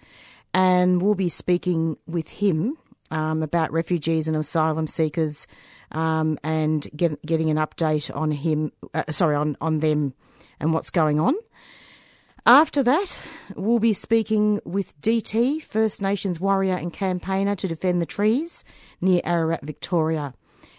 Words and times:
and 0.53 1.01
we'll 1.01 1.15
be 1.15 1.27
speaking 1.27 1.97
with 2.07 2.29
him 2.29 2.77
um, 3.11 3.43
about 3.43 3.71
refugees 3.71 4.27
and 4.27 4.37
asylum 4.37 4.87
seekers, 4.87 5.47
um, 5.91 6.37
and 6.43 6.87
get, 6.95 7.21
getting 7.25 7.49
an 7.49 7.57
update 7.57 8.15
on 8.15 8.31
him. 8.31 8.71
Uh, 8.93 9.03
sorry, 9.11 9.35
on 9.35 9.57
on 9.61 9.79
them 9.79 10.13
and 10.59 10.73
what's 10.73 10.89
going 10.89 11.19
on. 11.19 11.35
After 12.45 12.81
that, 12.83 13.21
we'll 13.55 13.79
be 13.79 13.91
speaking 13.91 14.61
with 14.63 14.99
DT, 15.01 15.61
First 15.61 16.01
Nations 16.01 16.39
warrior 16.39 16.75
and 16.75 16.93
campaigner 16.93 17.55
to 17.57 17.67
defend 17.67 18.01
the 18.01 18.05
trees 18.05 18.63
near 19.01 19.19
Ararat, 19.25 19.65
Victoria. 19.65 20.33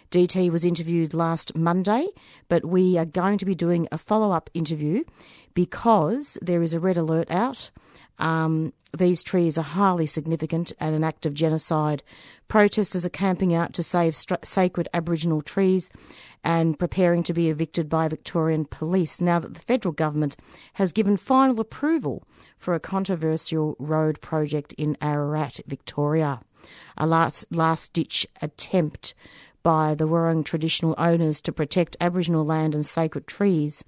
DT 0.09 0.49
was 0.49 0.65
interviewed 0.65 1.13
last 1.13 1.55
Monday, 1.55 2.07
but 2.47 2.65
we 2.65 2.97
are 2.97 3.05
going 3.05 3.37
to 3.37 3.45
be 3.45 3.53
doing 3.53 3.87
a 3.91 3.99
follow 3.99 4.31
up 4.31 4.49
interview 4.55 5.03
because 5.53 6.39
there 6.41 6.63
is 6.63 6.73
a 6.73 6.79
red 6.79 6.97
alert 6.97 7.29
out. 7.29 7.69
Um, 8.19 8.73
these 8.97 9.23
trees 9.23 9.57
are 9.57 9.63
highly 9.63 10.07
significant 10.07 10.73
and 10.79 10.95
an 10.95 11.03
act 11.03 11.25
of 11.25 11.33
genocide. 11.33 12.03
Protesters 12.47 13.05
are 13.05 13.09
camping 13.09 13.53
out 13.53 13.73
to 13.73 13.83
save 13.83 14.15
st- 14.15 14.45
sacred 14.45 14.89
Aboriginal 14.93 15.41
trees 15.41 15.91
and 16.43 16.79
preparing 16.79 17.21
to 17.23 17.33
be 17.33 17.49
evicted 17.49 17.87
by 17.87 18.07
Victorian 18.07 18.65
police 18.65 19.21
now 19.21 19.39
that 19.39 19.53
the 19.53 19.59
federal 19.59 19.91
government 19.91 20.37
has 20.73 20.91
given 20.91 21.17
final 21.17 21.59
approval 21.59 22.23
for 22.57 22.73
a 22.73 22.79
controversial 22.79 23.75
road 23.77 24.21
project 24.21 24.73
in 24.73 24.97
Ararat, 25.01 25.59
Victoria. 25.67 26.41
A 26.97 27.05
last, 27.05 27.45
last 27.51 27.93
ditch 27.93 28.25
attempt 28.41 29.13
by 29.61 29.93
the 29.93 30.07
Wurrung 30.07 30.43
traditional 30.43 30.95
owners 30.97 31.41
to 31.41 31.51
protect 31.51 31.97
Aboriginal 32.01 32.45
land 32.45 32.73
and 32.73 32.85
sacred 32.85 33.27
trees 33.27 33.83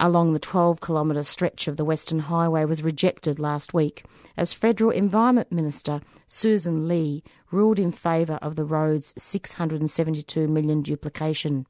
along 0.00 0.32
the 0.32 0.38
12 0.38 0.80
kilometre 0.80 1.22
stretch 1.22 1.68
of 1.68 1.76
the 1.76 1.84
Western 1.84 2.20
Highway 2.20 2.64
was 2.64 2.82
rejected 2.82 3.38
last 3.38 3.74
week 3.74 4.04
as 4.36 4.54
Federal 4.54 4.90
Environment 4.90 5.52
Minister 5.52 6.00
Sussan 6.26 6.88
Ley 6.88 7.22
ruled 7.52 7.78
in 7.78 7.92
favour 7.92 8.38
of 8.42 8.56
the 8.56 8.64
road's 8.64 9.12
672 9.18 10.48
million 10.48 10.82
duplication. 10.82 11.66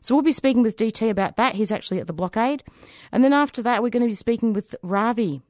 So 0.00 0.14
we'll 0.14 0.22
be 0.22 0.32
speaking 0.32 0.62
with 0.62 0.76
DT 0.76 1.10
about 1.10 1.36
that. 1.36 1.56
He's 1.56 1.72
actually 1.72 2.00
at 2.00 2.06
the 2.06 2.12
blockade. 2.12 2.64
And 3.12 3.22
then 3.22 3.32
after 3.32 3.62
that, 3.62 3.82
we're 3.82 3.90
going 3.90 4.04
to 4.04 4.08
be 4.08 4.14
speaking 4.14 4.52
with 4.52 4.74
Ravi, 4.82 5.42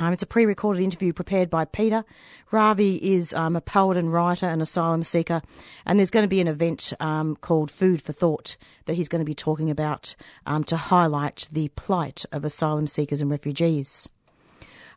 um, 0.00 0.14
it's 0.14 0.22
a 0.22 0.26
pre 0.26 0.46
recorded 0.46 0.82
interview 0.82 1.12
prepared 1.12 1.50
by 1.50 1.66
Peter. 1.66 2.04
Ravi 2.50 2.96
is 2.96 3.34
um, 3.34 3.54
a 3.54 3.60
poet 3.60 3.98
and 3.98 4.12
writer 4.12 4.46
and 4.46 4.62
asylum 4.62 5.02
seeker, 5.02 5.42
and 5.84 5.98
there's 5.98 6.10
going 6.10 6.24
to 6.24 6.28
be 6.28 6.40
an 6.40 6.48
event 6.48 6.92
um, 6.98 7.36
called 7.36 7.70
Food 7.70 8.00
for 8.00 8.12
Thought 8.12 8.56
that 8.86 8.94
he's 8.94 9.08
going 9.08 9.20
to 9.20 9.26
be 9.26 9.34
talking 9.34 9.70
about 9.70 10.16
um, 10.46 10.64
to 10.64 10.76
highlight 10.76 11.48
the 11.52 11.68
plight 11.68 12.24
of 12.32 12.44
asylum 12.44 12.86
seekers 12.86 13.20
and 13.20 13.30
refugees. 13.30 14.08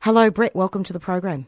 Hello, 0.02 0.32
Brett. 0.32 0.56
Welcome 0.56 0.84
to 0.84 0.94
the 0.94 1.00
program. 1.00 1.48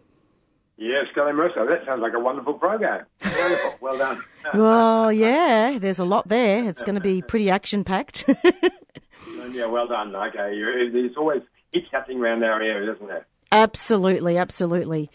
Yes, 0.77 1.05
Kelly 1.15 1.31
Marissa. 1.31 1.65
That 1.67 1.85
sounds 1.85 2.01
like 2.01 2.13
a 2.13 2.19
wonderful 2.19 2.55
program. 2.55 3.05
Wonderful. 3.23 3.75
well 3.81 3.97
done. 3.97 4.23
well, 4.53 5.13
yeah, 5.13 5.77
there's 5.79 5.99
a 5.99 6.03
lot 6.03 6.27
there. 6.27 6.67
It's 6.67 6.83
going 6.83 6.95
to 6.95 7.01
be 7.01 7.21
pretty 7.21 7.49
action 7.49 7.85
packed. 7.85 8.25
yeah, 9.51 9.65
well 9.67 9.87
done. 9.87 10.13
Okay, 10.13 10.59
there's 10.91 11.15
always 11.15 11.41
it's 11.71 11.87
happening 11.91 12.19
around 12.19 12.43
our 12.43 12.61
area, 12.61 12.93
isn't 12.93 13.07
there? 13.07 13.25
Absolutely, 13.55 14.37
absolutely. 14.37 15.09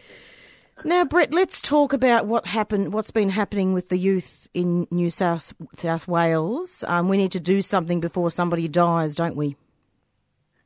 Now, 0.82 1.04
Brett, 1.04 1.34
let's 1.34 1.60
talk 1.60 1.92
about 1.92 2.26
what 2.26 2.46
happened, 2.46 2.94
what's 2.94 3.10
been 3.10 3.28
happening 3.28 3.74
with 3.74 3.90
the 3.90 3.98
youth 3.98 4.48
in 4.54 4.86
New 4.90 5.10
South 5.10 5.52
South 5.74 6.08
Wales. 6.08 6.82
Um, 6.88 7.08
we 7.08 7.18
need 7.18 7.32
to 7.32 7.40
do 7.40 7.60
something 7.60 8.00
before 8.00 8.30
somebody 8.30 8.66
dies, 8.66 9.14
don't 9.14 9.36
we? 9.36 9.56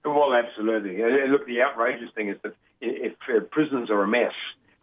Well, 0.04 0.34
absolutely. 0.34 0.98
Look, 1.28 1.46
the 1.46 1.62
outrageous 1.62 2.10
thing 2.14 2.28
is 2.28 2.36
that 2.44 2.54
if 2.80 3.14
uh, 3.28 3.40
prisons 3.50 3.90
are 3.90 4.04
a 4.04 4.06
mess, 4.06 4.34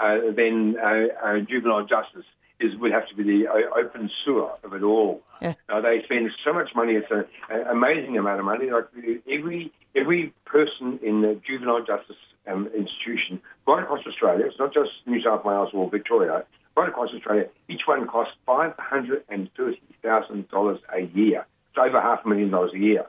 uh, 0.02 0.18
then 0.36 0.76
uh, 0.78 1.06
uh, 1.24 1.40
juvenile 1.40 1.86
justice 1.86 2.26
is 2.60 2.76
would 2.80 2.92
have 2.92 3.08
to 3.08 3.16
be 3.16 3.24
the 3.24 3.48
uh, 3.48 3.80
open 3.80 4.10
sewer 4.26 4.52
of 4.66 4.74
it 4.74 4.84
all. 4.84 5.22
Yeah. 5.42 5.54
they 5.70 6.02
spend 6.04 6.30
so 6.44 6.52
much 6.52 6.72
money; 6.76 6.96
it's 6.96 7.08
an 7.10 7.24
amazing 7.70 8.18
amount 8.18 8.40
of 8.40 8.46
money. 8.46 8.70
Like 8.70 8.88
every 9.32 9.72
every 9.96 10.34
person 10.44 11.00
in 11.02 11.22
the 11.22 11.40
juvenile 11.48 11.86
justice 11.86 12.18
um, 12.48 12.70
institution 12.76 13.42
right 13.68 13.84
across 13.84 14.06
Australia. 14.06 14.46
It's 14.46 14.60
not 14.60 14.74
just 14.74 14.90
New 15.06 15.22
South 15.22 15.46
Wales 15.46 15.70
or 15.74 15.90
Victoria. 15.90 16.46
Right 16.76 16.90
across 16.90 17.10
Australia, 17.14 17.48
each 17.68 17.82
one 17.86 18.08
costs 18.08 18.34
five 18.46 18.74
hundred 18.78 19.24
and 19.30 19.50
thirty 19.58 19.82
thousand 20.02 20.50
dollars 20.50 20.80
a 20.94 21.02
year. 21.02 21.46
It's 21.70 21.78
over 21.78 22.02
half 22.02 22.26
a 22.26 22.30
million 22.30 22.50
dollars 22.50 22.72
a 22.74 22.80
year. 22.80 23.06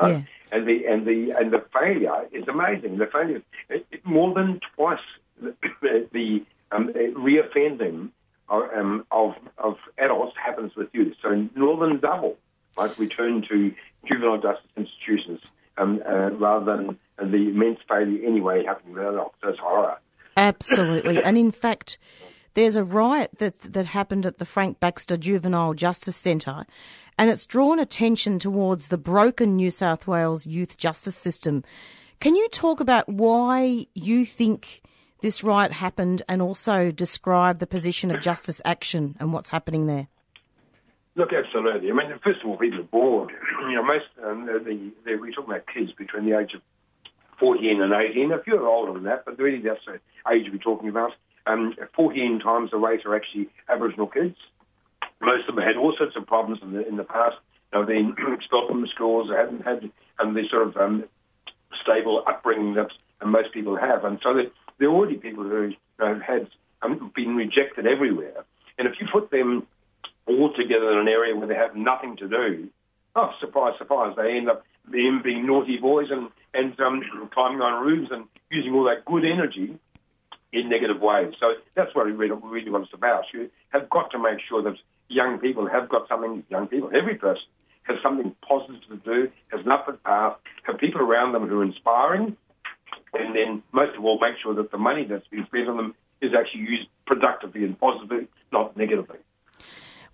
Right? 0.00 0.10
Yeah. 0.10 0.22
And 0.52 0.66
the 0.66 0.86
and 0.86 1.06
the 1.06 1.32
and 1.38 1.52
the 1.52 1.64
failure 1.72 2.26
is 2.32 2.48
amazing. 2.48 2.98
The 2.98 3.06
failure 3.06 3.42
is 3.68 3.82
more 4.04 4.32
than 4.34 4.60
twice 4.74 4.98
the, 5.40 5.54
the 6.12 6.44
um, 6.72 6.88
reoffending 6.88 8.08
of, 8.48 8.62
um, 8.74 9.06
of 9.10 9.34
of 9.58 9.76
adults 9.98 10.36
happens 10.42 10.74
with 10.74 10.88
youth. 10.92 11.14
So 11.22 11.48
more 11.54 11.76
than 11.76 12.00
double, 12.00 12.36
like 12.78 12.98
we 12.98 13.08
turn 13.08 13.42
to 13.48 13.74
juvenile 14.06 14.40
justice 14.40 14.70
institutions 14.76 15.40
um, 15.78 16.02
uh, 16.06 16.30
rather 16.30 16.64
than 16.64 16.98
the 17.18 17.48
immense 17.48 17.78
failure 17.88 18.26
anyway 18.26 18.64
happening 18.64 18.94
with. 18.94 19.14
That's 19.42 19.58
horror. 19.58 19.98
Absolutely. 20.36 21.22
and 21.24 21.38
in 21.38 21.50
fact, 21.50 21.98
there's 22.54 22.76
a 22.76 22.84
riot 22.84 23.38
that, 23.38 23.60
that 23.60 23.86
happened 23.86 24.26
at 24.26 24.38
the 24.38 24.44
Frank 24.44 24.80
Baxter 24.80 25.16
Juvenile 25.16 25.74
Justice 25.74 26.16
Centre, 26.16 26.66
and 27.18 27.30
it's 27.30 27.46
drawn 27.46 27.78
attention 27.78 28.38
towards 28.38 28.88
the 28.88 28.98
broken 28.98 29.56
New 29.56 29.70
South 29.70 30.06
Wales 30.06 30.46
youth 30.46 30.76
justice 30.76 31.16
system. 31.16 31.64
Can 32.20 32.36
you 32.36 32.48
talk 32.48 32.80
about 32.80 33.08
why 33.08 33.86
you 33.94 34.24
think 34.24 34.82
this 35.20 35.44
riot 35.44 35.72
happened 35.72 36.22
and 36.28 36.40
also 36.40 36.90
describe 36.90 37.58
the 37.58 37.66
position 37.66 38.10
of 38.10 38.20
justice 38.20 38.62
action 38.64 39.16
and 39.18 39.32
what's 39.32 39.50
happening 39.50 39.86
there? 39.86 40.08
Look, 41.16 41.30
absolutely. 41.32 41.90
I 41.90 41.94
mean, 41.94 42.18
first 42.24 42.40
of 42.42 42.48
all, 42.48 42.56
people 42.56 42.80
are 42.80 42.82
bored. 42.84 43.30
You 43.68 43.76
know, 43.76 43.82
most 43.82 44.04
um, 44.22 44.46
the, 44.46 44.92
the, 45.04 45.16
we 45.16 45.32
talk 45.32 45.46
about 45.46 45.64
kids 45.72 45.90
between 45.92 46.28
the 46.28 46.38
age 46.38 46.52
of 46.54 46.60
14 47.40 47.80
and 47.80 47.92
18. 47.92 48.30
A 48.32 48.42
few 48.42 48.56
are 48.56 48.68
older 48.68 48.92
than 48.92 49.04
that, 49.04 49.24
but 49.24 49.38
really 49.38 49.60
that's 49.60 49.80
the 49.86 50.00
age 50.30 50.46
we're 50.52 50.58
talking 50.58 50.88
about. 50.88 51.12
Um, 51.46 51.74
14 51.96 52.40
times 52.40 52.70
the 52.70 52.76
rate 52.76 53.06
are 53.06 53.16
actually 53.16 53.48
Aboriginal 53.68 54.06
kids. 54.06 54.36
Most 55.20 55.48
of 55.48 55.54
them 55.54 55.64
had 55.64 55.76
all 55.76 55.94
sorts 55.96 56.14
of 56.16 56.26
problems 56.26 56.60
in 56.62 56.72
the 56.72 56.86
in 56.86 56.96
the 56.96 57.04
past. 57.04 57.36
They've 57.72 57.86
been 57.86 58.14
expelled 58.34 58.68
from 58.68 58.82
the 58.82 58.88
schools. 58.88 59.28
They 59.30 59.36
haven't 59.36 59.64
had 59.64 59.90
um, 60.18 60.34
the 60.34 60.42
sort 60.50 60.68
of 60.68 60.76
um, 60.76 61.04
stable 61.82 62.22
upbringing 62.26 62.74
that 62.74 62.90
most 63.24 63.52
people 63.52 63.76
have, 63.76 64.04
and 64.04 64.18
so 64.22 64.34
they're 64.78 64.88
already 64.88 65.16
people 65.16 65.44
who 65.44 65.72
have 66.00 66.20
had 66.20 66.48
um, 66.82 67.12
been 67.14 67.36
rejected 67.36 67.86
everywhere. 67.86 68.44
And 68.78 68.88
if 68.88 68.94
you 69.00 69.06
put 69.10 69.30
them 69.30 69.66
all 70.26 70.52
together 70.54 70.92
in 70.92 70.98
an 70.98 71.08
area 71.08 71.36
where 71.36 71.46
they 71.46 71.54
have 71.54 71.76
nothing 71.76 72.16
to 72.18 72.28
do, 72.28 72.68
oh, 73.16 73.30
surprise, 73.40 73.74
surprise, 73.78 74.14
they 74.16 74.36
end 74.36 74.48
up 74.48 74.64
being, 74.90 75.20
being 75.22 75.46
naughty 75.46 75.78
boys 75.78 76.08
and, 76.10 76.28
and 76.52 76.78
um, 76.80 77.02
climbing 77.32 77.60
on 77.60 77.84
roofs 77.84 78.10
and 78.10 78.24
using 78.50 78.72
all 78.72 78.84
that 78.84 79.04
good 79.04 79.24
energy 79.24 79.78
in 80.52 80.68
negative 80.68 81.00
ways. 81.00 81.34
So 81.40 81.54
that's 81.74 81.94
what 81.94 82.06
we 82.06 82.12
really, 82.12 82.36
really 82.42 82.70
what 82.70 82.82
it's 82.82 82.94
about. 82.94 83.24
You 83.32 83.50
have 83.70 83.90
got 83.90 84.10
to 84.12 84.18
make 84.18 84.38
sure 84.48 84.62
that 84.62 84.74
young 85.08 85.38
people 85.38 85.68
have 85.68 85.88
got 85.88 86.08
something, 86.08 86.44
young 86.48 86.68
people, 86.68 86.90
every 86.94 87.16
person 87.16 87.42
has 87.84 87.96
something 88.02 88.34
positive 88.46 88.80
to 88.88 88.96
do, 88.96 89.30
has 89.48 89.60
an 89.64 89.70
upward 89.70 90.02
path, 90.04 90.36
have 90.62 90.78
people 90.78 91.00
around 91.00 91.32
them 91.32 91.46
who 91.46 91.60
are 91.60 91.64
inspiring, 91.64 92.36
and 93.12 93.36
then 93.36 93.62
most 93.72 93.96
of 93.96 94.04
all, 94.04 94.18
make 94.20 94.36
sure 94.42 94.54
that 94.54 94.70
the 94.70 94.78
money 94.78 95.06
that's 95.08 95.26
being 95.28 95.44
spent 95.46 95.68
on 95.68 95.76
them 95.76 95.94
is 96.22 96.32
actually 96.38 96.62
used 96.62 96.88
productively 97.06 97.64
and 97.64 97.78
positively, 97.78 98.26
not 98.52 98.76
negatively. 98.76 99.18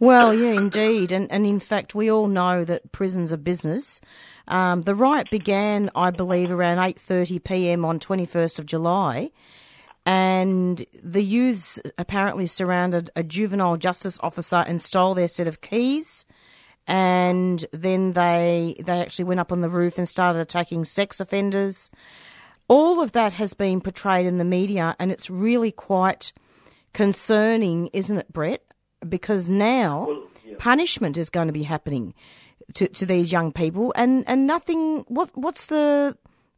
Well, 0.00 0.32
yeah, 0.32 0.52
indeed, 0.52 1.12
and 1.12 1.30
and 1.30 1.46
in 1.46 1.60
fact, 1.60 1.94
we 1.94 2.10
all 2.10 2.26
know 2.26 2.64
that 2.64 2.90
prisons 2.90 3.34
are 3.34 3.36
business. 3.36 4.00
Um, 4.48 4.82
the 4.82 4.94
riot 4.94 5.30
began, 5.30 5.90
I 5.94 6.10
believe, 6.10 6.50
around 6.50 6.78
eight 6.78 6.98
thirty 6.98 7.38
p.m. 7.38 7.84
on 7.84 8.00
twenty 8.00 8.24
first 8.24 8.58
of 8.58 8.64
July, 8.64 9.30
and 10.06 10.82
the 11.04 11.22
youths 11.22 11.78
apparently 11.98 12.46
surrounded 12.46 13.10
a 13.14 13.22
juvenile 13.22 13.76
justice 13.76 14.18
officer 14.22 14.64
and 14.66 14.80
stole 14.80 15.12
their 15.12 15.28
set 15.28 15.46
of 15.46 15.60
keys. 15.60 16.24
And 16.86 17.62
then 17.72 18.14
they 18.14 18.76
they 18.82 19.02
actually 19.02 19.26
went 19.26 19.40
up 19.40 19.52
on 19.52 19.60
the 19.60 19.68
roof 19.68 19.98
and 19.98 20.08
started 20.08 20.40
attacking 20.40 20.86
sex 20.86 21.20
offenders. 21.20 21.90
All 22.68 23.02
of 23.02 23.12
that 23.12 23.34
has 23.34 23.52
been 23.52 23.82
portrayed 23.82 24.24
in 24.24 24.38
the 24.38 24.44
media, 24.46 24.96
and 24.98 25.12
it's 25.12 25.28
really 25.28 25.72
quite 25.72 26.32
concerning, 26.94 27.88
isn't 27.92 28.16
it, 28.16 28.32
Brett? 28.32 28.64
Because 29.08 29.48
now 29.48 30.06
Well, 30.06 30.22
yeah. 30.46 30.54
punishment 30.58 31.16
is 31.16 31.30
going 31.30 31.46
to 31.46 31.52
be 31.52 31.62
happening 31.62 32.14
to, 32.74 32.86
to 32.88 33.06
these 33.06 33.32
young 33.32 33.52
people, 33.52 33.92
and, 33.96 34.24
and 34.28 34.46
nothing. 34.46 35.04
What 35.08 35.30
what's 35.34 35.66
the 35.66 36.16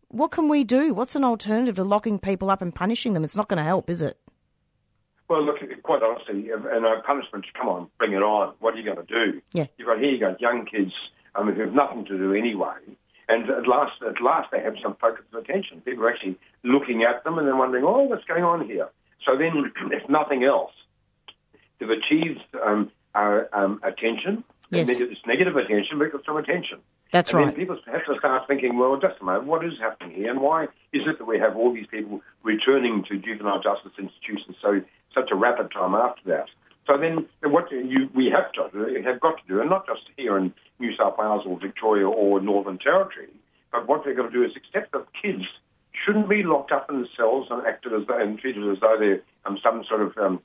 what 0.08 0.30
can 0.30 0.48
we 0.48 0.62
do? 0.64 0.92
What's 0.92 1.14
an 1.16 1.24
alternative 1.24 1.76
to 1.76 1.84
locking 1.84 2.18
people 2.18 2.50
up 2.50 2.60
and 2.60 2.74
punishing 2.74 3.14
them? 3.14 3.24
It's 3.24 3.36
not 3.36 3.48
going 3.48 3.58
to 3.58 3.64
help, 3.64 3.88
is 3.88 4.02
it? 4.02 4.18
Well, 5.28 5.44
look, 5.46 5.56
quite 5.82 6.02
honestly, 6.02 6.50
and 6.50 6.84
uh, 6.84 7.00
punishment, 7.06 7.46
come 7.58 7.68
on, 7.68 7.88
bring 7.96 8.12
it 8.12 8.22
on. 8.22 8.52
What 8.60 8.74
are 8.74 8.76
you 8.76 8.84
going 8.84 9.06
to 9.06 9.10
do? 9.10 9.40
Yeah. 9.54 9.66
You've 9.78 9.88
got 9.88 9.98
here, 9.98 10.10
you 10.10 10.20
got 10.20 10.40
young 10.42 10.66
kids 10.66 10.92
um, 11.34 11.50
who 11.50 11.62
have 11.62 11.72
nothing 11.72 12.04
to 12.04 12.18
do 12.18 12.34
anyway, 12.34 12.76
and 13.28 13.48
at 13.48 13.66
last, 13.66 14.02
at 14.06 14.20
last, 14.20 14.50
they 14.52 14.60
have 14.60 14.74
some 14.82 14.94
focus 15.00 15.24
of 15.32 15.42
attention. 15.42 15.80
People 15.80 16.04
are 16.04 16.10
actually 16.10 16.38
looking 16.64 17.02
at 17.02 17.24
them 17.24 17.38
and 17.38 17.48
then 17.48 17.56
wondering, 17.56 17.84
oh, 17.84 18.02
what's 18.02 18.24
going 18.24 18.44
on 18.44 18.66
here? 18.66 18.90
So 19.24 19.38
then, 19.38 19.72
if 19.90 20.06
nothing 20.10 20.44
else, 20.44 20.72
they've 21.82 21.98
achieved 21.98 22.40
um, 22.64 22.90
uh, 23.14 23.42
um, 23.52 23.80
attention. 23.82 24.44
Yes. 24.70 24.88
It's 24.88 25.20
negative 25.26 25.56
attention, 25.56 25.98
but 25.98 26.08
it's 26.14 26.24
some 26.24 26.36
attention. 26.36 26.78
That's 27.10 27.34
and 27.34 27.44
right. 27.44 27.56
People 27.56 27.78
have 27.86 28.06
to 28.06 28.18
start 28.18 28.48
thinking, 28.48 28.78
well, 28.78 28.96
just 28.98 29.20
a 29.20 29.24
moment, 29.24 29.44
what 29.44 29.64
is 29.64 29.72
happening 29.78 30.16
here, 30.16 30.30
and 30.30 30.40
why 30.40 30.64
is 30.94 31.02
it 31.06 31.18
that 31.18 31.26
we 31.26 31.38
have 31.38 31.56
all 31.56 31.74
these 31.74 31.86
people 31.86 32.22
returning 32.42 33.04
to 33.10 33.18
juvenile 33.18 33.60
justice 33.60 33.92
institutions 33.98 34.56
so 34.62 34.80
such 35.14 35.28
a 35.30 35.34
rapid 35.34 35.70
time 35.72 35.94
after 35.94 36.22
that? 36.26 36.46
So 36.86 36.96
then, 36.96 37.28
what 37.52 37.70
you, 37.70 38.08
we 38.14 38.32
have 38.34 38.50
to 38.52 38.70
do, 38.72 39.02
have 39.04 39.20
got 39.20 39.36
to 39.42 39.46
do, 39.46 39.60
and 39.60 39.68
not 39.68 39.86
just 39.86 40.02
here 40.16 40.38
in 40.38 40.54
New 40.80 40.96
South 40.96 41.16
Wales 41.18 41.42
or 41.46 41.60
Victoria 41.60 42.08
or 42.08 42.40
Northern 42.40 42.78
Territory, 42.78 43.28
but 43.70 43.86
what 43.86 44.06
we're 44.06 44.14
going 44.14 44.32
to 44.32 44.36
do 44.36 44.44
is 44.44 44.52
accept 44.56 44.92
that 44.92 45.06
kids 45.20 45.44
shouldn't 45.92 46.28
be 46.28 46.42
locked 46.42 46.72
up 46.72 46.88
in 46.90 47.06
cells 47.16 47.48
and 47.50 47.66
acted 47.66 47.92
as 47.92 48.06
though, 48.08 48.18
and 48.18 48.38
treated 48.38 48.68
as 48.70 48.80
though 48.80 48.96
they're 48.98 49.20
um, 49.44 49.58
some 49.62 49.84
sort 49.88 50.00
of 50.00 50.16
um, 50.16 50.40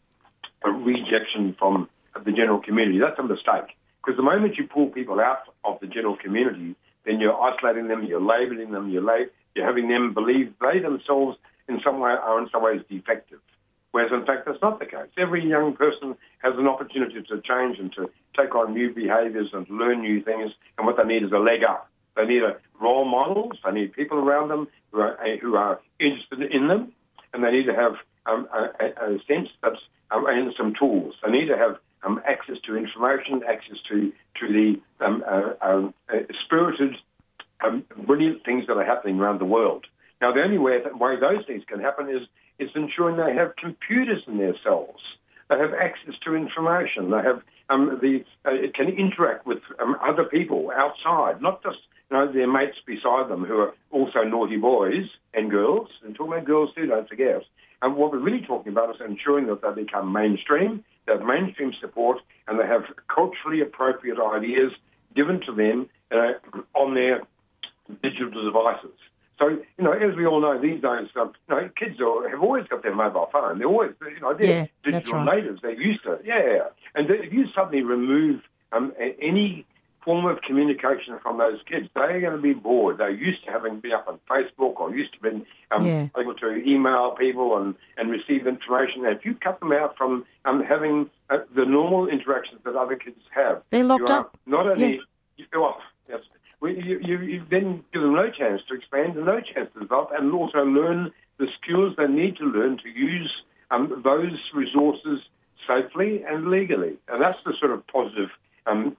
rejection 0.64 1.56
from 1.58 1.90
the 2.26 2.32
general 2.32 2.60
community. 2.60 3.00
That's 3.00 3.20
a 3.20 3.24
mistake. 3.24 3.76
Because 4.04 4.18
the 4.18 4.24
moment 4.24 4.58
you 4.58 4.68
pull 4.68 4.88
people 4.88 5.20
out 5.20 5.40
of 5.64 5.80
the 5.82 5.88
general 5.88 6.16
community, 6.18 6.76
then 7.06 7.20
you're 7.20 7.40
isolating 7.40 7.88
them, 7.88 8.06
you're 8.06 8.22
labelling 8.22 8.72
them, 8.72 8.90
you're, 8.90 9.04
lab- 9.04 9.30
you're 9.56 9.66
having 9.66 9.88
them 9.88 10.14
believe 10.14 10.54
they 10.62 10.80
themselves 10.80 11.38
in 11.68 11.82
some 11.84 12.00
way 12.00 12.12
are 12.12 12.40
in 12.42 12.50
some 12.50 12.64
ways 12.64 12.82
defective. 12.90 13.40
Whereas 13.92 14.12
in 14.12 14.26
fact 14.26 14.46
that's 14.46 14.62
not 14.62 14.80
the 14.80 14.86
case. 14.86 15.10
Every 15.18 15.48
young 15.48 15.76
person 15.76 16.16
has 16.40 16.54
an 16.58 16.68
opportunity 16.68 17.22
to 17.22 17.42
change 17.42 17.80
and 17.80 17.92
to 17.94 18.10
take 18.38 18.54
on 18.56 18.74
new 18.74 18.94
behaviours 18.94 19.50
and 19.54 19.68
learn 19.70 20.02
new 20.02 20.22
things. 20.22 20.52
And 20.78 20.86
what 20.86 20.98
they 20.98 21.04
need 21.04 21.24
is 21.24 21.32
a 21.32 21.40
leg 21.40 21.64
up. 21.68 21.90
They 22.16 22.26
need 22.26 22.44
a 22.44 22.58
role 22.82 23.06
models. 23.06 23.54
They 23.64 23.72
need 23.72 23.94
people 23.94 24.18
around 24.18 24.50
them 24.50 24.68
who 24.92 25.02
are, 25.02 25.18
who 25.42 25.56
are 25.56 25.80
interested 26.00 26.42
in 26.52 26.68
them, 26.68 26.94
and 27.34 27.44
they 27.44 27.52
need 27.52 27.66
to 27.66 27.76
have 27.76 27.94
um, 28.26 28.48
a, 28.54 28.86
a 28.86 29.20
sense 29.28 29.50
that's 29.62 29.80
and 30.12 30.54
some 30.58 30.74
tools. 30.78 31.16
They 31.24 31.32
need 31.32 31.48
to 31.48 31.58
have 31.58 31.78
um, 32.04 32.22
access 32.28 32.56
to 32.66 32.76
information, 32.76 33.42
access 33.48 33.78
to 33.90 34.12
to 34.40 34.48
the 34.48 35.06
um, 35.06 35.24
uh, 35.28 35.66
um, 35.66 35.94
uh, 36.10 36.20
spirited, 36.46 36.96
um, 37.64 37.84
brilliant 38.06 38.46
things 38.46 38.66
that 38.68 38.78
are 38.78 38.86
happening 38.86 39.20
around 39.20 39.40
the 39.40 39.46
world. 39.46 39.86
Now, 40.22 40.34
the 40.34 40.42
only 40.42 40.58
way, 40.58 40.82
that, 40.84 40.98
way 40.98 41.20
those 41.20 41.46
things 41.46 41.64
can 41.68 41.80
happen 41.80 42.10
is 42.10 42.28
is 42.60 42.70
ensuring 42.76 43.18
they 43.18 43.36
have 43.36 43.56
computers 43.56 44.24
in 44.28 44.38
their 44.38 44.56
cells. 44.64 45.00
They 45.50 45.58
have 45.58 45.74
access 45.74 46.16
to 46.26 46.36
information. 46.36 47.12
They 47.12 47.22
have 47.24 47.42
um, 47.70 48.00
the 48.02 48.24
uh, 48.46 48.72
can 48.74 48.90
interact 48.90 49.46
with 49.46 49.60
other 50.02 50.24
people 50.24 50.72
outside, 50.76 51.42
not 51.42 51.62
just 51.64 51.78
you 52.10 52.18
know 52.18 52.32
their 52.32 52.52
mates 52.52 52.78
beside 52.86 53.30
them 53.30 53.44
who 53.46 53.58
are 53.58 53.74
also 53.92 54.24
naughty 54.24 54.58
boys 54.58 55.06
and 55.34 55.52
girls. 55.52 55.90
And 56.04 56.16
talking 56.16 56.34
about 56.34 56.46
girls 56.46 56.70
too, 56.76 56.88
don't 56.88 57.08
forget. 57.08 57.44
And 57.82 57.96
what 57.96 58.12
we're 58.12 58.20
really 58.20 58.46
talking 58.46 58.72
about 58.72 58.96
is 58.96 59.02
ensuring 59.02 59.48
that 59.48 59.62
they 59.62 59.84
become 59.84 60.12
mainstream, 60.12 60.84
they 61.06 61.14
have 61.14 61.22
mainstream 61.22 61.74
support, 61.80 62.18
and 62.48 62.60
they 62.60 62.66
have 62.66 62.84
culturally 63.14 63.62
appropriate 63.62 64.18
ideas 64.20 64.72
given 65.16 65.42
to 65.46 65.54
them 65.54 65.90
uh, 66.12 66.34
on 66.74 66.96
their 66.96 67.22
digital 68.02 68.44
devices. 68.44 68.98
So, 69.40 69.50
you 69.50 69.84
know, 69.84 69.92
as 69.92 70.16
we 70.16 70.26
all 70.26 70.42
know, 70.42 70.60
these 70.60 70.82
days, 70.82 71.10
um, 71.16 71.32
you 71.48 71.56
know, 71.56 71.70
kids 71.78 72.02
are, 72.02 72.28
have 72.28 72.42
always 72.42 72.66
got 72.68 72.82
their 72.82 72.96
mobile 72.96 73.30
phone. 73.32 73.60
They're 73.60 73.68
always, 73.68 73.92
you 74.02 74.20
know, 74.20 74.34
they're 74.34 74.48
Yeah, 74.48 74.66
digital 74.84 75.20
right. 75.24 75.38
natives. 75.38 75.62
They're 75.62 75.80
used 75.80 76.04
to 76.04 76.14
it. 76.14 76.22
Yeah. 76.26 76.70
And 76.96 77.10
if 77.12 77.32
you 77.32 77.46
suddenly 77.54 77.84
remove 77.84 78.42
um, 78.72 78.94
any 79.22 79.66
form 80.08 80.26
of 80.26 80.42
communication 80.42 81.20
from 81.22 81.38
those 81.38 81.60
kids, 81.70 81.90
they're 81.94 82.22
going 82.22 82.38
to 82.38 82.42
be 82.42 82.54
bored. 82.54 82.98
They're 82.98 83.10
used 83.12 83.44
to 83.46 83.52
having 83.52 83.82
been 83.82 83.92
up 83.92 84.08
on 84.08 84.20
Facebook 84.32 84.80
or 84.80 84.96
used 84.96 85.14
to 85.16 85.20
being 85.20 85.46
um, 85.72 85.86
Yeah. 85.86 86.08
able 86.18 86.34
to 86.36 86.50
email 86.66 87.12
people 87.12 87.58
and, 87.58 87.76
and 87.98 88.10
receive 88.10 88.48
information. 88.48 89.06
And 89.06 89.18
if 89.18 89.26
you 89.26 89.36
cut 89.36 89.60
them 89.60 89.74
out 89.74 89.98
from 89.98 90.26
um, 90.46 90.64
having 90.64 91.10
uh, 91.30 91.40
the 91.54 91.66
normal 91.66 92.08
interactions 92.08 92.62
that 92.64 92.78
other 92.78 92.96
kids 92.96 93.20
have, 93.36 93.64
They're 93.70 93.84
locked 93.84 94.10
up. 94.10 94.38
Not 94.46 94.66
only 94.66 94.94
Yeah. 94.96 95.02
you 95.36 95.46
go 95.52 95.66
off. 95.66 95.82
Yes. 96.08 96.22
You, 96.62 97.00
you, 97.04 97.18
you 97.20 97.44
then 97.52 97.84
give 97.92 98.02
them 98.02 98.14
no 98.16 98.30
chance 98.32 98.62
to 98.70 98.76
expand 98.76 99.18
and 99.18 99.26
no 99.26 99.42
chance 99.42 99.70
to 99.74 99.80
develop, 99.82 100.12
and 100.18 100.34
also 100.34 100.64
learn 100.64 101.12
the 101.38 101.48
skills 101.62 101.96
they 101.98 102.08
need 102.08 102.38
to 102.38 102.46
learn 102.46 102.78
to 102.78 102.90
use 102.90 103.32
um, 103.72 104.02
those 104.06 104.40
resources 104.56 105.20
safely 105.68 106.24
and 106.24 106.50
legally. 106.50 106.94
And 107.10 107.22
that's 107.22 107.38
the 107.46 107.54
sort 107.60 107.72
of 107.74 107.86
positive 107.88 108.30
um, 108.66 108.96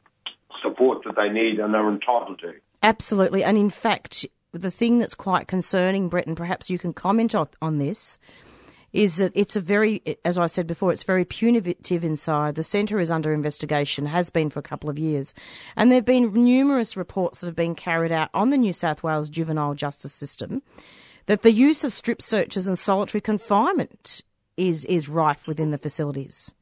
support 0.63 1.05
that 1.05 1.17
they 1.17 1.29
need 1.29 1.59
and 1.59 1.75
are 1.75 1.91
entitled 1.91 2.41
to. 2.41 2.55
Absolutely. 2.83 3.43
And 3.45 3.59
in 3.59 3.71
fact, 3.71 4.27
the 4.53 4.71
thing 4.71 4.99
that's 4.99 5.15
quite 5.15 5.49
concerning, 5.49 6.09
Brett, 6.09 6.27
and 6.27 6.37
perhaps 6.37 6.71
you 6.71 6.79
can 6.79 6.93
comment 6.93 7.35
on, 7.35 7.49
on 7.61 7.79
this, 7.79 8.19
is 8.93 9.19
that 9.19 9.33
it's 9.35 9.57
a 9.57 9.61
very, 9.61 10.03
as 10.25 10.39
I 10.39 10.47
said 10.47 10.67
before, 10.67 10.93
it's 10.93 11.03
very 11.03 11.25
punitive 11.25 12.05
inside. 12.05 12.55
The 12.55 12.65
centre 12.65 12.99
is 12.99 13.11
under 13.11 13.33
investigation, 13.33 14.07
has 14.07 14.31
been 14.31 14.49
for 14.49 14.61
a 14.61 14.63
couple 14.63 14.89
of 14.89 14.99
years. 14.99 15.35
And 15.77 15.91
there 15.91 15.99
have 15.99 16.07
been 16.07 16.33
numerous 16.33 16.97
reports 16.97 17.41
that 17.41 17.47
have 17.49 17.57
been 17.57 17.75
carried 17.75 18.13
out 18.13 18.31
on 18.33 18.51
the 18.51 18.57
New 18.57 18.73
South 18.73 19.03
Wales 19.03 19.29
juvenile 19.29 19.75
justice 19.75 20.15
system 20.15 20.63
that 21.27 21.43
the 21.43 21.53
use 21.53 21.85
of 21.85 21.93
strip 21.93 22.23
searches 22.23 22.67
and 22.67 22.79
solitary 22.79 23.21
confinement 23.21 24.23
is, 24.57 24.87
is 24.87 25.09
rife 25.09 25.47
within 25.47 25.71
the 25.71 25.79
facilities. 25.79 26.55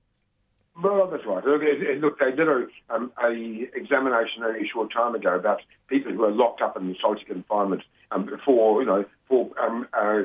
Well, 0.83 1.09
that's 1.11 1.25
right. 1.25 1.43
Look, 1.45 1.63
look 2.01 2.19
they 2.19 2.33
did 2.33 2.49
a, 2.49 2.67
um, 2.91 3.11
a 3.23 3.31
examination 3.75 4.45
only 4.45 4.61
a 4.61 4.69
short 4.71 4.93
time 4.93 5.15
ago 5.15 5.35
about 5.35 5.61
people 5.89 6.13
who 6.13 6.25
are 6.25 6.31
locked 6.31 6.61
up 6.61 6.77
in 6.77 6.95
solitary 7.01 7.27
confinement 7.27 7.83
um, 8.11 8.29
for, 8.45 8.83
you 8.83 8.87
know, 8.87 9.05
for 9.27 9.51
um, 9.59 9.89
uh, 9.95 10.23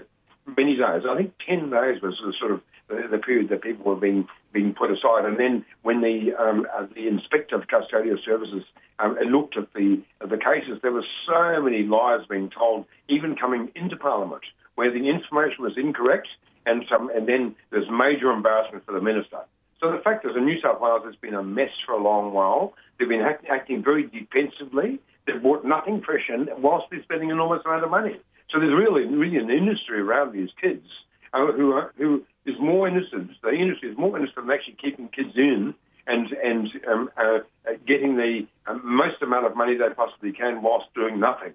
many 0.58 0.76
days. 0.76 1.04
I 1.10 1.16
think 1.16 1.34
10 1.48 1.70
days 1.70 2.02
was 2.02 2.20
the 2.24 2.34
sort 2.38 2.52
of 2.52 2.62
the, 2.90 3.18
period 3.18 3.48
that 3.50 3.62
people 3.62 3.86
were 3.86 4.00
being, 4.00 4.28
being 4.52 4.74
put 4.74 4.92
aside. 4.92 5.24
And 5.24 5.40
then 5.40 5.66
when 5.84 6.02
the, 6.02 6.36
um, 6.38 6.68
uh, 6.76 6.86
the 6.94 7.08
Inspector 7.08 7.56
of 7.56 7.68
Custodial 7.68 8.18
Services 8.26 8.64
um, 9.00 9.16
looked 9.28 9.56
at 9.58 9.72
the, 9.74 10.02
the 10.20 10.38
cases, 10.38 10.80
there 10.82 10.92
were 10.92 11.06
so 11.26 11.62
many 11.62 11.84
lies 11.84 12.26
being 12.30 12.50
told, 12.50 12.86
even 13.08 13.38
coming 13.38 13.72
into 13.76 13.96
Parliament, 13.96 14.44
where 14.76 14.92
the 14.92 15.10
information 15.10 15.64
was 15.64 15.78
incorrect 15.78 16.28
and, 16.66 16.84
some, 16.90 17.10
and 17.16 17.28
then 17.28 17.56
there's 17.70 17.88
major 17.90 18.32
embarrassment 18.32 18.86
for 18.86 18.92
the 18.92 19.02
Minister. 19.02 19.40
So 19.82 19.92
the 19.92 19.98
fact 19.98 20.26
is, 20.26 20.32
in 20.38 20.46
New 20.46 20.62
South 20.62 20.80
Wales, 20.80 21.02
it's 21.06 21.18
been 21.18 21.34
a 21.34 21.44
mess 21.44 21.72
for 21.86 21.94
a 21.94 22.02
long 22.02 22.34
while. 22.34 22.74
They've 23.00 23.10
been 23.10 23.22
act- 23.22 23.46
acting 23.50 23.84
very 23.84 24.04
defensively. 24.04 25.00
They've 25.26 25.42
brought 25.42 25.66
nothing 25.66 26.02
fresh 26.06 26.30
in, 26.30 26.50
whilst 26.62 26.86
they're 26.92 27.02
spending 27.04 27.32
an 27.32 27.38
enormous 27.38 27.66
amount 27.66 27.84
of 27.84 27.90
money. 27.90 28.20
So 28.52 28.60
there's 28.60 28.74
really, 28.78 29.06
really 29.06 29.38
an 29.38 29.50
industry 29.50 30.00
around 30.00 30.34
these 30.34 30.50
kids 30.62 30.86
uh, 31.34 31.52
who 31.52 31.72
are, 31.72 31.94
who 31.98 32.24
is 32.46 32.56
more 32.60 32.88
interested. 32.88 33.28
The 33.42 33.50
industry 33.50 33.90
is 33.90 33.98
more 33.98 34.16
interested 34.16 34.44
in 34.44 34.52
actually 34.52 34.78
keeping 34.82 35.08
kids 35.08 35.36
in 35.36 35.74
and 36.08 36.28
and 36.32 36.68
um, 36.92 37.10
uh, 37.18 37.40
getting 37.88 38.18
the 38.18 38.48
um, 38.68 38.82
most 38.84 39.22
amount 39.22 39.46
of 39.46 39.56
money 39.56 39.78
they 39.78 39.94
possibly 39.96 40.32
can 40.32 40.62
whilst 40.62 40.94
doing 40.94 41.20
nothing. 41.20 41.54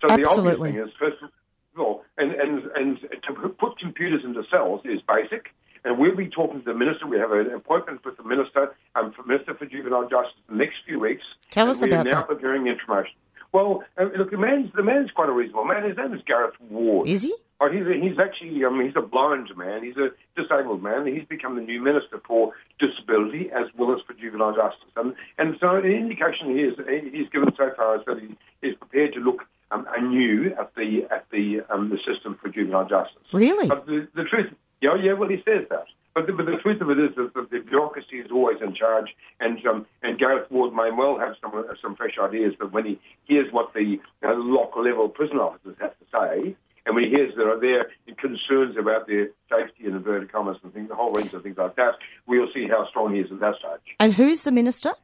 So 0.00 0.08
Absolutely. 0.10 0.22
the 0.22 0.28
obvious 0.28 0.60
thing 0.60 0.76
is 0.76 0.90
first 0.98 1.22
of 1.22 1.80
all, 1.80 2.04
and 2.16 2.32
and 2.32 2.62
and 2.74 2.98
to 3.26 3.48
put 3.48 3.78
computers 3.78 4.22
into 4.24 4.42
cells 4.50 4.82
is 4.84 5.00
basic. 5.08 5.48
And 5.88 5.98
we'll 5.98 6.14
be 6.14 6.28
talking 6.28 6.58
to 6.60 6.64
the 6.66 6.74
minister. 6.74 7.06
We 7.06 7.16
have 7.16 7.32
an 7.32 7.50
appointment 7.54 8.04
with 8.04 8.18
the 8.18 8.22
minister, 8.22 8.76
um, 8.94 9.10
for 9.16 9.22
Minister 9.22 9.54
for 9.54 9.64
Juvenile 9.64 10.02
Justice, 10.02 10.36
the 10.46 10.54
next 10.54 10.76
few 10.86 11.00
weeks. 11.00 11.22
Tell 11.50 11.70
us 11.70 11.80
we 11.80 11.88
about 11.88 12.06
are 12.06 12.10
now 12.10 12.20
that. 12.20 12.28
preparing 12.28 12.66
information. 12.66 13.14
Well, 13.52 13.82
uh, 13.96 14.04
look, 14.18 14.30
the 14.30 14.36
man's 14.36 14.70
the 14.76 14.82
man's 14.82 15.10
quite 15.12 15.30
a 15.30 15.32
reasonable 15.32 15.64
man. 15.64 15.88
His 15.88 15.96
name 15.96 16.12
is 16.12 16.20
Gareth 16.26 16.56
Ward. 16.68 17.08
Is 17.08 17.22
he? 17.22 17.34
Oh, 17.62 17.72
he's 17.72 17.86
a, 17.86 17.94
he's 17.94 18.18
actually 18.18 18.62
um, 18.66 18.78
he's 18.84 18.96
a 18.96 19.00
blind 19.00 19.48
man. 19.56 19.82
He's 19.82 19.96
a 19.96 20.10
disabled 20.36 20.82
man. 20.82 21.06
He's 21.06 21.24
become 21.24 21.56
the 21.56 21.62
new 21.62 21.80
minister 21.80 22.20
for 22.26 22.52
disability 22.78 23.48
as 23.50 23.64
well 23.78 23.94
as 23.94 24.02
for 24.06 24.12
juvenile 24.12 24.54
justice. 24.54 24.92
And 24.94 25.14
and 25.38 25.56
so 25.58 25.80
the 25.80 25.88
indication 25.88 26.50
he 26.54 26.60
is 26.64 26.74
he's 27.10 27.30
given 27.30 27.48
so 27.56 27.70
far 27.74 27.96
is 27.96 28.02
that 28.06 28.20
he 28.20 28.36
is 28.68 28.76
prepared 28.76 29.14
to 29.14 29.20
look 29.20 29.46
um, 29.70 29.86
anew 29.96 30.52
at 30.60 30.74
the 30.74 31.06
at 31.10 31.24
the 31.32 31.62
um, 31.70 31.88
the 31.88 31.96
system 32.04 32.38
for 32.42 32.50
juvenile 32.50 32.86
justice. 32.86 33.24
Really? 33.32 33.68
But 33.68 33.86
the, 33.86 34.06
the 34.14 34.24
truth, 34.24 34.52
yeah, 34.80 34.94
yeah, 35.00 35.12
well, 35.12 35.28
he 35.28 35.42
says 35.44 35.66
that. 35.70 35.86
But 36.14 36.26
the, 36.26 36.32
but 36.32 36.46
the 36.46 36.56
truth 36.62 36.80
of 36.80 36.90
it 36.90 36.98
is 36.98 37.10
that 37.16 37.50
the, 37.50 37.58
bureaucracy 37.60 38.16
is 38.16 38.30
always 38.32 38.56
in 38.60 38.74
charge, 38.74 39.14
and 39.38 39.64
um, 39.66 39.86
and 40.02 40.18
Gareth 40.18 40.50
Ward 40.50 40.74
may 40.74 40.90
well 40.90 41.18
have 41.18 41.34
some 41.40 41.52
some 41.80 41.94
fresh 41.94 42.16
ideas. 42.20 42.54
But 42.58 42.72
when 42.72 42.86
he 42.86 43.00
hears 43.26 43.52
what 43.52 43.72
the 43.72 44.00
uh, 44.24 44.34
local 44.34 44.82
level 44.82 45.08
prison 45.08 45.36
officers 45.36 45.76
have 45.80 45.94
to 45.98 46.04
say, 46.10 46.56
and 46.86 46.94
when 46.94 47.04
he 47.04 47.10
hears 47.10 47.34
there 47.36 47.48
are 47.48 47.60
their 47.60 47.90
concerns 48.16 48.76
about 48.76 49.06
their 49.06 49.28
safety 49.48 49.84
and 49.84 49.94
inverted 49.94 50.32
commas 50.32 50.56
and 50.64 50.72
things, 50.72 50.90
a 50.90 50.94
whole 50.94 51.10
range 51.10 51.32
of 51.34 51.42
things 51.42 51.56
like 51.56 51.76
that, 51.76 51.94
we'll 52.26 52.48
see 52.52 52.66
how 52.66 52.88
strong 52.88 53.14
he 53.14 53.20
is 53.20 53.30
at 53.30 53.38
that 53.40 53.54
stage. 53.56 53.94
And 54.00 54.14
who's 54.14 54.42
the 54.42 54.50
minister 54.50 54.94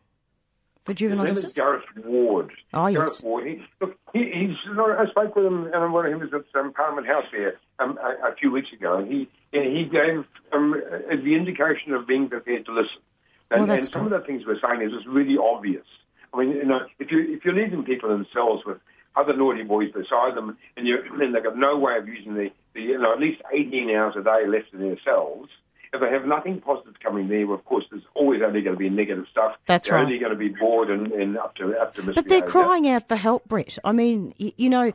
for 0.82 0.92
His 0.92 0.98
juvenile 0.98 1.26
name 1.26 1.34
is 1.34 1.42
justice? 1.42 1.56
Gareth 1.56 1.84
Ward. 2.04 2.50
Oh, 2.72 2.86
yes. 2.86 2.96
Gareth 2.96 3.22
Ward. 3.22 3.46
He, 3.46 3.62
look, 3.80 3.96
he, 4.12 4.30
he's. 4.34 4.56
I 4.76 5.06
spoke 5.10 5.36
with 5.36 5.46
him, 5.46 5.70
and 5.72 5.92
when 5.92 6.08
he 6.08 6.14
was 6.14 6.30
at 6.32 6.58
um, 6.58 6.72
Parliament 6.72 7.06
House 7.06 7.26
there 7.30 7.60
um, 7.78 7.98
a, 8.02 8.28
a 8.28 8.34
few 8.34 8.50
weeks 8.50 8.68
ago, 8.72 8.98
and 8.98 9.08
he 9.10 9.28
and 9.52 9.76
he 9.76 9.84
gave 9.84 10.24
um, 10.52 10.74
the 11.08 11.34
indication 11.34 11.92
of 11.92 12.06
being 12.06 12.28
prepared 12.28 12.66
to 12.66 12.72
listen. 12.72 13.02
And, 13.50 13.62
Well, 13.62 13.70
and 13.70 13.84
some 13.84 14.04
of 14.06 14.10
the 14.10 14.20
things 14.26 14.42
we're 14.46 14.60
saying 14.60 14.82
is 14.82 14.92
just 14.92 15.06
really 15.06 15.36
obvious. 15.38 15.86
I 16.32 16.38
mean, 16.40 16.50
you 16.50 16.64
know, 16.64 16.80
if 16.98 17.10
you 17.10 17.20
if 17.28 17.44
you're 17.44 17.54
leaving 17.54 17.84
people 17.84 18.12
in 18.14 18.26
cells 18.32 18.62
with 18.66 18.78
other 19.16 19.36
naughty 19.36 19.62
boys 19.62 19.92
beside 19.92 20.34
them, 20.36 20.56
and 20.76 20.86
you 20.86 20.98
and 21.20 21.34
they've 21.34 21.42
got 21.42 21.56
no 21.56 21.78
way 21.78 21.96
of 21.98 22.08
using 22.08 22.34
the, 22.34 22.50
the 22.74 22.82
you 22.82 22.98
know 22.98 23.12
at 23.12 23.20
least 23.20 23.40
18 23.52 23.90
hours 23.90 24.14
a 24.18 24.22
day 24.22 24.46
left 24.46 24.72
in 24.72 24.80
their 24.80 24.98
cells. 25.04 25.48
If 25.94 26.00
they 26.00 26.10
have 26.10 26.26
nothing 26.26 26.60
positive 26.60 26.94
coming 27.00 27.28
there, 27.28 27.50
of 27.54 27.64
course, 27.64 27.84
there's 27.90 28.02
always 28.14 28.42
only 28.44 28.60
going 28.62 28.74
to 28.74 28.78
be 28.78 28.90
negative 28.90 29.26
stuff. 29.30 29.52
That's 29.66 29.88
they're 29.88 29.96
right. 29.96 30.04
only 30.04 30.18
going 30.18 30.32
to 30.32 30.36
be 30.38 30.48
bored 30.48 30.90
and, 30.90 31.12
and 31.12 31.38
up 31.38 31.54
to 31.56 31.72
up 31.78 31.94
to 31.94 32.02
But 32.12 32.28
they're 32.28 32.42
crying 32.42 32.88
out 32.88 33.06
for 33.06 33.14
help, 33.16 33.46
Brett. 33.48 33.78
I 33.84 33.92
mean, 33.92 34.34
y- 34.40 34.52
you 34.56 34.68
know, 34.68 34.92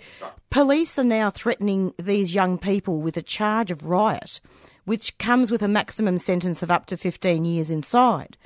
police 0.50 1.00
are 1.00 1.04
now 1.06 1.30
threatening 1.32 1.94
these 1.98 2.36
young 2.36 2.58
people 2.58 3.00
with 3.02 3.16
a 3.16 3.22
charge 3.22 3.72
of 3.72 3.86
riot, 3.86 4.42
which 4.84 5.18
comes 5.18 5.50
with 5.50 5.64
a 5.64 5.68
maximum 5.70 6.18
sentence 6.18 6.62
of 6.62 6.70
up 6.70 6.86
to 6.88 6.98
15 6.98 7.46
years 7.46 7.70
inside. 7.70 8.38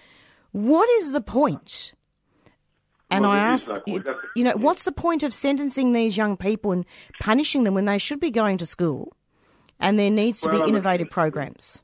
What 0.51 0.88
is 1.00 1.12
the 1.12 1.22
point? 1.22 1.93
And 3.10 3.24
Well, 3.24 3.31
I 3.31 3.39
ask, 3.39 3.69
no 3.69 3.81
you, 3.88 4.03
you 4.36 4.43
know, 4.43 4.55
what's 4.57 4.86
the 4.86 4.91
point 4.91 5.24
of 5.24 5.33
sentencing 5.33 5.91
these 5.91 6.17
young 6.17 6.38
people 6.38 6.72
and 6.72 6.86
punishing 7.19 7.63
them 7.63 7.74
when 7.74 7.86
they 7.86 7.98
should 7.98 8.19
be 8.19 8.31
going 8.31 8.57
to 8.60 8.65
school? 8.65 9.13
And 9.79 9.98
there 10.00 10.10
needs 10.12 10.41
to 10.41 10.50
Well, 10.50 10.63
be 10.63 10.69
innovative 10.69 11.10
programs. 11.10 11.81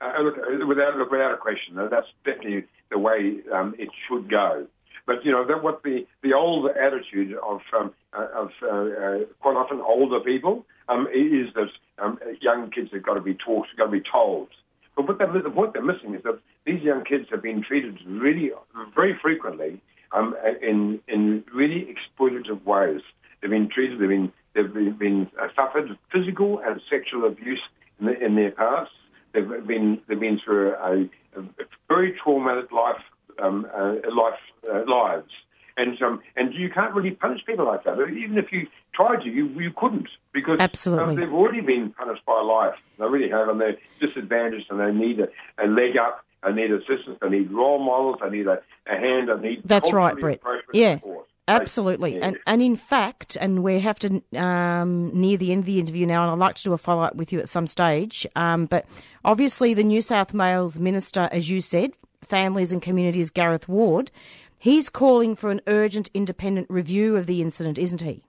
Uh, 0.00 0.22
look, 0.22 0.38
uh, 0.38 0.66
without 0.66 0.96
look, 0.96 1.10
without 1.10 1.32
a 1.32 1.36
question, 1.36 1.78
uh, 1.78 1.88
that's 1.88 2.06
definitely 2.24 2.64
the 2.90 2.98
way 2.98 3.38
um, 3.52 3.74
it 3.78 3.88
should 4.08 4.30
go. 4.30 4.66
But 5.06 5.24
you 5.24 5.32
know, 5.32 5.44
that 5.46 5.62
what 5.62 5.82
the 5.82 6.06
the 6.22 6.32
old 6.32 6.70
attitude 6.70 7.36
of 7.36 7.60
um, 7.78 7.92
uh, 8.16 8.26
of 8.34 8.50
uh, 8.62 8.66
uh, 8.66 9.18
quite 9.40 9.56
often 9.56 9.80
older 9.80 10.20
people 10.20 10.64
um, 10.88 11.06
is 11.12 11.52
that 11.54 11.68
um, 11.98 12.18
young 12.40 12.70
kids 12.70 12.90
have 12.92 13.02
got 13.02 13.14
to 13.14 13.20
be 13.20 13.34
taught, 13.34 13.66
got 13.76 13.86
to 13.86 13.90
be 13.90 14.02
told. 14.10 14.48
But 14.96 15.06
what 15.06 15.18
they're, 15.18 15.42
the 15.42 15.50
point 15.50 15.72
they're 15.74 15.82
missing 15.82 16.14
is 16.14 16.22
that 16.24 16.38
these 16.64 16.82
young 16.82 17.04
kids 17.04 17.26
have 17.30 17.42
been 17.42 17.62
treated 17.62 17.98
really, 18.06 18.52
very 18.94 19.18
frequently, 19.20 19.80
um, 20.12 20.34
in 20.62 21.00
in 21.08 21.44
really 21.54 21.92
exploitative 21.92 22.64
ways. 22.64 23.02
They've 23.40 23.50
been 23.50 23.68
treated, 23.68 24.00
they've 24.00 24.08
been 24.08 24.32
they've 24.54 24.72
been, 24.72 24.96
been 24.96 25.30
uh, 25.40 25.48
suffered 25.54 25.96
physical 26.12 26.60
and 26.64 26.80
sexual 26.90 27.26
abuse 27.26 27.62
in, 27.98 28.06
the, 28.06 28.24
in 28.24 28.34
their 28.34 28.50
past. 28.50 28.90
They've 29.32 29.66
been 29.66 30.00
they've 30.08 30.18
been 30.18 30.40
through 30.44 30.74
a, 30.74 31.08
a 31.38 31.44
very 31.88 32.14
traumatic 32.22 32.72
life 32.72 33.02
um, 33.42 33.66
uh, 33.74 33.94
life 34.14 34.38
uh, 34.70 34.82
lives, 34.86 35.30
and 35.76 36.00
um, 36.02 36.20
and 36.36 36.54
you 36.54 36.70
can't 36.70 36.94
really 36.94 37.12
punish 37.12 37.44
people 37.46 37.66
like 37.66 37.84
that. 37.84 37.94
Even 38.00 38.38
if 38.38 38.52
you 38.52 38.66
tried 38.94 39.22
to, 39.22 39.28
you 39.28 39.46
you 39.60 39.72
couldn't 39.76 40.08
because 40.32 40.58
Absolutely. 40.60 41.14
um, 41.14 41.14
they've 41.14 41.32
already 41.32 41.60
been 41.60 41.92
punished 41.92 42.24
by 42.26 42.40
life. 42.40 42.74
They 42.98 43.06
really 43.06 43.30
have, 43.30 43.48
and 43.48 43.60
they're 43.60 43.76
disadvantaged, 44.00 44.66
and 44.70 44.80
they 44.80 44.92
need 44.92 45.20
a, 45.20 45.28
a 45.62 45.66
leg 45.66 45.96
up. 45.96 46.24
They 46.42 46.52
need 46.52 46.70
assistance. 46.72 47.18
They 47.20 47.28
need 47.28 47.50
role 47.50 47.78
models. 47.78 48.16
They 48.22 48.30
need 48.30 48.46
a, 48.46 48.60
a 48.86 48.96
hand. 48.96 49.28
They 49.28 49.48
need 49.48 49.62
That's 49.64 49.92
right, 49.92 50.18
Brett. 50.18 50.40
Yeah, 50.72 50.94
support. 50.94 51.26
Absolutely. 51.50 52.16
Yeah. 52.16 52.26
And 52.26 52.38
and 52.46 52.62
in 52.62 52.76
fact, 52.76 53.36
and 53.40 53.62
we 53.62 53.80
have 53.80 53.98
to 54.00 54.22
um, 54.36 55.10
near 55.18 55.36
the 55.36 55.52
end 55.52 55.60
of 55.60 55.66
the 55.66 55.78
interview 55.78 56.06
now, 56.06 56.22
and 56.22 56.32
I'd 56.32 56.38
like 56.38 56.56
to 56.56 56.62
do 56.62 56.72
a 56.72 56.78
follow 56.78 57.02
up 57.02 57.16
with 57.16 57.32
you 57.32 57.38
at 57.38 57.48
some 57.48 57.66
stage. 57.66 58.26
Um, 58.36 58.66
but 58.66 58.86
obviously, 59.24 59.74
the 59.74 59.84
New 59.84 60.02
South 60.02 60.32
Wales 60.34 60.78
minister, 60.78 61.28
as 61.32 61.50
you 61.50 61.60
said, 61.60 61.92
families 62.22 62.72
and 62.72 62.80
communities, 62.80 63.30
Gareth 63.30 63.68
Ward, 63.68 64.10
he's 64.58 64.90
calling 64.90 65.34
for 65.34 65.50
an 65.50 65.60
urgent 65.66 66.10
independent 66.14 66.68
review 66.70 67.16
of 67.16 67.26
the 67.26 67.42
incident, 67.42 67.78
isn't 67.78 68.02
he? 68.02 68.22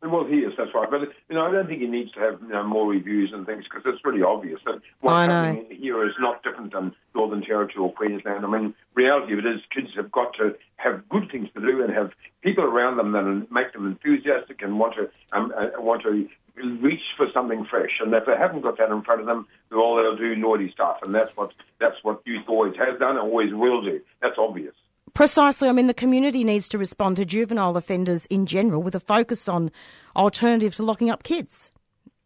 Well, 0.00 0.24
he 0.24 0.36
is, 0.36 0.52
that's 0.56 0.70
right. 0.74 0.88
But, 0.88 1.00
you 1.28 1.34
know, 1.34 1.44
I 1.44 1.50
don't 1.50 1.66
think 1.66 1.80
he 1.80 1.88
needs 1.88 2.12
to 2.12 2.20
have 2.20 2.40
you 2.40 2.48
know, 2.48 2.62
more 2.62 2.88
reviews 2.88 3.32
and 3.32 3.44
things 3.44 3.64
because 3.64 3.82
it's 3.84 4.04
really 4.04 4.22
obvious 4.22 4.60
that 4.64 4.80
what's 5.00 5.14
I 5.14 5.26
know. 5.26 5.42
happening 5.42 5.76
here 5.80 6.06
is 6.06 6.14
not 6.20 6.44
different 6.44 6.72
than 6.72 6.94
Northern 7.16 7.42
Territory 7.42 7.84
or 7.84 7.92
Queensland. 7.92 8.44
I 8.44 8.48
mean, 8.48 8.74
reality 8.94 9.32
of 9.32 9.40
it 9.40 9.46
is 9.46 9.60
kids 9.74 9.88
have 9.96 10.12
got 10.12 10.34
to 10.34 10.54
have 10.76 11.08
good 11.08 11.28
things 11.32 11.48
to 11.54 11.60
do 11.60 11.82
and 11.82 11.92
have 11.92 12.12
people 12.42 12.62
around 12.62 12.96
them 12.96 13.10
that 13.10 13.50
make 13.50 13.72
them 13.72 13.88
enthusiastic 13.88 14.62
and 14.62 14.78
want 14.78 14.94
to 14.94 15.10
um, 15.36 15.52
uh, 15.58 15.80
want 15.82 16.02
to 16.02 16.28
reach 16.80 17.02
for 17.16 17.26
something 17.34 17.66
fresh. 17.68 17.98
And 18.00 18.14
if 18.14 18.24
they 18.26 18.36
haven't 18.36 18.62
got 18.62 18.78
that 18.78 18.90
in 18.90 19.02
front 19.02 19.20
of 19.20 19.26
them, 19.26 19.46
well, 19.70 19.96
they'll 19.96 20.16
do 20.16 20.36
naughty 20.36 20.70
stuff. 20.72 20.98
And 21.02 21.12
that's 21.12 21.36
what 21.36 21.52
that's 21.80 21.96
what 22.02 22.22
youth 22.24 22.44
always 22.48 22.76
has 22.76 22.98
done 23.00 23.16
and 23.16 23.20
always 23.20 23.52
will 23.52 23.82
do. 23.82 24.00
That's 24.22 24.38
obvious. 24.38 24.74
Precisely. 25.14 25.68
I 25.68 25.72
mean, 25.72 25.86
the 25.86 25.94
community 25.94 26.44
needs 26.44 26.68
to 26.68 26.78
respond 26.78 27.16
to 27.16 27.24
juvenile 27.24 27.76
offenders 27.76 28.26
in 28.26 28.46
general 28.46 28.82
with 28.82 28.94
a 28.94 29.00
focus 29.00 29.48
on 29.48 29.70
alternatives 30.16 30.76
to 30.76 30.84
locking 30.84 31.10
up 31.10 31.22
kids. 31.22 31.72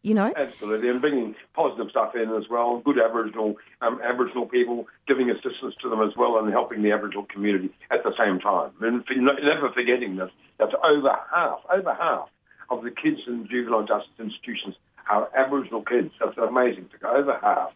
You 0.02 0.14
know? 0.14 0.32
Absolutely, 0.36 0.88
and 0.88 1.00
bringing 1.00 1.36
positive 1.54 1.86
stuff 1.90 2.16
in 2.16 2.34
as 2.34 2.48
well. 2.50 2.82
Good 2.84 2.98
Aboriginal 2.98 3.54
um, 3.82 4.00
Aboriginal 4.02 4.46
people 4.46 4.88
giving 5.06 5.30
assistance 5.30 5.76
to 5.80 5.88
them 5.88 6.02
as 6.02 6.16
well, 6.16 6.38
and 6.38 6.50
helping 6.50 6.82
the 6.82 6.90
Aboriginal 6.90 7.24
community 7.26 7.72
at 7.88 8.02
the 8.02 8.12
same 8.18 8.40
time. 8.40 8.72
And 8.80 9.06
for, 9.06 9.14
never 9.14 9.70
forgetting 9.72 10.16
that 10.16 10.30
that 10.58 10.74
over 10.82 11.16
half, 11.32 11.60
over 11.72 11.94
half 11.94 12.28
of 12.68 12.82
the 12.82 12.90
kids 12.90 13.20
in 13.28 13.46
juvenile 13.48 13.86
justice 13.86 14.10
institutions 14.18 14.74
are 15.08 15.28
Aboriginal 15.36 15.82
kids. 15.82 16.10
That's 16.18 16.36
amazing 16.36 16.88
to 16.90 16.98
go 16.98 17.14
over 17.14 17.38
half. 17.40 17.70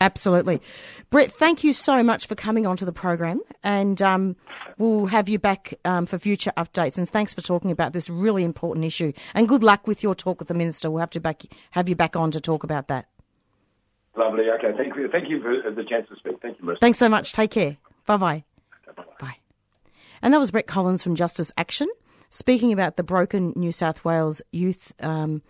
Absolutely. 0.00 0.60
Brett, 1.10 1.32
thank 1.32 1.64
you 1.64 1.72
so 1.72 2.02
much 2.04 2.28
for 2.28 2.36
coming 2.36 2.66
onto 2.66 2.84
the 2.84 2.92
program, 2.92 3.40
and 3.64 4.00
um, 4.00 4.36
we'll 4.78 5.06
have 5.06 5.28
you 5.28 5.40
back 5.40 5.74
um, 5.84 6.06
for 6.06 6.18
future 6.18 6.52
updates. 6.56 6.98
And 6.98 7.08
thanks 7.08 7.34
for 7.34 7.40
talking 7.40 7.72
about 7.72 7.92
this 7.92 8.08
really 8.08 8.44
important 8.44 8.84
issue. 8.84 9.12
And 9.34 9.48
good 9.48 9.64
luck 9.64 9.88
with 9.88 10.02
your 10.02 10.14
talk 10.14 10.38
with 10.38 10.48
the 10.48 10.54
minister. 10.54 10.88
We'll 10.88 11.00
have 11.00 11.10
to 11.10 11.20
back, 11.20 11.42
have 11.72 11.88
you 11.88 11.96
back 11.96 12.14
on 12.14 12.30
to 12.30 12.40
talk 12.40 12.62
about 12.62 12.86
that. 12.88 13.08
Lovely. 14.16 14.44
Okay, 14.50 14.76
thank 14.76 14.94
you. 14.96 15.08
Thank 15.10 15.28
you 15.28 15.42
for 15.42 15.70
the 15.70 15.84
chance 15.84 16.08
to 16.08 16.16
speak. 16.16 16.40
Thank 16.42 16.58
you, 16.60 16.66
Marissa. 16.66 16.80
Thanks 16.80 16.98
so 16.98 17.08
much. 17.08 17.32
Take 17.32 17.50
care. 17.50 17.76
Bye 18.06 18.16
bye. 18.16 18.44
Bye. 19.20 19.36
And 20.22 20.32
that 20.32 20.38
was 20.38 20.50
Brett 20.50 20.66
Collins 20.66 21.02
from 21.02 21.14
Justice 21.14 21.52
Action 21.56 21.88
speaking 22.30 22.72
about 22.72 22.96
the 22.96 23.02
broken 23.02 23.52
New 23.56 23.72
South 23.72 24.04
Wales 24.04 24.42
youth 24.52 24.92
um, 25.00 25.42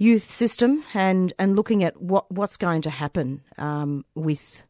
youth 0.00 0.30
system 0.30 0.82
and, 0.94 1.32
and 1.38 1.54
looking 1.54 1.84
at 1.84 2.00
what, 2.00 2.28
what's 2.32 2.56
going 2.56 2.80
to 2.82 2.90
happen 2.90 3.42
um, 3.58 4.04
with 4.14 4.64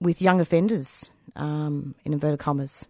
with 0.00 0.22
young 0.22 0.40
offenders 0.40 1.10
um, 1.36 1.94
in 2.06 2.14
inverted 2.14 2.38
commas. 2.38 2.86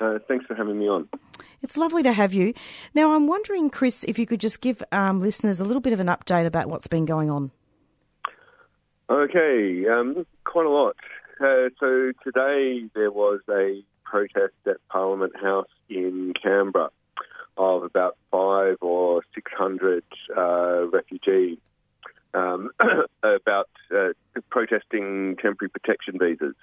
Uh, 0.00 0.18
thanks 0.26 0.46
for 0.46 0.54
having 0.54 0.78
me 0.78 0.88
on. 0.88 1.08
It's 1.62 1.76
lovely 1.76 2.02
to 2.02 2.12
have 2.12 2.32
you. 2.32 2.54
Now, 2.94 3.14
I'm 3.14 3.26
wondering, 3.26 3.68
Chris, 3.68 4.04
if 4.04 4.18
you 4.18 4.26
could 4.26 4.40
just 4.40 4.60
give 4.62 4.82
um, 4.92 5.18
listeners 5.18 5.60
a 5.60 5.64
little 5.64 5.82
bit 5.82 5.92
of 5.92 6.00
an 6.00 6.06
update 6.06 6.46
about 6.46 6.68
what's 6.68 6.86
been 6.86 7.04
going 7.04 7.30
on. 7.30 7.50
Okay, 9.10 9.86
um, 9.88 10.26
quite 10.44 10.66
a 10.66 10.70
lot. 10.70 10.96
Uh, 11.40 11.68
so 11.78 12.12
today 12.24 12.84
there 12.94 13.10
was 13.10 13.40
a 13.50 13.82
protest 14.04 14.54
at 14.66 14.76
Parliament 14.88 15.32
House 15.36 15.68
in 15.88 16.32
Canberra 16.40 16.90
of 17.56 17.82
about 17.82 18.16
five 18.30 18.76
or 18.80 19.22
six 19.34 19.50
hundred 19.56 20.04
uh, 20.36 20.86
refugees 20.86 21.58
um, 22.34 22.70
about 23.22 23.68
uh, 23.94 24.08
protesting 24.50 25.36
temporary 25.42 25.70
protection 25.70 26.18
visas. 26.18 26.54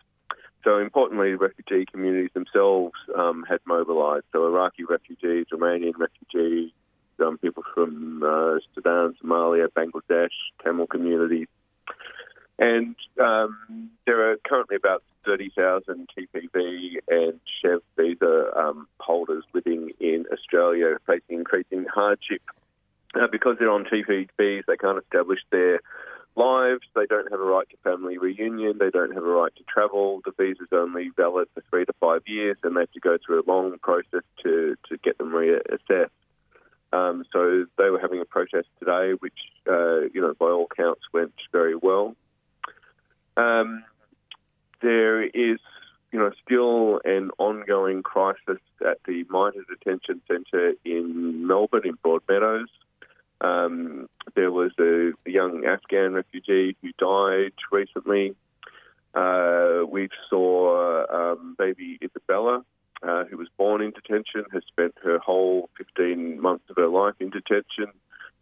So 0.64 0.80
importantly, 0.80 1.34
refugee 1.34 1.86
communities 1.86 2.32
themselves 2.34 2.94
um, 3.16 3.46
had 3.48 3.60
mobilised. 3.66 4.26
So 4.32 4.46
Iraqi 4.46 4.84
refugees, 4.84 5.46
Romanian 5.52 5.94
refugees, 5.98 6.72
um, 7.20 7.38
people 7.38 7.64
from 7.74 8.24
uh, 8.24 8.60
Sudan, 8.76 9.16
Somalia, 9.24 9.68
Bangladesh, 9.70 10.30
Tamil 10.64 10.88
communities. 10.88 11.48
And 12.60 12.96
um, 13.22 13.90
there 14.06 14.32
are 14.32 14.38
currently 14.46 14.76
about 14.78 15.04
30,000 15.26 16.10
TPV 16.18 16.98
and 17.08 17.40
SHEV 17.64 17.82
visa 17.98 18.52
um, 18.58 18.88
holders 19.00 19.44
living 19.54 19.92
in 20.00 20.26
Australia 20.32 20.98
facing 21.06 21.40
increasing 21.40 21.86
hardship. 21.94 22.42
Uh, 23.16 23.28
because 23.32 23.56
they're 23.58 23.72
on 23.72 23.86
TPVs, 23.86 24.64
they 24.68 24.78
can't 24.78 25.02
establish 25.02 25.40
their 25.52 25.80
lives. 26.38 26.84
They 26.96 27.06
don't 27.06 27.29
have 27.32 27.39
a 27.39 27.44
right 27.44 27.67
to 27.70 27.77
family 27.84 28.17
reunion. 28.17 28.77
They 28.79 28.89
don't 28.89 29.13
have 29.13 29.24
a 29.24 29.27
right 29.27 29.56
to 29.56 29.63
travel. 29.63 30.22
The 30.24 30.32
visa 30.38 30.63
is 30.63 30.70
only 30.72 31.10
valid 31.15 31.48
for 31.53 31.63
three 31.70 31.86
to 31.86 31.94
five 32.00 32.22
years, 32.27 32.58
and 32.63 32.75
they 32.75 32.82
have 32.82 32.91
to 32.91 33.00
go 33.00 33.17
through 33.25 33.41
a 33.41 33.50
long 33.50 33.77
process 33.82 34.24
to, 34.44 34.75
to 34.89 34.98
get 35.03 35.17
them 35.17 35.32
reassessed. 35.32 36.10
Um, 36.94 37.25
so 37.34 37.65
they 37.77 37.89
were 37.89 38.00
having 38.00 38.22
a 38.22 38.25
protest 38.25 38.67
today, 38.79 39.12
which, 39.20 39.38
uh, 39.70 40.01
you 40.13 40.22
know, 40.22 40.34
by 40.39 40.46
all 40.46 40.67
counts 40.75 41.01
went 41.13 41.34
very 41.51 41.75
well. 41.75 42.15
Um, 43.36 43.84
there 44.82 45.24
is, 45.24 45.60
you 46.12 46.20
know, 46.20 46.32
still 46.46 47.01
an 47.03 47.32
ongoing 47.38 48.03
crisis 48.03 48.62
at 48.82 49.00
the 49.06 49.25
MITA 49.29 49.63
Detention 49.70 50.22
Centre 50.27 50.74
in 50.86 51.46
Melbourne, 51.46 51.84
in 51.86 51.98
Broadmeadows. 51.98 52.67
Um, 53.41 54.08
there 54.36 54.51
was 54.51 54.71
a, 54.80 55.12
young 55.26 55.65
Afghan 55.65 56.13
refugee 56.13 56.76
who 56.82 56.91
died 56.97 57.54
recently. 57.71 58.36
Uh, 59.13 59.84
we 59.89 60.10
saw 60.30 61.06
um, 61.34 61.56
baby 61.58 62.00
Isabella, 62.02 62.63
uh, 63.04 63.26
who 63.26 63.38
was 63.38 63.47
born 63.58 63.82
in 63.82 63.91
detention, 63.91 64.45
has 64.52 64.63
spent 64.67 64.95
her 65.04 65.19
whole 65.19 65.69
15 65.78 66.41
months 66.41 66.65
of 66.69 66.78
her 66.78 66.88
life 66.88 67.15
in 67.19 67.30
detention, 67.30 67.88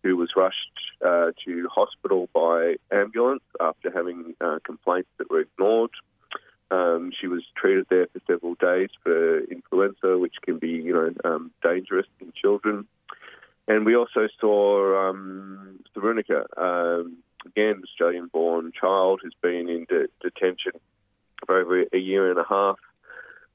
who 0.03 0.15
was 0.15 0.31
rushed 0.35 0.57
uh, 1.05 1.31
to 1.45 1.67
hospital 1.73 2.29
by 2.33 2.75
ambulance 2.91 3.43
after 3.59 3.91
having 3.91 4.35
uh, 4.41 4.59
complaints 4.63 5.09
that 5.17 5.29
were 5.29 5.41
ignored. 5.41 5.91
Um, 6.71 7.11
she 7.19 7.27
was 7.27 7.43
treated 7.55 7.85
there 7.89 8.07
for 8.07 8.19
several 8.27 8.55
days 8.55 8.89
for 9.03 9.39
influenza, 9.39 10.17
which 10.17 10.35
can 10.43 10.57
be, 10.57 10.69
you 10.69 10.93
know, 10.93 11.13
um, 11.23 11.51
dangerous 11.61 12.07
in 12.19 12.33
children. 12.39 12.87
And 13.67 13.85
we 13.85 13.95
also 13.95 14.27
saw 14.39 15.09
um, 15.09 15.79
Tharunicaa, 15.95 16.45
um, 16.57 17.17
again, 17.45 17.81
Australian-born 17.83 18.71
child 18.79 19.21
who's 19.23 19.35
been 19.41 19.69
in 19.69 19.85
de- 19.89 20.07
detention 20.21 20.73
for 21.45 21.59
over 21.59 21.83
a 21.91 21.97
year 21.97 22.29
and 22.29 22.39
a 22.39 22.45
half, 22.47 22.77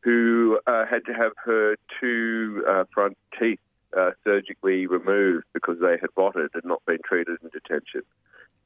who 0.01 0.59
uh, 0.67 0.87
had 0.87 1.05
to 1.07 1.13
have 1.13 1.33
her 1.45 1.77
two 2.01 2.65
uh, 2.69 2.85
front 2.93 3.17
teeth 3.39 3.61
uh, 3.97 4.11
surgically 4.25 4.87
removed 4.87 5.45
because 5.53 5.79
they 5.81 5.97
had 6.01 6.11
rotted 6.17 6.51
and 6.55 6.65
not 6.65 6.85
been 6.87 7.01
treated 7.05 7.39
in 7.43 7.51
detention. 7.51 8.03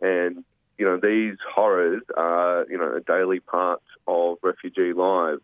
And 0.00 0.44
you 0.78 0.84
know 0.84 0.98
these 1.00 1.36
horrors 1.54 2.02
are 2.16 2.66
you 2.68 2.76
know 2.76 2.94
a 2.94 3.00
daily 3.00 3.40
part 3.40 3.82
of 4.06 4.38
refugee 4.42 4.92
lives. 4.92 5.42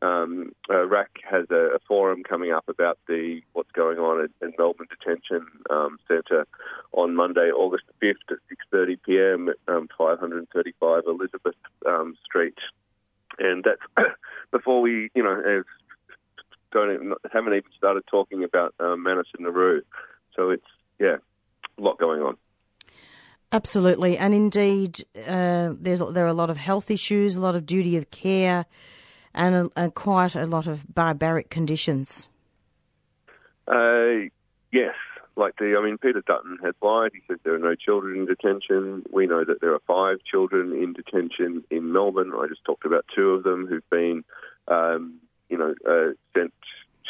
Um, 0.00 0.52
uh, 0.70 0.86
RAC 0.86 1.10
has 1.28 1.46
a, 1.50 1.74
a, 1.74 1.78
forum 1.88 2.22
coming 2.22 2.52
up 2.52 2.68
about 2.68 2.98
the 3.08 3.40
what's 3.52 3.72
going 3.72 3.98
on 3.98 4.22
at, 4.22 4.30
in 4.46 4.52
Melbourne 4.56 4.86
Detention 4.88 5.44
um, 5.70 5.98
Centre 6.06 6.46
on 6.92 7.16
Monday, 7.16 7.50
August 7.50 7.82
5th 8.00 8.14
at 8.30 8.38
6:30 8.72 8.96
p.m. 9.04 9.48
at 9.48 9.56
um, 9.66 9.88
535 9.98 11.02
Elizabeth 11.04 11.56
um, 11.84 12.16
Street, 12.24 12.58
and 13.40 13.64
that's 13.64 14.08
before 14.52 14.80
we, 14.80 15.10
you 15.16 15.22
know, 15.24 15.64
don't 16.70 16.94
even, 16.94 17.14
haven't 17.32 17.54
even 17.54 17.70
started 17.76 18.04
talking 18.08 18.44
about 18.44 18.74
um, 18.78 19.02
Manus 19.02 19.26
and 19.36 19.46
Nauru. 19.46 19.82
So 20.36 20.50
it's 20.50 20.62
yeah, 21.00 21.16
a 21.76 21.82
lot 21.82 21.98
going 21.98 22.22
on. 22.22 22.36
Absolutely, 23.50 24.16
and 24.16 24.32
indeed, 24.32 25.00
uh, 25.26 25.72
there's 25.76 25.98
there 26.12 26.24
are 26.24 26.28
a 26.28 26.34
lot 26.34 26.50
of 26.50 26.56
health 26.56 26.88
issues, 26.88 27.34
a 27.34 27.40
lot 27.40 27.56
of 27.56 27.66
duty 27.66 27.96
of 27.96 28.12
care 28.12 28.66
and 29.34 29.54
a, 29.76 29.84
a 29.84 29.90
quite 29.90 30.34
a 30.34 30.46
lot 30.46 30.66
of 30.66 30.94
barbaric 30.94 31.50
conditions. 31.50 32.28
Uh, 33.66 34.28
yes, 34.72 34.94
like 35.36 35.54
the, 35.58 35.76
I 35.78 35.84
mean, 35.84 35.98
Peter 35.98 36.22
Dutton 36.26 36.58
has 36.64 36.74
lied. 36.82 37.12
He 37.14 37.20
said 37.28 37.38
there 37.44 37.54
are 37.54 37.58
no 37.58 37.74
children 37.74 38.16
in 38.16 38.26
detention. 38.26 39.04
We 39.12 39.26
know 39.26 39.44
that 39.44 39.60
there 39.60 39.72
are 39.72 39.80
five 39.86 40.18
children 40.28 40.72
in 40.72 40.92
detention 40.92 41.64
in 41.70 41.92
Melbourne. 41.92 42.32
I 42.36 42.46
just 42.48 42.64
talked 42.64 42.84
about 42.84 43.04
two 43.14 43.30
of 43.30 43.44
them 43.44 43.66
who've 43.66 43.88
been, 43.90 44.24
um, 44.66 45.20
you 45.48 45.58
know, 45.58 45.74
uh, 45.88 46.14
sent 46.34 46.52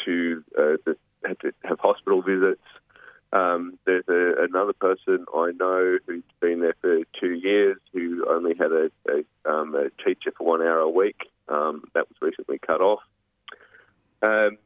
to 0.05 0.43
uh, 0.57 0.77
the, 0.85 0.95
had 1.25 1.39
to 1.41 1.53
have 1.63 1.79
hospital 1.79 2.21
visits. 2.21 2.61
Um, 3.31 3.77
there's 3.85 4.05
a, 4.07 4.43
another 4.43 4.73
person 4.73 5.25
I 5.35 5.51
know 5.59 5.97
who's 6.05 6.23
been 6.39 6.61
there 6.61 6.75
for 6.81 6.99
two 7.19 7.33
years 7.33 7.77
who 7.93 8.25
only 8.27 8.55
had 8.55 8.71
a, 8.71 8.91
a, 9.07 9.51
um, 9.51 9.75
a 9.75 9.89
teacher 10.03 10.31
for 10.37 10.45
one 10.47 10.61
hour 10.61 10.79
a 10.79 10.89
week. 10.89 11.29
Um, 11.47 11.83
that 11.93 12.07
was 12.09 12.17
recently 12.21 12.59
cut 12.59 12.81
off. 12.81 13.01
Um, 14.21 14.57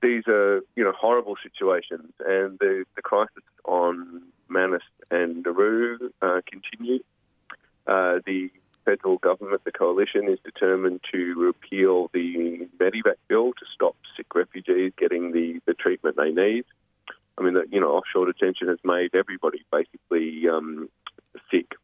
these 0.00 0.26
are, 0.28 0.60
you 0.76 0.84
know, 0.84 0.92
horrible 0.92 1.27
situations, 1.42 2.12
and 2.24 2.58
the, 2.58 2.84
the 2.96 3.02
crisis 3.02 3.42
on 3.64 4.22
Manus 4.48 4.82
and 5.10 5.42
Nauru 5.44 6.10
uh, 6.22 6.40
continue. 6.46 7.02
Uh, 7.86 8.18
the 8.26 8.50
federal 8.84 9.18
government, 9.18 9.62
the 9.64 9.72
coalition, 9.72 10.28
is 10.28 10.38
determined 10.44 11.00
to 11.12 11.34
repeal 11.38 12.10
the 12.12 12.68
Medevac 12.78 13.16
bill 13.28 13.52
to 13.52 13.66
stop 13.74 13.96
sick 14.16 14.34
refugees 14.34 14.92
getting 14.98 15.32
the, 15.32 15.60
the 15.66 15.74
treatment 15.74 16.16
they 16.16 16.30
need. 16.30 16.64
I 17.38 17.42
mean, 17.42 17.54
the, 17.54 17.66
you 17.70 17.80
know, 17.80 17.92
offshore 17.92 18.26
detention 18.26 18.68
has 18.68 18.78
made 18.84 19.14
everybody 19.14 19.64
basically 19.70 20.48
um, 20.48 20.88
sick. 21.50 21.74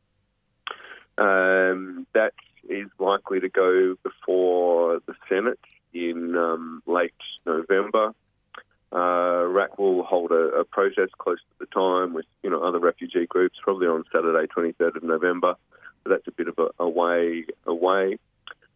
Um, 1.17 2.07
that 2.13 2.33
is 2.69 2.89
likely 2.99 3.41
to 3.41 3.49
go 3.49 3.97
before 4.03 5.01
the 5.07 5.15
Senate 5.29 5.61
in 5.93 6.37
um, 6.37 6.83
late 6.87 7.13
November. 7.47 8.13
Uh, 8.93 9.45
RAC 9.47 9.79
will 9.79 10.05
hold 10.05 10.31
a, 10.31 10.61
a, 10.61 10.65
protest 10.65 11.13
close 11.19 11.39
to 11.39 11.67
the 11.67 11.67
time 11.67 12.15
with 12.15 12.27
you 12.43 12.51
know 12.51 12.63
other 12.63 12.79
refugee 12.79 13.27
groups, 13.27 13.57
probably 13.63 13.89
on 13.89 14.05
Saturday, 14.13 14.47
23rd 14.47 14.97
of 14.97 15.03
November. 15.03 15.55
But 16.05 16.11
that's 16.11 16.29
a 16.29 16.33
bit 16.33 16.49
of 16.49 16.59
a, 16.59 16.69
a 16.83 16.89
way 16.89 17.45
away. 17.67 18.19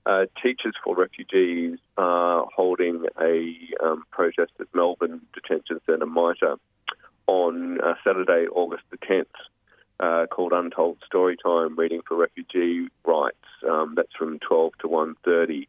Uh, 0.07 0.25
Teachers 0.43 0.75
for 0.83 0.97
Refugees 0.97 1.79
are 1.97 2.47
holding 2.55 3.07
a 3.21 3.55
um, 3.85 4.05
protest 4.11 4.53
at 4.59 4.67
Melbourne 4.75 5.21
Detention 5.35 5.81
Centre, 5.87 6.07
MITA, 6.07 6.59
on 7.27 7.81
uh, 7.81 7.95
Saturday, 8.03 8.47
August 8.51 8.85
the 8.91 8.97
10th 8.97 9.27
uh, 10.01 10.27
called 10.27 10.53
Untold 10.53 10.99
Story 11.05 11.37
Time, 11.37 11.77
reading 11.77 12.03
for 12.07 12.17
refugee 12.17 12.88
rights. 13.05 13.37
Um, 13.69 13.95
that's 13.97 14.14
from 14.17 14.38
12 14.38 14.73
to 14.81 14.88
1.30. 14.88 15.67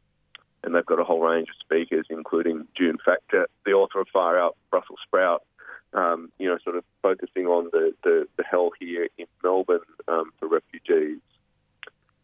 and 0.63 0.75
they've 0.75 0.85
got 0.85 0.99
a 0.99 1.03
whole 1.03 1.21
range 1.21 1.49
of 1.49 1.55
speakers, 1.59 2.05
including 2.09 2.67
June 2.77 2.97
Factor, 3.03 3.47
the 3.65 3.71
author 3.71 4.01
of 4.01 4.07
Far 4.11 4.39
Out, 4.39 4.55
Brussels 4.69 4.99
Sprout, 5.05 5.43
um, 5.93 6.31
you 6.37 6.47
know, 6.47 6.57
sort 6.63 6.75
of 6.75 6.83
focusing 7.01 7.47
on 7.47 7.69
the, 7.71 7.93
the, 8.03 8.27
the 8.37 8.43
hell 8.43 8.71
here 8.79 9.07
in 9.17 9.25
Melbourne 9.43 9.79
um, 10.07 10.31
for 10.39 10.47
refugees. 10.47 11.19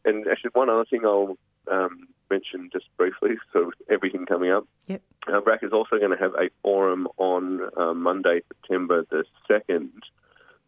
And 0.04 0.28
actually, 0.28 0.52
one 0.54 0.69
other 0.69 0.86
thing 0.86 1.02
I'll 1.04 1.36
um, 1.71 2.08
mention 2.30 2.69
just 2.71 2.86
briefly, 2.98 3.38
so 3.52 3.71
everything 3.89 4.28
coming 4.28 4.52
up. 4.52 4.67
Yep. 4.86 5.02
Uh, 5.28 5.41
RAC 5.41 5.63
is 5.63 5.74
also 5.74 5.98
going 5.98 6.12
to 6.12 6.17
have 6.17 6.36
a 6.36 6.50
forum 6.62 7.08
on 7.17 7.62
uh, 7.76 7.95
Monday, 7.95 8.41
September 8.48 9.04
the 9.10 9.26
2nd, 9.50 9.89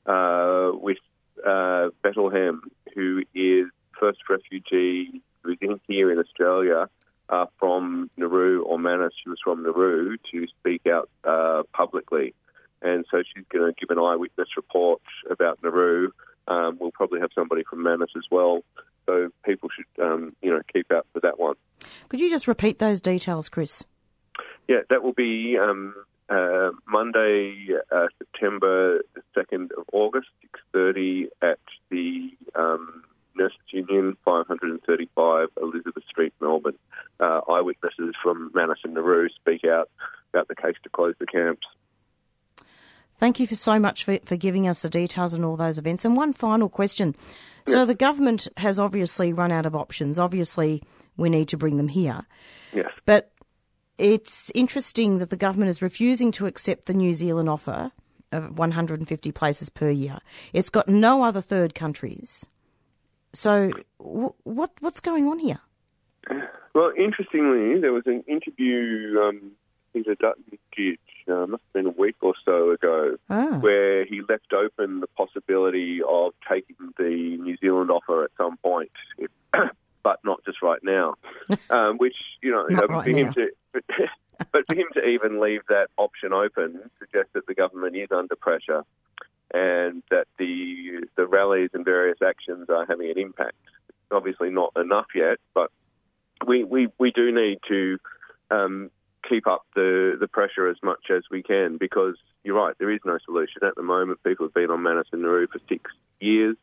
uh, 0.07 0.75
with 0.75 0.97
uh, 1.45 1.89
Bethlehem, 2.01 2.61
who 2.93 3.23
is 3.33 3.67
first 3.99 4.19
refugee 4.29 5.21
who's 5.43 5.57
in 5.61 5.79
here 5.87 6.11
in 6.11 6.19
Australia 6.19 6.89
uh, 7.29 7.45
from 7.59 8.09
Nauru 8.17 8.63
or 8.63 8.79
Manus. 8.79 9.13
She 9.23 9.29
was 9.29 9.39
from 9.43 9.63
Nauru 9.63 10.17
to 10.31 10.47
speak 10.47 10.85
out 10.87 11.09
uh, 11.23 11.63
publicly. 11.73 12.33
And 12.81 13.05
so 13.09 13.23
she's 13.23 13.45
going 13.49 13.73
to 13.73 13.79
give 13.79 13.95
an 13.95 14.03
eyewitness 14.03 14.49
report 14.55 15.01
about 15.29 15.59
Nauru. 15.63 16.11
Um, 16.47 16.77
we'll 16.79 16.91
probably 16.91 17.19
have 17.19 17.31
somebody 17.33 17.63
from 17.63 17.81
Manus 17.83 18.11
as 18.15 18.25
well. 18.29 18.63
So 19.05 19.29
people 19.45 19.69
should, 19.75 19.85
um, 20.01 20.35
you 20.41 20.49
know, 20.51 20.61
keep 20.71 20.91
out 20.91 21.07
for 21.13 21.19
that 21.21 21.39
one. 21.39 21.55
Could 22.09 22.19
you 22.19 22.29
just 22.29 22.47
repeat 22.47 22.79
those 22.79 22.99
details, 22.99 23.49
Chris? 23.49 23.85
Yeah, 24.67 24.81
that 24.89 25.03
will 25.03 25.13
be 25.13 25.57
um, 25.57 25.95
uh, 26.29 26.71
Monday, 26.87 27.69
uh, 27.91 28.07
September 28.17 29.01
second 29.33 29.71
of 29.77 29.85
August, 29.93 30.27
six 30.41 30.59
thirty 30.73 31.29
at 31.41 31.59
the 31.89 32.29
um, 32.55 33.03
Nurses 33.35 33.59
Union, 33.69 34.17
five 34.25 34.47
hundred 34.47 34.71
and 34.71 34.83
thirty-five 34.83 35.49
Elizabeth 35.61 36.03
Street, 36.09 36.33
Melbourne. 36.41 36.77
Uh, 37.19 37.41
eyewitnesses 37.49 38.13
from 38.21 38.51
Manus 38.53 38.79
and 38.83 38.93
Nauru 38.93 39.29
speak 39.29 39.63
out 39.65 39.89
about 40.33 40.47
the 40.47 40.55
case 40.55 40.75
to 40.83 40.89
close 40.89 41.15
the 41.19 41.25
camps. 41.25 41.65
Thank 43.17 43.39
you 43.39 43.47
for 43.47 43.55
so 43.55 43.79
much 43.79 44.03
for, 44.03 44.19
for 44.25 44.35
giving 44.35 44.67
us 44.67 44.83
the 44.83 44.89
details 44.89 45.33
on 45.33 45.43
all 45.43 45.57
those 45.57 45.77
events. 45.77 46.05
And 46.05 46.15
one 46.15 46.33
final 46.33 46.69
question. 46.69 47.15
So 47.65 47.85
the 47.85 47.95
government 47.95 48.47
has 48.57 48.79
obviously 48.79 49.33
run 49.33 49.51
out 49.51 49.65
of 49.65 49.75
options. 49.75 50.19
Obviously, 50.19 50.81
we 51.17 51.29
need 51.29 51.49
to 51.49 51.57
bring 51.57 51.77
them 51.77 51.89
here. 51.89 52.21
Yes. 52.71 52.91
But 53.05 53.31
it's 53.97 54.51
interesting 54.55 55.17
that 55.17 55.31
the 55.31 55.35
government 55.35 55.69
is 55.69 55.81
refusing 55.81 56.31
to 56.33 56.45
accept 56.45 56.85
the 56.85 56.93
New 56.93 57.13
Zealand 57.13 57.49
offer 57.49 57.91
of 58.31 58.57
150 58.57 59.31
places 59.31 59.69
per 59.69 59.89
year. 59.89 60.19
It's 60.53 60.69
got 60.69 60.87
no 60.87 61.23
other 61.23 61.41
third 61.41 61.73
countries. 61.75 62.47
So 63.33 63.71
w- 63.99 64.33
what 64.43 64.71
what's 64.79 64.99
going 64.99 65.27
on 65.27 65.39
here? 65.39 65.59
Well, 66.73 66.91
interestingly, 66.97 67.79
there 67.81 67.93
was 67.93 68.03
an 68.05 68.23
interview 68.27 69.19
um, 69.19 69.51
Peter 69.93 70.15
Dutton 70.15 70.57
did, 70.75 70.99
uh, 71.29 71.45
must 71.47 71.63
have 71.63 71.73
been 71.73 71.87
a 71.87 72.01
week 72.01 72.15
or 72.21 72.33
so 72.45 72.71
ago, 72.71 73.17
Ah. 73.29 73.57
where 73.59 74.05
he 74.05 74.21
left 74.27 74.53
open 74.53 74.99
the 74.99 75.07
possibility 75.07 76.01
of 76.07 76.33
taking 76.49 76.75
the 76.97 77.37
New 77.37 77.57
Zealand 77.57 77.91
offer 77.91 78.23
at 78.23 78.31
some 78.37 78.57
point, 78.57 78.91
if, 79.17 79.29
but 80.03 80.19
not 80.23 80.43
just 80.45 80.61
right 80.61 80.83
now. 80.83 81.15
um, 81.69 81.97
which 81.97 82.15
you 82.41 82.51
know, 82.51 82.65
um, 82.81 82.89
right 82.89 83.03
for 83.03 83.09
him 83.11 83.27
now. 83.27 83.31
to, 83.33 83.51
but 84.51 84.65
for 84.67 84.75
him 84.75 84.87
to 84.93 85.03
even 85.05 85.39
leave 85.39 85.61
that 85.69 85.87
option 85.97 86.33
open 86.33 86.79
suggests 86.99 87.31
that 87.33 87.47
the 87.47 87.53
government 87.55 87.95
is 87.95 88.09
under 88.11 88.35
pressure, 88.35 88.83
and 89.53 90.03
that 90.09 90.27
the 90.37 91.05
the 91.15 91.25
rallies 91.27 91.69
and 91.73 91.83
various 91.85 92.17
actions 92.25 92.69
are 92.69 92.85
having 92.85 93.09
an 93.09 93.17
impact. 93.17 93.55
Obviously, 94.11 94.49
not 94.49 94.71
enough 94.77 95.07
yet, 95.15 95.37
but 95.53 95.69
we 96.45 96.63
we, 96.63 96.87
we 96.97 97.11
do 97.11 97.31
need 97.31 97.59
to. 97.67 97.97
Um, 98.49 98.91
keep 99.27 99.47
up 99.47 99.65
the, 99.75 100.17
the 100.19 100.27
pressure 100.27 100.67
as 100.69 100.77
much 100.83 101.09
as 101.09 101.23
we 101.29 101.43
can 101.43 101.77
because 101.77 102.15
you're 102.43 102.55
right, 102.55 102.75
there 102.79 102.91
is 102.91 103.01
no 103.05 103.17
solution 103.25 103.63
at 103.63 103.75
the 103.75 103.83
moment. 103.83 104.23
People 104.23 104.45
have 104.45 104.53
been 104.53 104.71
on 104.71 104.83
Manus 104.83 105.07
and 105.11 105.21
Nauru 105.21 105.47
for 105.47 105.59
six 105.67 105.91
years. 106.19 106.55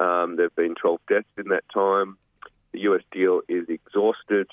Um, 0.00 0.36
there 0.36 0.46
have 0.46 0.56
been 0.56 0.74
12 0.74 1.00
deaths 1.08 1.26
in 1.36 1.48
that 1.48 1.64
time. 1.72 2.16
The 2.72 2.80
US 2.80 3.02
deal 3.12 3.42
is 3.48 3.68
exhausted. 3.68 4.48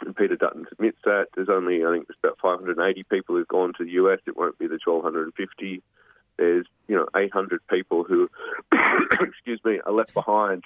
And 0.00 0.16
Peter 0.16 0.36
Dutton 0.36 0.66
admits 0.72 0.98
that. 1.04 1.28
There's 1.34 1.48
only, 1.48 1.84
I 1.84 1.92
think, 1.92 2.08
there's 2.08 2.18
about 2.22 2.38
580 2.40 3.02
people 3.04 3.36
who've 3.36 3.48
gone 3.48 3.72
to 3.78 3.84
the 3.84 3.92
US. 3.92 4.20
It 4.26 4.36
won't 4.36 4.58
be 4.58 4.66
the 4.66 4.78
1,250. 4.84 5.82
There's, 6.38 6.66
you 6.88 6.96
know, 6.96 7.06
800 7.16 7.60
people 7.68 8.04
who, 8.04 8.28
excuse 9.20 9.60
me, 9.64 9.80
are 9.84 9.92
left 9.92 10.14
behind. 10.14 10.64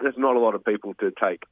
There's 0.00 0.18
not 0.18 0.36
a 0.36 0.40
lot 0.40 0.54
of 0.54 0.64
people 0.64 0.94
to 0.94 1.10
take. 1.10 1.44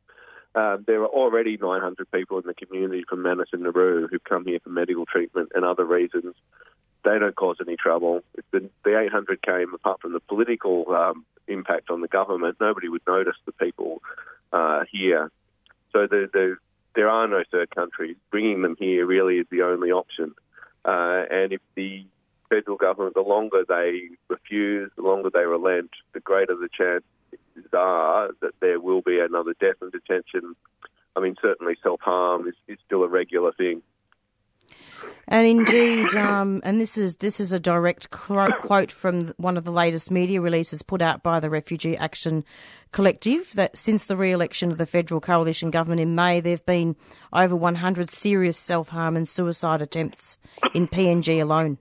Um, 0.56 0.84
there 0.86 1.02
are 1.02 1.08
already 1.08 1.58
900 1.58 2.10
people 2.10 2.38
in 2.38 2.46
the 2.46 2.54
community 2.54 3.04
from 3.06 3.22
Manus 3.22 3.50
and 3.52 3.62
Nauru 3.62 4.08
who've 4.08 4.24
come 4.24 4.46
here 4.46 4.58
for 4.58 4.70
medical 4.70 5.04
treatment 5.04 5.52
and 5.54 5.66
other 5.66 5.84
reasons. 5.84 6.34
They 7.04 7.18
don't 7.18 7.36
cause 7.36 7.58
any 7.60 7.76
trouble. 7.76 8.22
If 8.34 8.44
the, 8.52 8.70
the 8.82 8.98
800 8.98 9.42
came, 9.42 9.74
apart 9.74 10.00
from 10.00 10.14
the 10.14 10.20
political 10.20 10.90
um, 10.94 11.26
impact 11.46 11.90
on 11.90 12.00
the 12.00 12.08
government, 12.08 12.56
nobody 12.58 12.88
would 12.88 13.02
notice 13.06 13.36
the 13.44 13.52
people 13.52 14.00
uh, 14.50 14.84
here. 14.90 15.30
So 15.92 16.06
the, 16.06 16.28
the, 16.32 16.56
there 16.94 17.10
are 17.10 17.28
no 17.28 17.44
third 17.52 17.70
countries. 17.70 18.16
Bringing 18.30 18.62
them 18.62 18.76
here 18.78 19.04
really 19.04 19.36
is 19.36 19.46
the 19.50 19.62
only 19.62 19.92
option. 19.92 20.34
Uh, 20.86 21.24
and 21.30 21.52
if 21.52 21.60
the 21.74 22.06
federal 22.48 22.76
government, 22.76 23.14
the 23.14 23.20
longer 23.20 23.64
they 23.68 24.08
refuse, 24.28 24.90
the 24.96 25.02
longer 25.02 25.30
they 25.32 25.44
relent, 25.44 25.90
the 26.12 26.20
greater 26.20 26.54
the 26.54 26.68
chances 26.76 27.72
are 27.72 28.30
that 28.40 28.52
there 28.60 28.80
will 28.80 29.02
be 29.02 29.18
another 29.18 29.54
death 29.60 29.76
in 29.82 29.90
detention. 29.90 30.54
I 31.14 31.20
mean, 31.20 31.36
certainly 31.40 31.76
self 31.82 32.00
harm 32.00 32.46
is, 32.46 32.54
is 32.68 32.78
still 32.84 33.02
a 33.02 33.08
regular 33.08 33.52
thing. 33.52 33.82
And 35.28 35.46
indeed, 35.46 36.14
um, 36.14 36.60
and 36.64 36.80
this 36.80 36.96
is 36.96 37.16
this 37.16 37.40
is 37.40 37.50
a 37.50 37.58
direct 37.58 38.10
quote 38.10 38.92
from 38.92 39.32
one 39.38 39.56
of 39.56 39.64
the 39.64 39.72
latest 39.72 40.10
media 40.10 40.40
releases 40.40 40.82
put 40.82 41.02
out 41.02 41.22
by 41.24 41.40
the 41.40 41.50
Refugee 41.50 41.96
Action 41.96 42.44
Collective. 42.92 43.52
That 43.54 43.76
since 43.76 44.06
the 44.06 44.16
re-election 44.16 44.70
of 44.70 44.78
the 44.78 44.86
federal 44.86 45.20
coalition 45.20 45.70
government 45.70 46.00
in 46.00 46.14
May, 46.14 46.38
there 46.38 46.52
have 46.52 46.66
been 46.66 46.94
over 47.32 47.56
100 47.56 48.08
serious 48.08 48.56
self-harm 48.56 49.16
and 49.16 49.28
suicide 49.28 49.82
attempts 49.82 50.38
in 50.74 50.86
PNG 50.86 51.42
alone. 51.42 51.78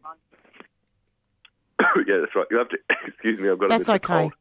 yeah, 2.07 2.17
that's 2.21 2.35
right. 2.35 2.45
You 2.51 2.57
have 2.57 2.69
to 2.69 2.77
excuse 3.07 3.39
me. 3.39 3.49
I've 3.49 3.59
got 3.59 3.69
That's 3.69 3.89
a 3.89 3.93
bit 3.93 4.05
of 4.05 4.11
okay. 4.11 4.31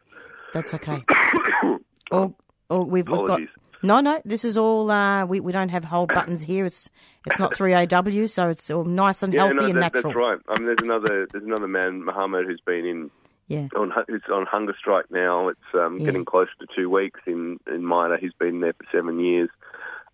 That's 0.52 0.74
okay. 0.74 1.04
or, 2.12 2.34
or 2.70 2.84
we've, 2.84 3.08
we've 3.08 3.26
got 3.26 3.40
no, 3.82 4.00
no. 4.00 4.20
This 4.24 4.44
is 4.46 4.56
all. 4.56 4.90
Uh, 4.90 5.26
we 5.26 5.40
we 5.40 5.52
don't 5.52 5.68
have 5.68 5.84
hold 5.84 6.08
buttons 6.08 6.42
here. 6.42 6.64
It's 6.64 6.88
it's 7.26 7.38
not 7.38 7.54
three 7.54 7.74
AW, 7.74 8.26
so 8.26 8.48
it's 8.48 8.70
all 8.70 8.84
nice 8.84 9.22
and 9.22 9.32
Yeah, 9.34 9.40
healthy 9.40 9.54
no, 9.56 9.64
and 9.66 9.74
that, 9.76 9.94
natural. 9.94 10.02
that's 10.04 10.16
right. 10.16 10.38
I 10.48 10.58
mean, 10.58 10.66
there's 10.66 10.78
another 10.82 11.26
there's 11.30 11.44
another 11.44 11.68
man, 11.68 12.02
Mohammed, 12.04 12.46
who's 12.46 12.62
been 12.64 12.86
in 12.86 13.10
Yeah. 13.48 13.68
on 13.76 13.92
who's 14.08 14.22
on 14.32 14.46
hunger 14.46 14.74
strike 14.78 15.10
now. 15.10 15.48
It's 15.48 15.60
um, 15.74 15.98
Yeah. 15.98 16.06
getting 16.06 16.24
close 16.24 16.48
to 16.60 16.66
two 16.74 16.88
weeks 16.88 17.20
in 17.26 17.58
in 17.66 17.86
MITA. 17.86 18.16
He's 18.20 18.32
been 18.32 18.60
there 18.60 18.72
for 18.72 18.86
seven 18.90 19.20
years. 19.20 19.50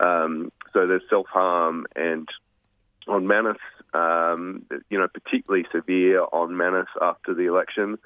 Um, 0.04 0.50
so 0.72 0.86
there's 0.88 1.02
self 1.08 1.26
harm 1.28 1.86
and 1.94 2.26
on 3.06 3.26
Manus, 3.28 3.56
um, 3.94 4.64
you 4.88 4.98
know, 4.98 5.08
particularly 5.08 5.66
severe 5.72 6.24
on 6.32 6.56
Manus 6.56 6.88
after 7.00 7.34
the 7.34 7.46
election. 7.46 7.98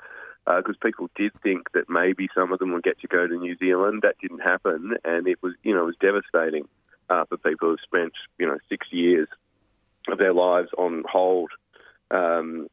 Because 0.47 0.77
people 0.77 1.09
did 1.17 1.33
think 1.43 1.73
that 1.73 1.89
maybe 1.89 2.29
some 2.35 2.53
of 2.53 2.59
them 2.59 2.75
would 2.75 2.83
get 2.83 3.01
to 3.01 3.09
go 3.09 3.27
to 3.27 3.35
New 3.35 3.57
Zealand. 3.57 4.03
That 4.03 4.17
didn't 4.21 4.41
happen, 4.41 4.93
and 5.03 5.27
it 5.27 5.43
was, 5.43 5.55
you 5.63 5.73
know, 5.73 5.85
it 5.85 5.87
was 5.87 5.97
devastating 6.03 6.69
uh, 7.09 7.25
for 7.25 7.39
people 7.39 7.71
who've 7.71 7.81
spent, 7.83 8.13
you 8.39 8.47
know, 8.47 8.59
six 8.69 8.87
years 8.91 9.27
of 10.07 10.19
their 10.19 10.35
lives 10.35 10.69
on 10.77 11.03
hold. 11.11 11.51
Um, 12.11 12.69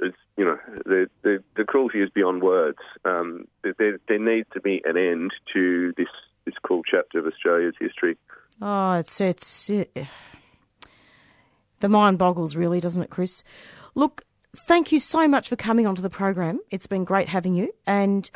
it's, 0.00 0.16
you 0.38 0.44
know, 0.46 0.58
the, 0.86 1.10
the 1.20 1.44
the 1.54 1.64
cruelty 1.64 2.00
is 2.00 2.08
beyond 2.08 2.42
words. 2.42 2.78
Um, 3.04 3.46
there, 3.62 3.98
there 4.08 4.18
needs 4.18 4.48
to 4.54 4.60
be 4.62 4.80
an 4.86 4.96
end 4.96 5.32
to 5.52 5.92
this 5.98 6.08
this 6.46 6.54
cruel 6.62 6.80
chapter 6.82 7.18
of 7.18 7.26
Australia's 7.26 7.74
history. 7.78 8.16
Oh, 8.62 8.92
it's 8.94 9.20
it's 9.20 9.68
it, 9.68 9.92
the 11.80 11.88
mind 11.88 12.18
boggles, 12.18 12.56
really, 12.56 12.80
doesn't 12.80 13.02
it, 13.02 13.10
Chris? 13.10 13.44
Look, 13.94 14.22
thank 14.54 14.92
you 14.92 15.00
so 15.00 15.26
much 15.28 15.48
for 15.48 15.56
coming 15.56 15.86
onto 15.86 16.02
the 16.02 16.10
program. 16.10 16.60
It's 16.70 16.86
been 16.86 17.04
great 17.04 17.28
having 17.28 17.54
you, 17.54 17.72
and 17.86 18.30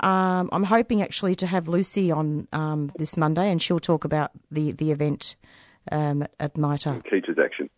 um, 0.00 0.48
I'm 0.52 0.64
hoping 0.64 1.02
actually 1.02 1.34
to 1.36 1.46
have 1.46 1.68
Lucy 1.68 2.10
on 2.10 2.48
um, 2.52 2.90
this 2.96 3.16
Monday, 3.16 3.50
and 3.50 3.60
she'll 3.60 3.78
talk 3.78 4.04
about 4.04 4.30
the 4.50 4.72
the 4.72 4.90
event 4.90 5.36
um, 5.90 6.26
at 6.38 6.56
MITA. 6.56 7.02
Teachers' 7.10 7.38
action. 7.38 7.68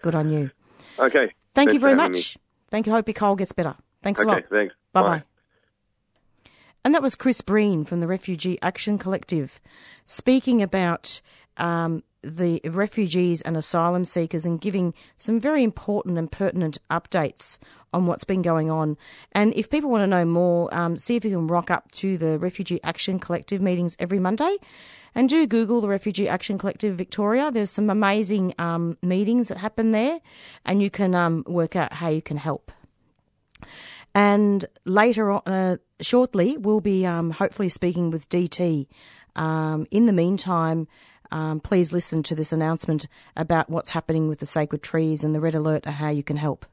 Good 0.00 0.14
on 0.14 0.30
you. 0.30 0.50
Okay. 0.98 1.32
Thank 1.54 1.72
you 1.72 1.80
very 1.80 1.94
much. 1.94 2.38
Thank 2.70 2.86
you. 2.86 2.92
Hope 2.92 3.06
your 3.06 3.14
cold 3.14 3.38
gets 3.38 3.52
better. 3.52 3.76
Thanks 4.02 4.20
Me. 4.20 4.24
a 4.24 4.28
lot. 4.28 4.38
Okay. 4.38 4.46
Thanks. 4.50 4.74
Bye 4.92 5.02
bye. 5.02 5.22
And 6.84 6.94
that 6.94 7.02
was 7.02 7.14
Chris 7.14 7.40
Breen 7.40 7.84
from 7.84 8.00
the 8.00 8.08
Refugee 8.08 8.58
Action 8.60 8.98
Collective 8.98 9.60
speaking 10.04 10.62
about 10.62 11.20
um, 11.56 12.02
the 12.22 12.60
refugees 12.64 13.42
and 13.42 13.56
asylum 13.56 14.04
seekers 14.04 14.44
and 14.44 14.60
giving 14.60 14.94
some 15.16 15.40
very 15.40 15.62
important 15.62 16.18
and 16.18 16.30
pertinent 16.30 16.78
updates 16.90 17.58
on 17.92 18.06
what's 18.06 18.24
been 18.24 18.42
going 18.42 18.70
on. 18.70 18.96
And 19.32 19.52
if 19.54 19.70
people 19.70 19.90
want 19.90 20.02
to 20.02 20.06
know 20.06 20.24
more, 20.24 20.72
um, 20.74 20.96
see 20.96 21.16
if 21.16 21.24
you 21.24 21.32
can 21.32 21.46
rock 21.46 21.70
up 21.70 21.90
to 21.92 22.16
the 22.16 22.38
Refugee 22.38 22.80
Action 22.82 23.18
Collective 23.18 23.60
meetings 23.60 23.96
every 23.98 24.18
Monday. 24.18 24.56
And 25.14 25.28
do 25.28 25.46
Google 25.46 25.82
the 25.82 25.88
Refugee 25.88 26.28
Action 26.28 26.56
Collective 26.56 26.96
Victoria. 26.96 27.50
There's 27.50 27.70
some 27.70 27.90
amazing 27.90 28.54
um, 28.58 28.96
meetings 29.02 29.48
that 29.48 29.58
happen 29.58 29.90
there, 29.90 30.20
and 30.64 30.80
you 30.80 30.88
can 30.88 31.14
um, 31.14 31.44
work 31.46 31.76
out 31.76 31.92
how 31.92 32.08
you 32.08 32.22
can 32.22 32.38
help. 32.38 32.72
And 34.14 34.64
later 34.84 35.30
on, 35.30 35.42
uh, 35.46 35.76
shortly, 36.00 36.56
we'll 36.56 36.80
be 36.80 37.04
um, 37.04 37.30
hopefully 37.30 37.68
speaking 37.68 38.10
with 38.10 38.28
DT. 38.28 38.86
Um, 39.36 39.86
in 39.90 40.06
the 40.06 40.12
meantime, 40.12 40.86
um, 41.32 41.60
please 41.60 41.92
listen 41.92 42.22
to 42.24 42.34
this 42.34 42.52
announcement 42.52 43.08
about 43.36 43.70
what's 43.70 43.90
happening 43.90 44.28
with 44.28 44.38
the 44.38 44.46
sacred 44.46 44.82
trees 44.82 45.24
and 45.24 45.34
the 45.34 45.40
red 45.40 45.54
alert 45.54 45.84
and 45.86 45.96
how 45.96 46.10
you 46.10 46.22
can 46.22 46.36
help. 46.36 46.66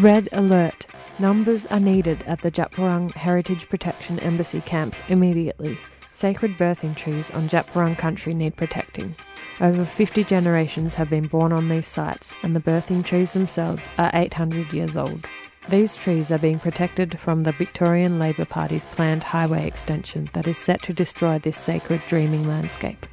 Red 0.00 0.28
alert. 0.30 0.86
Numbers 1.18 1.66
are 1.66 1.80
needed 1.80 2.22
at 2.28 2.42
the 2.42 2.52
Djab 2.52 2.70
Wurrung 2.74 3.12
Heritage 3.14 3.68
Protection 3.68 4.20
Embassy 4.20 4.60
camps 4.60 5.00
immediately. 5.08 5.76
Sacred 6.12 6.56
birthing 6.56 6.94
trees 6.94 7.30
on 7.30 7.48
Djab 7.48 7.66
Wurrung 7.72 7.98
country 7.98 8.34
need 8.34 8.56
protecting. 8.56 9.16
Over 9.60 9.84
50 9.84 10.22
generations 10.22 10.94
have 10.94 11.10
been 11.10 11.26
born 11.26 11.52
on 11.52 11.68
these 11.68 11.88
sites, 11.88 12.32
and 12.44 12.54
the 12.54 12.60
birthing 12.60 13.04
trees 13.04 13.32
themselves 13.32 13.88
are 13.98 14.12
800 14.14 14.72
years 14.72 14.96
old. 14.96 15.26
These 15.68 15.96
trees 15.96 16.30
are 16.30 16.38
being 16.38 16.58
protected 16.58 17.20
from 17.20 17.42
the 17.42 17.52
Victorian 17.52 18.18
Labor 18.18 18.46
Party's 18.46 18.86
planned 18.86 19.22
highway 19.22 19.66
extension 19.66 20.30
that 20.32 20.46
is 20.46 20.56
set 20.56 20.80
to 20.84 20.94
destroy 20.94 21.38
this 21.38 21.58
sacred 21.58 22.00
dreaming 22.06 22.48
landscape. 22.48 23.04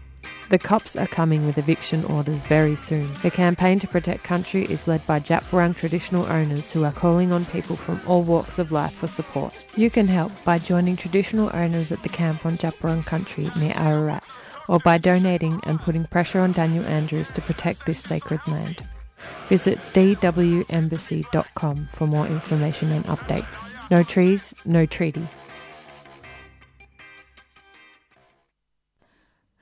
The 0.48 0.58
cops 0.58 0.96
are 0.96 1.06
coming 1.06 1.46
with 1.46 1.58
eviction 1.58 2.06
orders 2.06 2.42
very 2.44 2.78
soon. 2.78 3.12
The 3.24 3.32
campaign 3.32 3.80
to 3.80 3.90
protect 3.90 4.24
country 4.24 4.64
is 4.66 4.88
led 4.88 5.06
by 5.06 5.20
Djab 5.20 5.42
Wurrung 5.50 5.76
traditional 5.76 6.26
owners 6.28 6.72
who 6.72 6.86
are 6.86 6.94
calling 6.94 7.34
on 7.34 7.44
people 7.46 7.76
from 7.76 8.00
all 8.08 8.24
walks 8.24 8.58
of 8.58 8.72
life 8.72 8.94
for 8.94 9.08
support. 9.08 9.66
You 9.76 9.90
can 9.90 10.08
help 10.08 10.32
by 10.46 10.58
joining 10.58 10.96
traditional 10.96 11.52
owners 11.54 11.92
at 11.92 12.04
the 12.04 12.10
camp 12.10 12.46
on 12.46 12.54
Djab 12.54 12.78
Wurrung 12.80 13.06
country 13.06 13.50
near 13.60 13.74
Ararat, 13.76 14.24
or 14.70 14.80
by 14.80 14.98
donating 14.98 15.60
and 15.64 15.82
putting 15.82 16.06
pressure 16.06 16.40
on 16.40 16.54
Daniel 16.54 16.86
Andrews 16.86 17.32
to 17.32 17.42
protect 17.42 17.86
this 17.86 18.00
sacred 18.00 18.40
land. 18.48 18.82
Visit 19.48 19.80
dwembassy.com 19.94 21.90
for 21.94 22.08
more 22.08 22.28
information 22.28 22.92
and 22.92 23.06
updates. 23.06 23.90
No 23.90 24.04
trees, 24.04 24.54
no 24.66 24.86
treaty. 24.86 25.28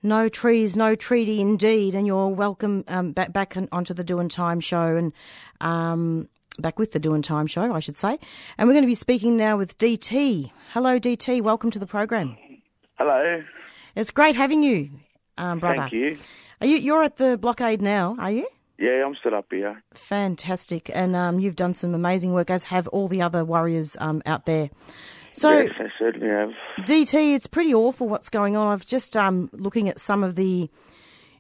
No 0.06 0.28
trees, 0.28 0.76
no 0.76 0.96
treaty, 0.96 1.40
indeed. 1.40 1.96
And 1.96 2.06
you're 2.06 2.28
welcome 2.28 2.84
um, 2.90 3.14
back 3.14 3.32
back 3.32 3.56
onto 3.72 3.94
the 3.94 4.04
Doing 4.04 4.28
Time 4.28 4.60
show 4.60 4.98
and 4.98 5.14
um, 5.62 6.28
back 6.60 6.78
with 6.78 6.92
the 6.92 7.00
Doing 7.00 7.22
Time 7.22 7.48
show, 7.48 7.74
I 7.74 7.80
should 7.80 7.96
say. 7.96 8.20
And 8.58 8.68
we're 8.68 8.74
going 8.74 8.84
to 8.84 8.88
be 8.88 8.96
speaking 8.96 9.38
now 9.38 9.56
with 9.56 9.78
DT. 9.78 10.52
Hello, 10.72 11.00
DT. 11.00 11.42
Welcome 11.42 11.72
to 11.72 11.80
the 11.80 11.88
program. 11.88 12.36
Hello. 12.98 13.44
It's 13.96 14.12
great 14.12 14.36
having 14.36 14.62
you, 14.62 14.90
um, 15.38 15.60
brother. 15.60 15.88
Thank 15.90 15.94
you. 15.94 16.18
Are 16.60 16.68
you. 16.68 16.78
You're 16.78 17.04
at 17.04 17.16
the 17.16 17.38
blockade 17.38 17.82
now, 17.82 18.18
are 18.20 18.32
you? 18.32 18.48
Yeah, 18.84 19.06
I'm 19.06 19.16
still 19.16 19.34
up 19.34 19.46
here. 19.50 19.82
Fantastic. 19.94 20.92
And 20.94 21.16
um, 21.16 21.40
you've 21.40 21.56
done 21.56 21.74
some 21.74 21.96
amazing 21.96 22.34
work, 22.34 22.50
as 22.50 22.66
have 22.66 22.86
all 22.90 23.08
the 23.08 23.22
other 23.22 23.46
warriors 23.46 23.96
um, 24.02 24.22
out 24.26 24.46
there. 24.46 24.70
So, 25.32 25.58
yes, 25.58 25.70
I 25.80 25.86
certainly 25.98 26.28
have. 26.28 26.50
DT, 26.80 27.34
it's 27.34 27.48
pretty 27.48 27.74
awful 27.74 28.10
what's 28.10 28.30
going 28.30 28.58
on. 28.58 28.68
I've 28.68 28.86
just 28.86 29.16
um, 29.16 29.50
looking 29.54 29.88
at 29.88 30.02
some 30.02 30.22
of 30.22 30.36
the 30.36 30.70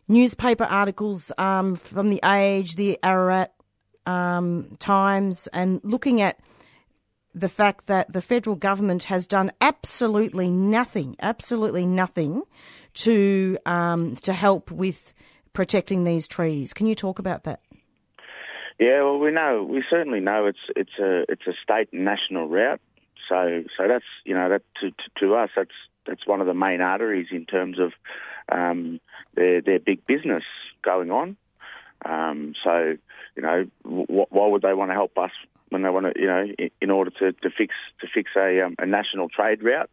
newspaper 0.08 0.64
articles 0.64 1.34
um, 1.38 1.76
from 1.76 2.08
the 2.08 2.22
Age, 2.24 2.78
the 2.78 2.98
Ararat 3.04 3.54
um, 4.06 4.70
Times, 4.80 5.50
and 5.52 5.82
looking 5.84 6.22
at 6.22 6.40
the 7.36 7.50
fact 7.50 7.88
that 7.88 8.14
the 8.14 8.22
federal 8.22 8.56
government 8.56 9.04
has 9.04 9.28
done 9.28 9.52
absolutely 9.60 10.50
nothing, 10.50 11.18
absolutely 11.22 11.86
nothing 11.86 12.44
to 12.94 13.58
um, 13.66 14.16
to 14.16 14.32
help 14.32 14.72
with 14.72 15.14
protecting 15.54 16.04
these 16.04 16.28
trees. 16.28 16.74
Can 16.74 16.88
you 16.88 16.96
talk 16.96 17.20
about 17.20 17.44
that? 17.44 17.62
Yeah, 18.80 19.04
well, 19.04 19.20
we 19.20 19.32
know, 19.32 19.64
we 19.64 19.84
certainly 19.90 20.20
know 20.20 20.48
it's 20.48 20.60
it's 20.76 20.98
a 21.00 21.26
it's 21.32 21.48
a 21.48 21.54
state 21.62 21.90
and 21.94 22.04
national 22.04 22.48
route. 22.48 22.82
So 23.30 23.64
so 23.78 23.88
that's 23.88 24.06
you 24.26 24.34
know 24.34 24.50
that 24.50 24.64
to 24.82 24.90
to, 24.90 25.20
to 25.20 25.36
us 25.36 25.50
that's 25.56 25.72
that's 26.06 26.28
one 26.28 26.42
of 26.42 26.48
the 26.48 26.54
main 26.54 26.82
arteries 26.82 27.28
in 27.32 27.46
terms 27.46 27.80
of 27.80 27.94
um, 28.52 29.00
their 29.36 29.62
their 29.62 29.80
big 29.80 30.06
business 30.06 30.44
going 30.82 31.12
on. 31.12 31.38
Um, 32.04 32.54
so 32.64 32.98
you 33.36 33.42
know 33.42 33.66
w- 33.84 34.06
why 34.08 34.48
would 34.48 34.62
they 34.62 34.74
want 34.74 34.90
to 34.90 34.96
help 34.96 35.18
us 35.18 35.32
when 35.70 35.84
they 35.84 35.90
want 35.90 36.14
to 36.14 36.20
you 36.20 36.28
know 36.28 36.46
in, 36.58 36.70
in 36.82 36.90
order 36.90 37.12
to, 37.12 37.32
to 37.32 37.50
fix 37.50 37.76
to 38.02 38.08
fix 38.14 38.32
a 38.36 38.62
um, 38.62 38.76
a 38.80 38.86
national 38.86 39.30
trade 39.30 39.64
route? 39.64 39.90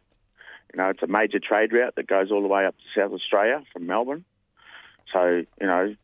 You 0.73 0.77
know 0.77 0.89
it's 0.89 1.03
a 1.03 1.07
major 1.07 1.39
trade 1.39 1.71
route 1.71 1.95
that 1.95 2.07
goes 2.07 2.31
all 2.31 2.41
the 2.41 2.47
way 2.47 2.65
up 2.65 2.75
to 2.77 2.99
South 2.99 3.13
Australia 3.13 3.63
from 3.71 3.85
Melbourne. 3.85 4.25
So 5.11 5.43
you 5.59 5.67
know 5.67 5.95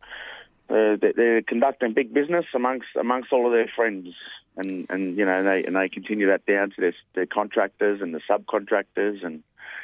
uh, 0.70 0.98
they're 1.00 1.42
conducting 1.42 1.94
big 1.94 2.14
business 2.14 2.46
amongst 2.54 2.88
amongst 3.00 3.32
all 3.32 3.46
of 3.46 3.54
their 3.54 3.70
friends, 3.74 4.10
and 4.58 4.86
and 4.90 5.18
you 5.18 5.26
know 5.26 5.42
they 5.42 5.64
and 5.64 5.76
they 5.76 5.88
continue 5.88 6.28
that 6.28 6.46
down 6.46 6.72
to 6.72 6.82
their, 6.82 6.94
their 7.14 7.26
contractors 7.26 8.02
and 8.02 8.14
the 8.14 8.22
subcontractors, 8.30 9.26
and 9.26 9.44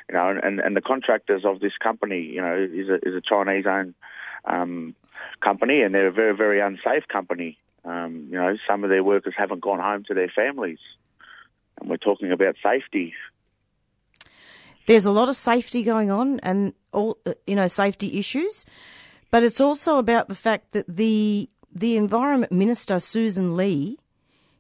you 0.10 0.16
know 0.16 0.40
and, 0.44 0.60
and 0.60 0.76
the 0.76 0.82
contractors 0.82 1.46
of 1.46 1.62
this 1.62 1.78
company, 1.82 2.22
you 2.22 2.42
know, 2.42 2.56
is 2.56 2.90
a 2.90 2.96
is 3.08 3.16
a 3.16 3.22
Chinese 3.22 3.66
owned 3.66 3.94
um, 4.44 4.94
company, 5.40 5.82
and 5.82 5.96
they're 5.96 6.08
a 6.08 6.12
very 6.12 6.36
very 6.36 6.60
unsafe 6.60 7.08
company. 7.08 7.58
Um, 7.86 8.28
you 8.30 8.38
know, 8.38 8.58
some 8.68 8.84
of 8.84 8.90
their 8.90 9.04
workers 9.06 9.34
haven't 9.38 9.62
gone 9.62 9.80
home 9.80 10.04
to 10.10 10.14
their 10.14 10.30
families, 10.30 10.80
and 11.80 11.90
we're 11.90 11.96
talking 11.96 12.34
about 12.34 12.56
safety. 12.62 13.14
There's 14.86 15.06
a 15.06 15.12
lot 15.12 15.30
of 15.30 15.38
safety 15.38 15.84
going 15.84 16.12
on, 16.12 16.42
and 16.42 16.74
all 16.92 17.18
you 17.48 17.56
know, 17.56 17.70
safety 17.70 18.20
issues. 18.20 18.66
But 19.34 19.42
it's 19.42 19.60
also 19.60 19.98
about 19.98 20.28
the 20.30 20.36
fact 20.36 20.74
that 20.74 20.86
the 20.88 21.50
the 21.74 21.98
Environment 21.98 22.52
Minister 22.52 22.98
Sussan 22.98 23.56
Ley, 23.56 23.98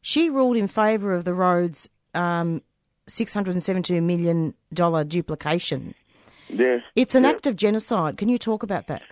she 0.01 0.31
ruled 0.31 0.57
in 0.57 0.67
favour 0.67 1.13
of 1.13 1.25
the 1.25 1.35
road's 1.35 1.87
um, 2.15 2.59
six 3.05 3.35
hundred 3.35 3.51
and 3.51 3.61
seventy-two 3.61 4.01
million 4.01 4.55
dollar 4.73 5.03
duplication. 5.03 5.93
Yeah, 6.49 6.79
It's 6.95 7.13
an 7.13 7.23
yeah. 7.23 7.29
act 7.29 7.45
of 7.45 7.55
genocide. 7.55 8.17
Can 8.17 8.29
you 8.29 8.39
talk 8.39 8.63
about 8.63 8.87
that? 8.87 9.03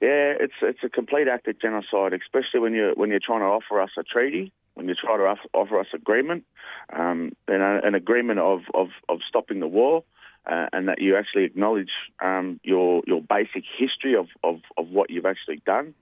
Yeah, 0.00 0.34
it's 0.40 0.58
it's 0.60 0.82
a 0.82 0.88
complete 0.88 1.28
act 1.28 1.46
of 1.46 1.60
genocide, 1.60 2.12
especially 2.12 2.58
when 2.58 2.74
you're 2.74 2.94
when 2.94 3.10
you're 3.10 3.20
trying 3.24 3.42
to 3.42 3.46
offer 3.46 3.80
us 3.80 3.90
a 3.96 4.02
treaty, 4.02 4.52
when 4.74 4.88
you 4.88 4.96
try 4.96 5.16
to 5.16 5.36
offer 5.54 5.78
us 5.78 5.86
agreement, 5.94 6.42
um, 6.92 7.30
and 7.46 7.62
a, 7.62 7.80
an 7.84 7.94
agreement 7.94 8.40
of, 8.40 8.62
of, 8.74 8.88
of 9.08 9.20
stopping 9.28 9.60
the 9.60 9.68
war, 9.68 10.02
uh, 10.46 10.66
and 10.72 10.88
that 10.88 11.00
you 11.00 11.16
actually 11.16 11.44
acknowledge 11.44 11.90
um, 12.22 12.60
your 12.62 13.02
your 13.06 13.20
basic 13.20 13.64
history 13.78 14.14
of, 14.14 14.28
of, 14.42 14.60
of 14.76 14.88
what 14.88 15.10
you've 15.10 15.26
actually 15.26 15.62
done. 15.66 15.94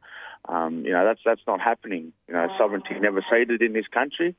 Um, 0.49 0.85
you 0.85 0.93
know 0.93 1.05
that's 1.05 1.21
that's 1.25 1.47
not 1.47 1.61
happening. 1.61 2.13
You 2.29 2.35
know, 2.35 2.49
sovereignty 2.59 2.99
never 3.01 3.25
ceded 3.31 3.63
in 3.63 3.73
this 3.73 3.87
country. 3.89 4.35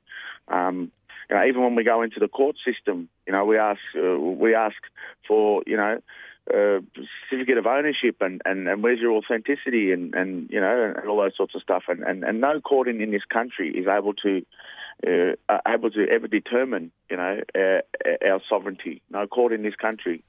Um, 0.47 0.91
you 1.29 1.35
know, 1.35 1.45
even 1.45 1.61
when 1.61 1.75
we 1.75 1.83
go 1.83 2.01
into 2.01 2.19
the 2.19 2.27
court 2.27 2.55
system, 2.65 3.09
you 3.27 3.33
know, 3.33 3.45
we 3.45 3.57
ask 3.57 3.79
uh, 3.95 4.17
we 4.17 4.55
ask 4.55 4.77
for 5.27 5.63
you 5.67 5.77
know 5.77 5.99
uh, 6.53 6.79
certificate 7.29 7.57
of 7.59 7.67
ownership 7.67 8.15
and, 8.21 8.41
and, 8.43 8.67
and 8.67 8.81
where's 8.81 8.99
your 8.99 9.11
authenticity 9.11 9.91
and, 9.91 10.15
and 10.15 10.49
you 10.49 10.59
know 10.59 10.93
and 10.97 11.07
all 11.07 11.17
those 11.17 11.35
sorts 11.37 11.53
of 11.53 11.61
stuff 11.61 11.83
and, 11.87 12.01
and, 12.01 12.23
and 12.23 12.41
no 12.41 12.59
court 12.59 12.87
in, 12.87 13.01
in 13.01 13.11
this 13.11 13.25
country 13.31 13.69
is 13.69 13.85
able 13.87 14.13
to 14.13 14.43
uh, 15.05 15.35
are 15.47 15.61
able 15.67 15.91
to 15.91 16.07
ever 16.09 16.27
determine 16.27 16.91
you 17.09 17.17
know 17.17 17.41
uh, 17.55 18.27
our 18.27 18.41
sovereignty. 18.49 19.01
No 19.09 19.27
court 19.27 19.53
in 19.53 19.63
this 19.63 19.75
country. 19.75 20.23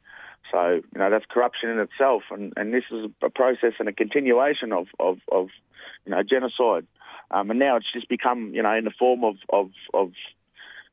So 0.51 0.81
you 0.93 0.99
know 0.99 1.11
that's 1.11 1.27
corruption 1.29 1.71
in 1.71 1.79
itself, 1.79 2.25
and, 2.31 2.53
and 2.57 2.73
this 2.73 2.85
is 2.91 3.11
a 3.23 3.31
process 3.31 3.75
and 3.79 3.89
a 3.89 3.93
continuation 3.93 4.73
of 4.73 4.87
of, 4.99 5.19
of 5.31 5.49
you 6.05 6.13
know 6.13 6.23
genocide. 6.23 6.87
Um, 7.31 7.51
and 7.51 7.59
now 7.59 7.77
it's 7.77 7.93
just 7.93 8.09
become 8.09 8.53
you 8.55 8.63
know 8.63 8.75
in 8.75 8.85
the 8.85 8.91
form 8.91 9.25
of 9.25 9.37
of, 9.49 9.71
of 9.95 10.13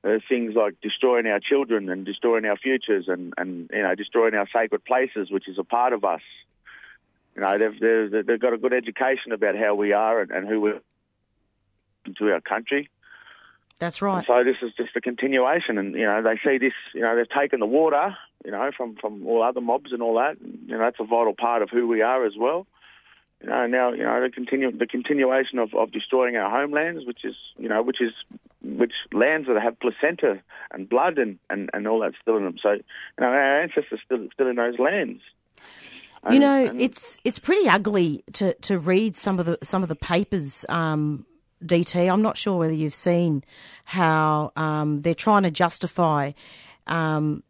uh, 0.03 0.19
things 0.29 0.53
like 0.55 0.75
destroying 0.81 1.25
our 1.27 1.39
children 1.39 1.89
and 1.89 2.05
destroying 2.05 2.45
our 2.45 2.57
futures 2.57 3.05
and, 3.07 3.33
and 3.37 3.69
you 3.73 3.83
know 3.83 3.95
destroying 3.95 4.35
our 4.35 4.47
sacred 4.53 4.85
places, 4.85 5.31
which 5.31 5.47
is 5.47 5.57
a 5.57 5.63
part 5.63 5.93
of 5.93 6.03
us. 6.03 6.21
You 7.35 7.41
know 7.41 7.57
they've 7.57 8.11
they've, 8.11 8.25
they've 8.25 8.39
got 8.39 8.53
a 8.53 8.57
good 8.57 8.73
education 8.73 9.31
about 9.31 9.55
how 9.55 9.75
we 9.75 9.93
are 9.93 10.21
and, 10.21 10.31
and 10.31 10.47
who 10.47 10.61
we're 10.61 10.81
to 12.17 12.31
our 12.31 12.41
country. 12.41 12.89
That's 13.79 14.01
And 14.01 14.11
right. 14.11 14.25
so 14.25 14.43
this 14.43 14.57
is 14.61 14.73
just 14.75 14.95
a 14.95 15.01
continuation, 15.01 15.77
and 15.77 15.93
you 15.95 16.05
know 16.05 16.21
they 16.23 16.39
see 16.43 16.57
this. 16.57 16.73
You 16.93 17.01
know 17.01 17.15
they've 17.15 17.29
taken 17.29 17.59
the 17.59 17.65
water, 17.67 18.15
you 18.43 18.51
know, 18.51 18.71
from 18.75 18.95
from 18.95 19.25
all 19.27 19.43
other 19.43 19.61
mobs 19.61 19.91
and 19.93 20.01
all 20.01 20.15
that. 20.15 20.39
And, 20.39 20.59
you 20.65 20.73
know 20.73 20.79
that's 20.79 20.99
a 20.99 21.03
vital 21.05 21.33
part 21.33 21.61
of 21.61 21.69
who 21.69 21.87
we 21.87 22.01
are 22.01 22.25
as 22.25 22.33
well. 22.37 22.65
You 23.41 23.49
know 23.49 23.67
now 23.67 23.91
you 23.93 24.03
know 24.03 24.19
the 24.21 24.29
continue 24.31 24.71
the 24.75 24.87
continuation 24.87 25.59
of, 25.59 25.73
of 25.75 25.91
destroying 25.91 26.35
our 26.37 26.49
homelands, 26.49 27.05
which 27.05 27.23
is 27.23 27.35
you 27.57 27.69
know 27.69 27.83
which 27.83 28.01
is 28.01 28.13
which 28.63 28.93
lands 29.13 29.47
that 29.47 29.61
have 29.61 29.79
placenta 29.79 30.41
and 30.71 30.89
blood 30.89 31.19
and, 31.19 31.37
and, 31.49 31.69
and 31.73 31.87
all 31.87 31.99
that 31.99 32.13
still 32.19 32.35
in 32.37 32.43
them. 32.45 32.57
So 32.61 32.71
you 32.71 32.83
know 33.19 33.27
our 33.27 33.61
ancestors 33.61 33.99
still 34.03 34.27
still 34.33 34.47
in 34.47 34.55
those 34.55 34.79
lands. 34.79 35.21
You 36.31 36.39
know, 36.39 36.65
and- 36.65 36.81
it's 36.81 37.21
it's 37.23 37.37
pretty 37.39 37.69
ugly 37.69 38.23
to, 38.33 38.53
to 38.55 38.79
read 38.79 39.15
some 39.15 39.39
of 39.39 39.45
the 39.45 39.59
some 39.63 39.83
of 39.83 39.89
the 39.89 39.95
papers. 39.95 40.65
Um, 40.67 41.25
DT, 41.65 42.11
I'm 42.11 42.21
not 42.21 42.37
sure 42.37 42.57
whether 42.57 42.73
you've 42.73 42.93
seen 42.93 43.43
how 43.83 44.51
um, 44.55 44.99
they're 44.99 45.13
trying 45.13 45.43
to 45.43 45.51
justify 45.51 46.31
um, 46.87 47.43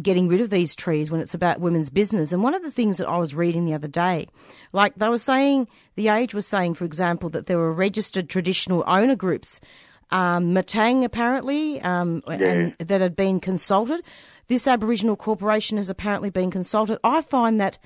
getting 0.00 0.28
rid 0.28 0.40
of 0.40 0.50
these 0.50 0.74
trees 0.74 1.10
when 1.10 1.20
it's 1.20 1.34
about 1.34 1.60
women's 1.60 1.90
business. 1.90 2.32
And 2.32 2.42
one 2.42 2.54
of 2.54 2.62
the 2.62 2.70
things 2.70 2.98
that 2.98 3.08
I 3.08 3.16
was 3.18 3.34
reading 3.34 3.64
the 3.64 3.74
other 3.74 3.88
day, 3.88 4.26
like 4.72 4.94
they 4.96 5.08
were 5.08 5.18
saying, 5.18 5.68
the 5.94 6.08
Age 6.08 6.34
was 6.34 6.46
saying, 6.46 6.74
for 6.74 6.84
example, 6.84 7.30
that 7.30 7.46
there 7.46 7.58
were 7.58 7.72
registered 7.72 8.28
traditional 8.28 8.84
owner 8.86 9.16
groups, 9.16 9.60
um, 10.10 10.54
Martang 10.54 11.04
apparently, 11.04 11.80
um, 11.80 12.22
and 12.28 12.74
that 12.78 13.00
had 13.00 13.16
been 13.16 13.40
consulted. 13.40 14.02
This 14.48 14.68
Aboriginal 14.68 15.16
corporation 15.16 15.78
has 15.78 15.90
apparently 15.90 16.30
been 16.30 16.50
consulted. 16.50 16.98
I 17.02 17.22
find 17.22 17.60
that 17.60 17.78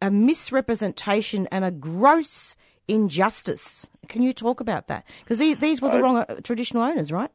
a 0.00 0.10
misrepresentation 0.10 1.46
and 1.52 1.64
a 1.64 1.70
gross 1.70 2.56
injustice. 2.86 3.88
Can 4.08 4.22
you 4.22 4.32
talk 4.32 4.60
about 4.60 4.88
that? 4.88 5.06
Because 5.20 5.38
these, 5.38 5.58
these 5.58 5.80
were 5.80 5.90
the 5.90 6.00
wrong 6.00 6.16
uh, 6.18 6.40
traditional 6.42 6.82
owners, 6.82 7.12
right? 7.12 7.30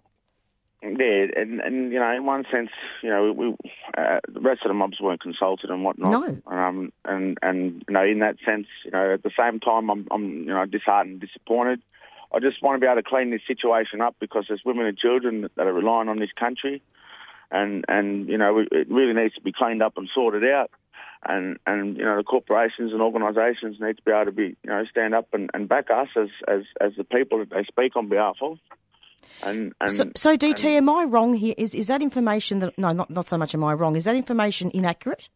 Yeah, 0.84 1.28
and, 1.38 1.62
and 1.62 1.94
you 1.94 2.00
know, 2.00 2.12
in 2.12 2.26
one 2.26 2.44
sense, 2.52 2.70
you 3.02 3.10
know, 3.10 3.32
we, 3.32 3.56
uh, 3.98 4.20
the 4.28 4.42
rest 4.42 4.64
of 4.66 4.68
the 4.68 4.74
mobs 4.74 5.00
weren't 5.00 5.22
consulted 5.22 5.70
and 5.70 5.86
whatnot. 5.86 6.12
No. 6.12 6.42
Um, 6.46 6.92
and 7.06 7.38
and 7.42 7.86
you 7.88 7.94
know, 7.94 8.04
in 8.04 8.20
that 8.20 8.36
sense, 8.46 8.68
you 8.84 8.92
know, 8.92 9.14
at 9.14 9.24
the 9.24 9.32
same 9.40 9.62
time, 9.62 9.90
I'm 9.90 10.08
I'm 10.12 10.40
you 10.40 10.54
know 10.54 10.66
disheartened, 10.66 11.22
disappointed. 11.22 11.82
I 12.34 12.40
just 12.40 12.62
want 12.62 12.76
to 12.76 12.80
be 12.82 12.88
able 12.92 13.02
to 13.02 13.08
clean 13.08 13.32
this 13.32 13.42
situation 13.48 14.02
up 14.02 14.16
because 14.20 14.46
there's 14.50 14.64
women 14.66 14.86
and 14.86 14.98
children 14.98 15.48
that 15.56 15.68
are 15.68 15.74
relying 15.74 16.10
on 16.10 16.20
this 16.20 16.32
country, 16.38 16.82
and 17.50 17.86
and 17.88 18.28
you 18.28 18.38
know, 18.38 18.60
it 18.60 18.90
really 18.90 19.14
needs 19.14 19.36
to 19.36 19.42
be 19.42 19.54
cleaned 19.54 19.82
up 19.82 19.94
and 19.96 20.10
sorted 20.14 20.44
out. 20.44 20.70
And 21.26 21.58
and 21.66 21.98
you 21.98 22.04
know, 22.04 22.18
the 22.18 22.24
corporations 22.24 22.92
and 22.92 23.02
organisations 23.02 23.78
need 23.80 23.98
to 23.98 24.04
be 24.04 24.12
able 24.12 24.26
to 24.26 24.32
be 24.32 24.56
you 24.64 24.70
know 24.70 24.84
stand 24.92 25.14
up 25.16 25.28
and, 25.34 25.50
and 25.54 25.70
back 25.70 25.90
us 25.90 26.10
as, 26.18 26.30
as 26.48 26.62
as 26.82 26.92
the 26.98 27.04
people 27.04 27.40
that 27.40 27.50
they 27.50 27.64
speak 27.64 27.96
on 27.96 28.10
behalf 28.10 28.38
of. 28.42 28.58
And, 29.42 29.74
and 29.80 29.90
So, 29.90 30.12
so 30.16 30.36
DT, 30.38 30.66
am 30.66 30.90
I 30.90 31.06
wrong 31.06 31.34
here? 31.34 31.56
Is 31.58 31.74
is 31.74 31.88
that 31.88 32.02
information 32.02 32.60
that 32.60 32.78
no, 32.78 32.92
not 32.92 33.10
not 33.10 33.28
so 33.28 33.38
much. 33.38 33.54
Am 33.56 33.64
I 33.64 33.74
wrong? 33.74 33.96
Is 33.96 34.04
that 34.06 34.16
information 34.16 34.70
inaccurate? 34.74 35.30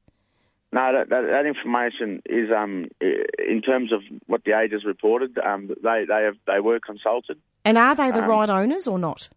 No, 0.73 0.91
that, 0.91 1.07
that, 1.09 1.21
that 1.21 1.45
information 1.45 2.21
is 2.25 2.51
um, 2.51 2.87
in 2.99 3.61
terms 3.61 3.93
of 3.93 4.01
what 4.25 4.43
the 4.43 4.51
age 4.51 4.73
has 4.73 4.83
reported. 4.83 5.37
Um, 5.39 5.69
they 5.81 6.03
they 6.05 6.23
have 6.23 6.35
they 6.45 6.59
were 6.59 6.79
consulted. 6.81 7.37
And 7.63 7.77
are 7.77 7.95
they 7.95 8.11
the 8.11 8.23
Um, 8.23 8.29
right 8.29 8.49
owners 8.49 8.87
or 8.87 8.99
not? 8.99 9.29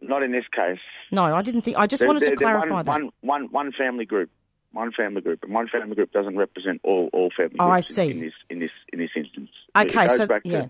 Not 0.00 0.22
in 0.22 0.32
this 0.32 0.44
case. 0.54 0.80
No, 1.12 1.24
I 1.24 1.42
didn't 1.42 1.62
think. 1.62 1.76
I 1.78 1.86
just 1.86 2.00
They're- 2.00 2.08
wanted 2.08 2.20
to 2.20 2.26
they're- 2.30 2.36
they're 2.36 2.48
clarify 2.60 2.74
one, 2.74 2.84
that. 2.84 2.90
One, 2.92 3.10
one, 3.20 3.44
one 3.52 3.72
family 3.72 4.04
group, 4.06 4.30
one 4.74 4.92
family 4.92 5.20
group, 5.22 5.42
and 5.44 5.52
one 5.54 5.68
family 5.68 5.94
group 5.94 6.12
doesn't 6.12 6.36
represent 6.36 6.80
all, 6.84 7.08
all 7.12 7.30
family 7.36 7.56
Oh, 7.58 7.70
groups 7.70 7.98
I 7.98 8.02
in- 8.02 8.10
see. 8.10 8.10
In, 8.18 8.20
this 8.20 8.32
in 8.50 8.58
this 8.60 8.70
in 8.92 8.98
this 8.98 9.10
instance. 9.16 9.50
Okay, 9.76 10.08
so- 10.08 10.26
back 10.26 10.42
to, 10.44 10.48
yeah. 10.50 10.66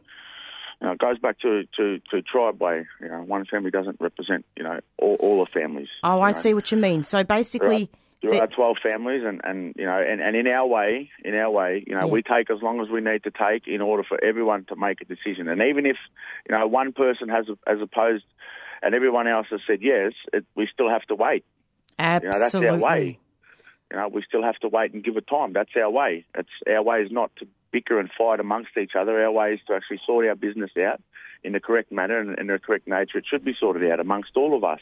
You 0.80 0.88
know, 0.88 0.92
it 0.94 0.98
goes 0.98 1.18
back 1.18 1.38
to, 1.38 1.64
to, 1.76 2.00
to 2.10 2.20
tribe 2.20 2.60
way. 2.60 2.84
You 3.00 3.08
know, 3.08 3.22
one 3.22 3.44
family 3.46 3.70
doesn't 3.70 3.96
represent 4.00 4.44
you 4.56 4.64
know 4.64 4.80
all, 4.98 5.14
all 5.20 5.44
the 5.44 5.50
families. 5.50 5.88
Oh, 6.02 6.20
I 6.20 6.28
know. 6.28 6.32
see 6.32 6.52
what 6.52 6.70
you 6.72 6.76
mean. 6.78 7.04
So 7.04 7.22
basically, 7.24 7.88
There 8.22 8.32
the- 8.32 8.40
are 8.42 8.46
12 8.48 8.78
families, 8.82 9.22
and, 9.24 9.40
and 9.44 9.74
you 9.78 9.84
know, 9.86 9.96
and, 9.98 10.20
and 10.20 10.36
in 10.36 10.46
our 10.48 10.66
way, 10.66 11.10
in 11.24 11.34
our 11.36 11.50
way, 11.50 11.84
you 11.86 11.94
know, 11.94 12.06
Yeah. 12.06 12.12
we 12.12 12.22
take 12.22 12.50
as 12.50 12.60
long 12.60 12.80
as 12.80 12.88
we 12.88 13.00
need 13.00 13.22
to 13.22 13.30
take 13.30 13.66
in 13.68 13.80
order 13.80 14.02
for 14.02 14.22
everyone 14.22 14.64
to 14.66 14.76
make 14.76 15.00
a 15.00 15.04
decision. 15.04 15.48
And 15.48 15.62
even 15.62 15.86
if, 15.86 15.96
you 16.48 16.54
know, 16.56 16.66
one 16.66 16.92
person 16.92 17.28
has 17.28 17.46
has 17.66 17.80
opposed, 17.80 18.24
and 18.82 18.94
everyone 18.94 19.26
else 19.28 19.46
has 19.50 19.60
said 19.66 19.78
yes, 19.80 20.12
it, 20.32 20.44
we 20.56 20.68
still 20.70 20.90
have 20.90 21.02
to 21.04 21.14
wait. 21.14 21.44
You 22.00 22.04
know, 22.04 22.20
that's 22.24 22.36
absolutely. 22.46 22.68
our 22.70 22.78
way. 22.78 23.18
You 23.94 24.00
know, 24.00 24.08
we 24.08 24.24
still 24.26 24.42
have 24.42 24.56
to 24.56 24.66
wait 24.66 24.92
and 24.92 25.04
give 25.04 25.16
it 25.16 25.28
time. 25.28 25.52
That's 25.52 25.70
our 25.76 25.88
way. 25.88 26.24
It's 26.34 26.48
our 26.68 26.82
way 26.82 27.02
is 27.02 27.12
not 27.12 27.30
to 27.36 27.46
bicker 27.70 28.00
and 28.00 28.10
fight 28.18 28.40
amongst 28.40 28.76
each 28.76 28.96
other. 28.98 29.22
Our 29.22 29.30
way 29.30 29.54
is 29.54 29.60
to 29.68 29.74
actually 29.74 30.00
sort 30.04 30.26
our 30.26 30.34
business 30.34 30.72
out 30.76 31.00
in 31.44 31.52
the 31.52 31.60
correct 31.60 31.92
manner 31.92 32.18
and 32.18 32.36
in 32.36 32.48
the 32.48 32.58
correct 32.58 32.88
nature. 32.88 33.18
It 33.18 33.24
should 33.30 33.44
be 33.44 33.54
sorted 33.56 33.88
out 33.88 34.00
amongst 34.00 34.36
all 34.36 34.56
of 34.56 34.64
us. 34.64 34.80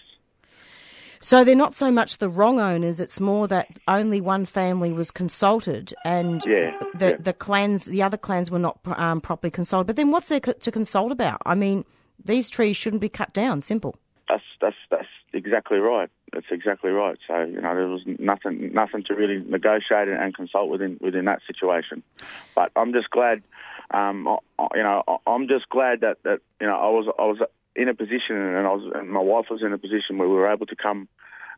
So 1.20 1.44
they're 1.44 1.54
not 1.54 1.74
so 1.74 1.90
much 1.90 2.18
the 2.18 2.30
wrong 2.30 2.58
owners; 2.58 3.00
it's 3.00 3.20
more 3.20 3.46
that 3.48 3.68
only 3.86 4.22
one 4.22 4.46
family 4.46 4.94
was 4.94 5.10
consulted, 5.10 5.92
and 6.06 6.42
Yeah, 6.46 6.74
the 6.94 7.10
yeah. 7.10 7.16
the 7.20 7.34
clans, 7.34 7.84
the 7.84 8.02
other 8.02 8.16
clans, 8.16 8.50
were 8.50 8.58
not 8.58 8.78
um, 8.96 9.20
properly 9.20 9.50
consulted. 9.50 9.88
But 9.88 9.96
then, 9.96 10.10
what's 10.10 10.30
there 10.30 10.40
to 10.40 10.70
consult 10.72 11.12
about? 11.12 11.42
I 11.44 11.54
mean, 11.54 11.84
these 12.24 12.48
trees 12.48 12.78
shouldn't 12.78 13.02
be 13.02 13.10
cut 13.10 13.34
down. 13.34 13.60
Simple. 13.60 13.94
That's 14.26 14.42
that's 14.62 14.76
that's 14.90 15.11
exactly 15.32 15.78
right. 15.78 16.10
That's 16.32 16.46
exactly 16.50 16.90
right. 16.90 17.18
So 17.26 17.42
you 17.42 17.60
know 17.60 17.74
there 17.74 17.88
was 17.88 18.02
nothing 18.06 18.72
nothing 18.72 19.02
to 19.04 19.14
really 19.14 19.38
negotiate 19.46 20.08
and, 20.08 20.34
consult 20.34 20.68
within 20.68 20.98
within 21.00 21.26
that 21.26 21.40
situation. 21.46 22.02
But 22.54 22.72
I'm 22.76 22.92
just 22.92 23.10
glad, 23.10 23.42
um, 23.90 24.38
you 24.74 24.82
know, 24.82 25.02
I'm 25.26 25.48
just 25.48 25.68
glad 25.68 26.00
that, 26.00 26.18
that 26.24 26.40
you 26.60 26.66
know 26.66 26.76
I 26.76 26.88
was 26.88 27.06
I 27.18 27.24
was 27.24 27.38
in 27.74 27.88
a 27.88 27.94
position 27.94 28.36
and 28.36 28.66
I 28.66 28.72
was 28.72 28.92
and 28.94 29.10
my 29.10 29.20
wife 29.20 29.46
was 29.50 29.62
in 29.62 29.72
a 29.72 29.78
position 29.78 30.18
where 30.18 30.28
we 30.28 30.34
were 30.34 30.52
able 30.52 30.66
to 30.66 30.76
come 30.76 31.08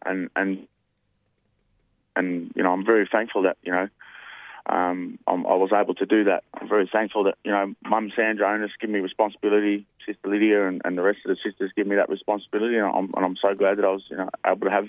and 0.05 0.31
and 0.37 0.67
and 2.17 2.53
you 2.55 2.63
know 2.63 2.73
I'm 2.73 2.85
very 2.85 3.09
thankful 3.11 3.43
that 3.43 3.57
you 3.63 3.73
know 3.73 3.89
um, 4.66 5.18
I'm, 5.27 5.42
was 5.42 5.72
able 5.74 5.94
to 5.96 6.07
do 6.07 6.24
that. 6.24 6.44
I'm 6.55 6.68
very 6.68 6.88
thankful 6.90 7.24
that 7.24 7.37
you 7.44 7.50
know 7.50 7.74
Mum 7.85 8.11
Sandra 8.16 8.48
Onus 8.48 8.70
give 8.81 8.88
me 8.88 9.00
responsibility, 9.00 9.87
Sister 10.07 10.29
Lydia, 10.29 10.66
and, 10.66 10.81
and 10.85 10.96
the 10.96 11.03
rest 11.03 11.18
of 11.24 11.31
the 11.31 11.37
sisters 11.44 11.72
give 11.77 11.87
me 11.87 11.96
that 11.96 12.09
responsibility, 12.09 12.77
and 12.77 12.87
I'm, 12.87 13.12
and 13.14 13.24
I'm 13.24 13.37
so 13.37 13.55
glad 13.55 13.79
that 13.79 13.85
I 13.85 13.90
was 13.90 14.03
you 14.09 14.16
know 14.16 14.31
able 14.46 14.66
to 14.66 14.70
have 14.70 14.88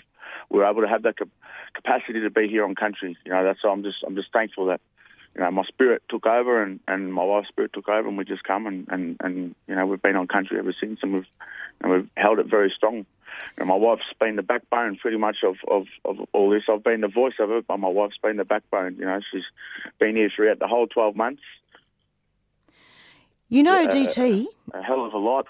we 0.50 0.60
were 0.60 0.66
able 0.66 0.82
to 0.82 0.88
have 0.88 1.04
that 1.04 1.18
cap- 1.18 1.30
capacity 1.74 2.22
to 2.22 2.30
be 2.30 2.48
here 2.48 2.64
on 2.64 2.76
country. 2.76 3.18
You 3.26 3.32
know 3.32 3.44
that's 3.44 3.64
why 3.64 3.72
I'm 3.72 3.84
just 3.84 3.98
I'm 4.06 4.16
just 4.16 4.32
thankful 4.32 4.68
that 4.68 4.80
you 5.36 5.42
know 5.42 5.52
my 5.52 5.64
spirit 5.64 6.04
took 6.10 6.26
over 6.26 6.64
and, 6.64 6.80
and 6.88 7.12
my 7.12 7.24
wife's 7.24 7.50
spirit 7.50 7.74
took 7.74 7.90
over, 7.90 8.08
and 8.08 8.18
we 8.18 8.24
just 8.24 8.44
come 8.44 8.68
and, 8.68 8.88
and, 8.90 9.18
and 9.20 9.56
you 9.68 9.76
know 9.76 9.86
we've 9.86 10.02
been 10.02 10.16
on 10.16 10.28
country 10.28 10.58
ever 10.58 10.74
since, 10.80 11.00
and 11.04 11.14
we've 11.14 11.28
and 11.82 11.92
we've 11.92 12.10
held 12.16 12.40
it 12.40 12.46
very 12.46 12.72
strong. 12.76 13.06
And 13.58 13.68
my 13.70 13.76
wife's 13.76 14.04
been 14.20 14.36
the 14.36 14.44
backbone 14.44 14.98
pretty 14.98 15.18
much 15.18 15.38
of, 15.44 15.56
of, 15.70 15.88
of 16.04 16.18
all 16.34 16.50
this. 16.50 16.64
I've 16.70 16.84
been 16.84 17.02
the 17.02 17.08
voice 17.08 17.36
of 17.40 17.52
it, 17.52 17.66
but 17.68 17.78
my 17.78 17.88
wife's 17.88 18.18
been 18.18 18.38
the 18.38 18.44
backbone. 18.46 18.96
You 18.98 19.06
know, 19.06 19.20
she's 19.32 19.44
been 20.00 20.16
here 20.16 20.30
throughout 20.36 20.60
the 20.60 20.68
whole 20.68 20.88
12 20.88 21.16
months. 21.16 21.42
You 23.50 23.64
know, 23.64 23.84
Uh, 23.84 23.88
DT. 23.88 24.46
A 24.74 24.82
hell 24.82 25.06
of 25.06 25.14
a 25.14 25.18
lot. 25.18 25.48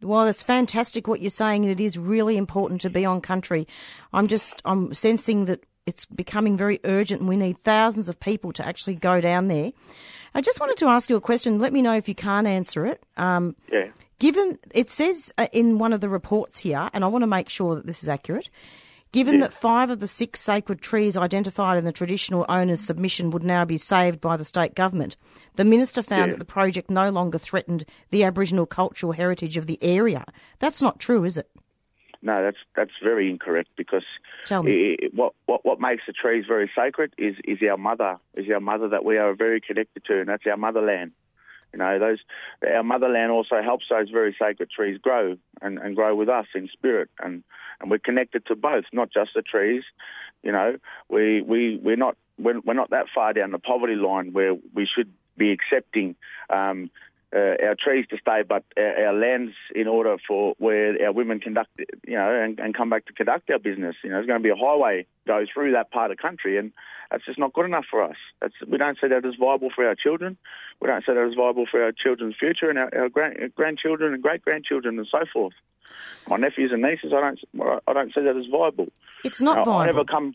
Well, 0.00 0.26
it's 0.26 0.42
fantastic 0.42 1.08
what 1.08 1.20
you're 1.20 1.30
saying, 1.30 1.64
and 1.64 1.72
it 1.72 1.82
is 1.82 1.98
really 1.98 2.36
important 2.36 2.80
to 2.82 2.90
be 2.90 3.04
on 3.04 3.20
country. 3.20 3.66
I'm 4.12 4.26
just, 4.28 4.60
I'm 4.64 4.92
sensing 4.94 5.46
that 5.46 5.64
it's 5.86 6.04
becoming 6.04 6.56
very 6.56 6.80
urgent, 6.84 7.20
and 7.20 7.28
we 7.28 7.36
need 7.36 7.58
thousands 7.58 8.08
of 8.08 8.20
people 8.20 8.52
to 8.52 8.66
actually 8.66 8.94
go 8.96 9.20
down 9.20 9.48
there. 9.48 9.72
I 10.34 10.42
just 10.42 10.60
wanted 10.60 10.76
to 10.78 10.86
ask 10.86 11.08
you 11.08 11.16
a 11.16 11.20
question. 11.20 11.58
Let 11.58 11.72
me 11.72 11.80
know 11.80 11.94
if 11.94 12.08
you 12.08 12.14
can't 12.14 12.46
answer 12.46 12.84
it. 12.86 13.02
Um, 13.16 13.56
Yeah. 13.72 13.88
Given 14.18 14.58
it 14.74 14.88
says 14.88 15.32
uh, 15.38 15.46
in 15.52 15.78
one 15.78 15.92
of 15.92 16.00
the 16.00 16.08
reports 16.08 16.60
here, 16.60 16.88
and 16.92 17.04
I 17.04 17.06
want 17.08 17.22
to 17.22 17.26
make 17.26 17.48
sure 17.48 17.74
that 17.74 17.86
this 17.86 18.02
is 18.02 18.08
accurate. 18.08 18.50
Given 19.12 19.40
that 19.40 19.52
five 19.52 19.88
of 19.88 20.00
the 20.00 20.08
six 20.08 20.40
sacred 20.40 20.82
trees 20.82 21.16
identified 21.16 21.78
in 21.78 21.84
the 21.86 21.92
traditional 21.92 22.44
owner's 22.50 22.80
submission 22.80 23.30
would 23.30 23.44
now 23.44 23.64
be 23.64 23.78
saved 23.78 24.20
by 24.20 24.36
the 24.36 24.44
state 24.44 24.74
government, 24.74 25.16
the 25.54 25.64
minister 25.64 26.02
found 26.02 26.26
Yeah. 26.26 26.32
that 26.32 26.38
the 26.38 26.44
project 26.44 26.90
no 26.90 27.08
longer 27.08 27.38
threatened 27.38 27.84
the 28.10 28.24
Aboriginal 28.24 28.66
cultural 28.66 29.12
heritage 29.12 29.56
of 29.56 29.66
the 29.68 29.78
area. 29.82 30.24
That's 30.58 30.82
not 30.82 30.98
true, 30.98 31.24
is 31.24 31.38
it? 31.38 31.48
No, 32.20 32.42
that's 32.42 32.58
that's 32.74 32.90
very 33.02 33.30
incorrect 33.30 33.70
because 33.76 34.02
Tell 34.44 34.62
me. 34.64 34.96
i- 35.00 35.04
i- 35.06 35.08
what, 35.14 35.32
what 35.46 35.64
what 35.64 35.80
makes 35.80 36.02
the 36.06 36.12
trees 36.12 36.44
very 36.46 36.70
sacred 36.76 37.14
is 37.16 37.36
is 37.44 37.58
our 37.62 37.76
mother, 37.78 38.18
is 38.34 38.50
our 38.50 38.60
mother 38.60 38.88
that 38.88 39.04
we 39.04 39.16
are 39.16 39.32
very 39.34 39.60
connected 39.60 40.04
to, 40.06 40.18
and 40.20 40.28
that's 40.28 40.46
our 40.46 40.56
motherland. 40.56 41.12
You 41.72 41.78
know, 41.78 41.98
those 41.98 42.18
our 42.66 42.82
motherland 42.82 43.30
also 43.30 43.62
helps 43.62 43.86
those 43.90 44.08
very 44.10 44.34
sacred 44.40 44.70
trees 44.70 44.98
grow 44.98 45.36
and, 45.60 45.78
and 45.78 45.94
grow 45.94 46.14
with 46.14 46.28
us 46.28 46.46
in 46.54 46.68
spirit, 46.72 47.10
and, 47.20 47.42
and 47.80 47.90
we're 47.90 47.98
connected 47.98 48.46
to 48.46 48.56
both, 48.56 48.84
not 48.92 49.10
just 49.12 49.30
the 49.34 49.42
trees. 49.42 49.82
You 50.42 50.52
know, 50.52 50.76
we 51.08 51.42
we 51.42 51.76
we're 51.82 51.96
not 51.96 52.16
we're, 52.38 52.60
we're 52.60 52.74
not 52.74 52.90
that 52.90 53.06
far 53.14 53.32
down 53.32 53.50
the 53.50 53.58
poverty 53.58 53.94
line 53.96 54.32
where 54.32 54.54
we 54.74 54.86
should 54.86 55.12
be 55.36 55.52
accepting 55.52 56.16
um, 56.50 56.90
uh, 57.36 57.66
our 57.66 57.76
trees 57.78 58.06
to 58.10 58.16
stay, 58.18 58.42
but 58.48 58.64
our, 58.78 59.06
our 59.08 59.12
lands 59.12 59.52
in 59.74 59.86
order 59.86 60.16
for 60.26 60.54
where 60.58 60.96
our 61.04 61.12
women 61.12 61.38
conduct, 61.40 61.70
you 62.06 62.16
know, 62.16 62.30
and, 62.42 62.58
and 62.58 62.74
come 62.74 62.88
back 62.88 63.04
to 63.06 63.12
conduct 63.12 63.50
our 63.50 63.58
business. 63.58 63.96
You 64.02 64.10
know, 64.10 64.16
there's 64.16 64.26
going 64.26 64.42
to 64.42 64.42
be 64.42 64.50
a 64.50 64.56
highway 64.56 65.06
go 65.26 65.44
through 65.52 65.72
that 65.72 65.90
part 65.90 66.10
of 66.10 66.16
the 66.16 66.22
country, 66.22 66.56
and 66.56 66.72
that's 67.10 67.24
just 67.26 67.38
not 67.38 67.52
good 67.52 67.66
enough 67.66 67.84
for 67.90 68.02
us. 68.02 68.16
That's, 68.40 68.54
we 68.66 68.78
don't 68.78 68.96
see 69.00 69.08
that 69.08 69.24
as 69.24 69.34
viable 69.38 69.70
for 69.74 69.86
our 69.86 69.94
children. 69.94 70.36
We 70.80 70.88
don't 70.88 71.04
see 71.04 71.12
that 71.12 71.28
as 71.28 71.34
viable 71.34 71.66
for 71.70 71.82
our 71.82 71.92
children's 71.92 72.36
future 72.38 72.70
and 72.70 72.78
our, 72.78 72.90
our 72.96 73.08
grand, 73.08 73.52
grandchildren 73.54 74.14
and 74.14 74.22
great 74.22 74.42
grandchildren 74.42 74.98
and 74.98 75.08
so 75.10 75.24
forth. 75.32 75.54
My 76.28 76.36
nephews 76.36 76.70
and 76.72 76.82
nieces, 76.82 77.12
I 77.14 77.20
don't, 77.20 77.80
I 77.86 77.92
don't 77.92 78.12
see 78.14 78.22
that 78.22 78.36
as 78.36 78.46
viable. 78.50 78.88
It's 79.24 79.40
not 79.40 79.58
I- 79.58 79.60
I 79.60 79.64
viable. 79.64 79.86
never 79.86 80.04
come. 80.04 80.34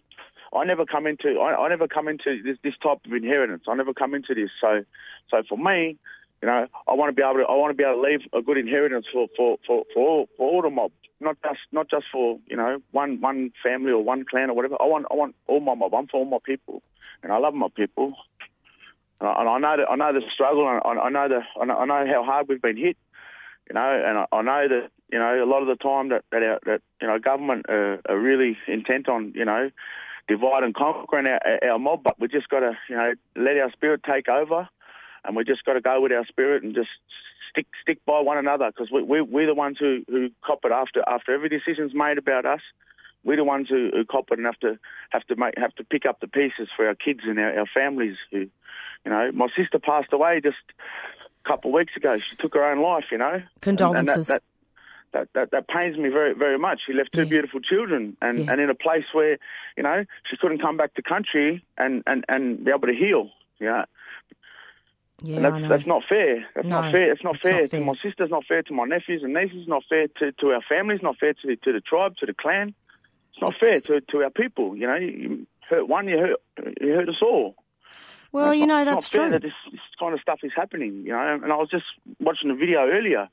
I 0.54 0.66
never 0.66 0.86
come 0.86 1.08
into. 1.08 1.40
I, 1.40 1.66
I 1.66 1.70
never 1.70 1.88
come 1.88 2.10
into 2.10 2.42
this, 2.44 2.58
this 2.62 2.74
type 2.84 3.00
of 3.06 3.14
inheritance. 3.14 3.64
I 3.70 3.76
never 3.76 3.94
come 3.94 4.14
into 4.14 4.34
this. 4.36 4.50
So, 4.60 4.84
so 5.30 5.44
for 5.48 5.58
me, 5.58 5.98
you 6.42 6.48
know, 6.48 6.68
I 6.88 6.94
want 6.94 7.10
to 7.10 7.14
be 7.14 7.22
able 7.22 7.40
to. 7.40 7.46
I 7.48 7.56
want 7.56 7.72
to 7.72 7.78
be 7.78 7.84
able 7.84 8.02
to 8.02 8.10
leave 8.10 8.22
a 8.34 8.42
good 8.42 8.58
inheritance 8.58 9.06
for 9.12 9.28
for 9.38 9.58
for 9.66 9.84
for 9.94 10.08
all, 10.08 10.30
for 10.38 10.50
all 10.50 10.62
the 10.62 10.70
mob, 10.70 10.92
not 11.20 11.38
just 11.44 11.60
not 11.72 11.90
just 11.90 12.06
for 12.12 12.40
you 12.48 12.58
know 12.58 12.82
one 12.92 13.22
one 13.22 13.52
family 13.64 13.92
or 13.92 14.04
one 14.04 14.26
clan 14.26 14.50
or 14.50 14.56
whatever. 14.56 14.76
I 14.82 14.86
want 14.86 15.06
I 15.12 15.16
want 15.16 15.36
all 15.48 15.60
my 15.60 15.76
mob. 15.76 15.94
I'm 15.94 16.08
for 16.08 16.18
all 16.18 16.26
my 16.26 16.40
people, 16.44 16.82
and 17.22 17.32
I 17.32 17.38
love 17.38 17.54
my 17.54 17.68
people. 17.76 18.16
And 19.20 19.30
I, 19.30 19.40
and 19.40 19.50
I 19.50 19.58
know 19.60 19.78
that 19.78 19.92
I 19.92 19.96
know 19.96 20.14
the 20.14 20.26
struggle. 20.34 20.68
And 20.68 20.82
I, 20.84 21.04
I 21.04 21.10
know 21.10 21.28
the 21.28 21.42
I 21.62 21.66
know, 21.66 21.78
I 21.78 21.86
know 21.86 22.12
how 22.12 22.24
hard 22.24 22.48
we've 22.48 22.62
been 22.62 22.78
hit. 22.78 22.98
You 23.70 23.76
know, 23.76 24.04
and 24.06 24.18
I, 24.18 24.26
I 24.32 24.42
know 24.42 24.68
that 24.68 24.90
you 25.12 25.20
know, 25.20 25.44
a 25.44 25.46
lot 25.46 25.62
of 25.62 25.68
the 25.68 25.76
time 25.76 26.10
that 26.10 26.24
that, 26.32 26.42
our, 26.42 26.60
that 26.66 26.82
you 27.02 27.08
know 27.08 27.20
government 27.20 27.68
are, 27.70 28.02
are 28.10 28.18
really 28.18 28.58
intent 28.68 29.08
on 29.10 29.34
you 29.36 29.46
know 29.46 29.70
divide 30.28 30.64
and 30.64 30.74
conquering 30.74 31.28
our, 31.28 31.40
our 31.70 31.78
mob, 31.78 32.04
but 32.04 32.20
we 32.20 32.28
just 32.28 32.50
got 32.50 32.62
to 32.62 32.78
you 32.90 32.96
know 32.96 33.14
let 33.36 33.58
our 33.58 33.72
spirit 33.72 34.02
take 34.04 34.30
over, 34.30 34.68
and 35.26 35.36
we 35.36 35.44
just 35.44 35.64
got 35.66 35.74
to 35.74 35.82
go 35.82 36.02
with 36.02 36.12
our 36.12 36.26
spirit 36.26 36.64
and 36.64 36.74
just 36.76 36.90
stick 37.52 37.68
stick 37.82 38.00
by 38.06 38.20
one 38.20 38.38
another 38.38 38.68
because 38.72 38.90
we, 38.92 39.02
we 39.04 39.22
we're 39.22 39.46
the 39.48 39.54
ones 39.54 39.78
who 39.80 40.04
who 40.08 40.30
cop 40.46 40.60
it 40.66 40.72
after 40.72 41.04
after 41.08 41.34
every 41.34 41.50
decision's 41.50 41.94
made 41.94 42.18
about 42.18 42.46
us. 42.46 42.62
We're 43.24 43.38
the 43.38 43.44
ones 43.44 43.68
who, 43.70 43.92
who 43.94 44.04
cop 44.04 44.32
it 44.32 44.40
and 44.40 44.46
have 44.48 44.60
to 44.62 44.80
have 45.12 45.24
to 45.28 45.36
make 45.36 45.54
have 45.58 45.76
to 45.76 45.84
pick 45.84 46.06
up 46.06 46.20
the 46.22 46.28
pieces 46.28 46.70
for 46.76 46.88
our 46.88 46.96
kids 46.96 47.22
and 47.24 47.40
our, 47.40 47.60
our 47.60 47.66
families. 47.72 48.18
Who, 48.32 48.40
you 49.06 49.12
know, 49.12 49.32
my 49.34 49.48
sister 49.56 49.80
passed 49.80 50.12
away 50.12 50.42
just 50.42 50.58
a 51.46 51.48
couple 51.48 51.70
of 51.72 51.76
weeks 51.76 51.96
ago. 51.96 52.18
She 52.18 52.36
took 52.38 52.54
her 52.56 52.64
own 52.64 52.82
life. 52.82 53.06
You 53.12 53.20
know, 53.20 53.44
Condolences. 53.62 54.30
And, 54.30 54.40
and 54.40 54.40
that, 54.40 54.40
that, 55.14 55.28
that, 55.34 55.52
that, 55.52 55.52
that 55.52 55.68
pains 55.68 55.98
me 55.98 56.10
very 56.10 56.34
very 56.34 56.58
much. 56.58 56.82
She 56.88 56.94
left 56.94 57.12
two 57.14 57.24
Yeah. 57.24 57.30
beautiful 57.30 57.60
children, 57.60 58.18
and, 58.22 58.40
Yeah. 58.40 58.52
and 58.54 58.62
in 58.62 58.70
a 58.72 58.76
place 58.76 59.06
where 59.12 59.38
you 59.78 59.84
know 59.84 60.06
she 60.30 60.38
couldn't 60.38 60.60
come 60.62 60.78
back 60.78 60.96
to 60.96 61.02
country 61.04 61.64
and, 61.78 62.02
and, 62.08 62.26
and 62.28 62.64
be 62.66 62.72
able 62.72 62.88
to 62.88 62.94
heal. 62.96 63.30
Yeah, 63.60 63.86
yeah, 65.22 65.36
and 65.38 65.46
that's 65.46 65.70
that's 65.70 65.86
not 65.86 66.04
fair. 66.08 66.46
That's 66.56 66.68
No, 66.68 66.82
not 66.82 66.92
fair. 66.92 67.12
It's 67.12 67.24
not 67.24 67.40
fair 67.40 67.62
not 67.62 67.70
fair. 67.70 67.80
to 67.80 67.86
my 67.86 67.94
sisters. 68.04 68.30
Not 68.30 68.46
fair 68.46 68.64
to 68.64 68.74
my 68.74 68.86
nephews 68.86 69.22
and 69.24 69.34
nieces. 69.34 69.68
Not 69.68 69.84
fair 69.90 70.08
to, 70.20 70.32
to 70.32 70.48
our 70.54 70.62
families. 70.68 71.02
Not 71.02 71.18
fair 71.18 71.34
to 71.34 71.56
to 71.56 71.74
the 71.74 71.82
tribe, 71.82 72.16
to 72.18 72.26
the 72.26 72.34
clan. 72.34 72.74
It's 73.34 73.42
not 73.42 73.56
It's- 73.56 73.86
fair 73.88 74.00
to, 74.00 74.06
to 74.12 74.24
our 74.24 74.30
people. 74.30 74.76
You 74.76 74.88
know, 74.88 74.96
you 74.96 75.48
hurt 75.70 75.88
one, 75.88 76.08
you 76.08 76.18
hurt 76.18 76.40
you 76.82 76.94
hurt 76.94 77.10
us 77.10 77.22
all. 77.22 77.56
well, 78.32 78.52
It's 78.52 78.60
you 78.60 78.66
know 78.68 78.84
not 78.84 78.86
that's 78.86 79.10
fair 79.10 79.22
true. 79.24 79.32
That 79.32 79.42
this, 79.42 79.54
this 79.72 79.80
kind 80.00 80.14
of 80.14 80.20
stuff 80.22 80.40
is 80.44 80.52
happening. 80.56 81.04
You 81.06 81.12
know, 81.14 81.40
and 81.44 81.52
I 81.52 81.56
was 81.56 81.70
just 81.70 81.86
watching 82.20 82.50
a 82.52 82.56
video 82.56 82.88
earlier 82.88 83.30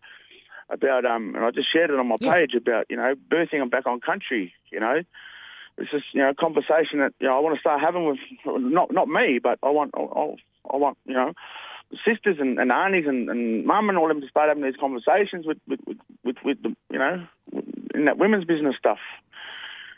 about 0.71 1.05
um, 1.07 1.35
and 1.35 1.45
I 1.45 1.51
just 1.51 1.73
shared 1.73 1.91
it 1.91 1.99
on 1.99 2.07
my 2.09 2.17
Yeah. 2.21 2.35
page 2.35 2.55
about 2.55 2.87
you 2.91 2.97
know 2.97 3.15
birthing 3.31 3.59
them 3.61 3.71
back 3.71 3.87
on 3.87 4.01
country. 4.01 4.53
You 4.71 4.81
know, 4.81 5.03
it's 5.79 5.91
just 5.91 6.05
you 6.13 6.21
know 6.21 6.31
a 6.31 6.35
conversation 6.35 6.99
that 7.01 7.15
you 7.21 7.27
know 7.27 7.37
I 7.37 7.41
want 7.41 7.57
to 7.57 7.61
start 7.61 7.81
having 7.81 8.05
with 8.07 8.19
not 8.47 8.93
not 8.93 9.09
me, 9.09 9.39
but 9.43 9.59
I 9.63 9.71
want 9.71 9.93
I, 9.97 10.01
I 10.71 10.77
want 10.77 10.99
you 11.07 11.15
know 11.15 11.33
sisters 12.05 12.37
and, 12.39 12.59
and 12.59 12.71
aunties 12.71 13.07
and, 13.07 13.29
and 13.31 13.65
mum 13.65 13.89
and 13.89 13.99
all 13.99 14.09
them 14.09 14.21
to 14.21 14.29
start 14.29 14.49
having 14.49 14.63
these 14.65 14.77
conversations 14.79 15.47
with 15.47 15.59
with 15.67 15.81
with, 15.87 15.99
with, 16.25 16.37
with 16.45 16.63
the, 16.63 16.77
you 16.91 16.99
know 16.99 17.27
in 17.95 18.05
that 18.05 18.19
women's 18.19 18.45
business 18.45 18.77
stuff. 18.79 18.99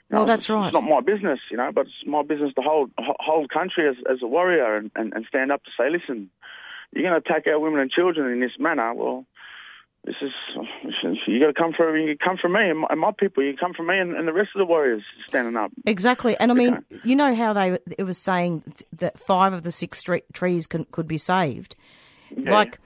You 0.08 0.16
Well, 0.16 0.22
know, 0.22 0.26
that's 0.26 0.42
it's, 0.44 0.50
right. 0.50 0.66
It's 0.66 0.74
not 0.74 0.82
my 0.84 1.00
business, 1.00 1.38
you 1.50 1.56
know, 1.56 1.70
but 1.72 1.86
it's 1.86 2.06
my 2.06 2.22
business 2.22 2.52
to 2.54 2.62
hold 2.62 2.90
ho- 2.98 3.16
hold 3.20 3.50
country 3.50 3.88
as, 3.88 3.96
as 4.10 4.18
a 4.22 4.26
warrior 4.26 4.76
and, 4.76 4.90
and, 4.96 5.12
and 5.12 5.24
stand 5.28 5.52
up 5.52 5.62
to 5.64 5.70
say, 5.78 5.90
listen, 5.90 6.30
you're 6.92 7.04
going 7.08 7.20
to 7.20 7.28
attack 7.28 7.46
our 7.46 7.58
women 7.60 7.80
and 7.80 7.90
children 7.90 8.32
in 8.32 8.40
this 8.40 8.58
manner. 8.58 8.92
Well, 8.94 9.24
this 10.04 10.16
is 10.22 10.32
you 11.26 11.40
got 11.40 11.48
to 11.48 11.52
come 11.52 11.72
for 11.72 11.96
you 11.96 12.16
come 12.16 12.36
for 12.40 12.48
me 12.48 12.70
and 12.70 13.00
my, 13.00 13.12
people. 13.12 13.42
You 13.42 13.54
come 13.56 13.74
for 13.74 13.82
me 13.82 13.98
and, 13.98 14.16
and 14.16 14.26
the 14.26 14.32
rest 14.32 14.50
of 14.54 14.58
the 14.58 14.64
warriors 14.64 15.02
standing 15.28 15.56
up. 15.56 15.70
Exactly, 15.86 16.36
and 16.40 16.50
I 16.50 16.54
mean, 16.54 16.74
Okay. 16.74 17.00
you 17.04 17.16
know 17.16 17.34
how 17.34 17.52
they 17.52 17.78
it 17.98 18.04
was 18.04 18.18
saying 18.18 18.62
that 18.94 19.18
five 19.18 19.52
of 19.52 19.62
the 19.62 19.72
six 19.72 20.02
trees 20.32 20.66
can, 20.66 20.86
could 20.86 21.06
be 21.06 21.18
saved. 21.18 21.76
Yeah. 22.34 22.50
Like 22.50 22.78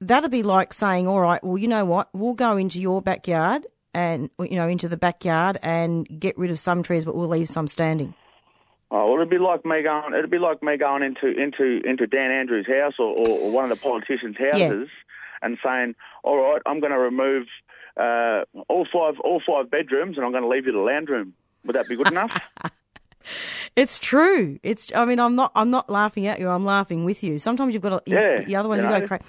that'd 0.00 0.30
be 0.30 0.42
like 0.42 0.74
saying, 0.74 1.08
"All 1.08 1.20
right, 1.20 1.42
well, 1.42 1.56
you 1.56 1.68
know 1.68 1.84
what? 1.86 2.10
We'll 2.12 2.34
go 2.34 2.56
into 2.58 2.80
your 2.80 3.00
backyard 3.00 3.66
and 3.94 4.28
you 4.38 4.56
know 4.56 4.68
into 4.68 4.88
the 4.88 4.98
backyard 4.98 5.58
and 5.62 6.06
get 6.20 6.36
rid 6.36 6.50
of 6.50 6.58
some 6.58 6.82
trees, 6.82 7.06
but 7.06 7.16
we'll 7.16 7.28
leave 7.28 7.48
some 7.48 7.68
standing." 7.68 8.14
Oh, 8.90 9.06
well, 9.06 9.14
it'd 9.16 9.30
be 9.30 9.38
like 9.38 9.64
me 9.64 9.82
going. 9.82 10.12
It'd 10.12 10.30
be 10.30 10.38
like 10.38 10.62
me 10.62 10.76
going 10.76 11.02
into 11.02 11.26
into 11.28 11.80
into 11.84 12.06
Dan 12.06 12.30
Andrews' 12.30 12.66
house 12.66 12.94
or, 12.98 13.16
or, 13.16 13.28
or 13.28 13.50
one 13.50 13.64
of 13.64 13.70
the 13.70 13.82
politicians' 13.82 14.36
houses 14.38 14.88
and 15.44 15.58
saying, 15.64 15.94
"All 16.22 16.36
right, 16.36 16.62
I'm 16.66 16.80
going 16.80 16.92
to 16.92 16.98
remove 16.98 17.46
uh, 17.96 18.44
all 18.68 18.86
five 18.92 19.20
all 19.20 19.42
five 19.46 19.70
bedrooms 19.70 20.16
and 20.16 20.24
I'm 20.24 20.32
going 20.32 20.42
to 20.42 20.48
leave 20.48 20.66
you 20.66 20.72
the 20.72 20.78
lounge 20.78 21.08
room." 21.08 21.34
Would 21.64 21.76
that 21.76 21.88
be 21.88 21.96
good 21.96 22.08
enough? 22.08 22.32
It's 23.76 23.98
true. 23.98 24.58
It's. 24.62 24.92
I 24.94 25.04
mean, 25.04 25.18
I'm 25.18 25.34
not. 25.34 25.52
I'm 25.54 25.70
not 25.70 25.90
laughing 25.90 26.26
at 26.26 26.38
you. 26.38 26.48
I'm 26.48 26.64
laughing 26.64 27.04
with 27.04 27.24
you. 27.24 27.38
Sometimes 27.38 27.74
you've 27.74 27.82
got 27.82 28.04
to. 28.06 28.10
Yeah, 28.10 28.44
the 28.44 28.56
other 28.56 28.68
one, 28.68 28.78
you 28.78 28.84
you, 28.84 29.00
go 29.00 29.06
crazy. 29.06 29.24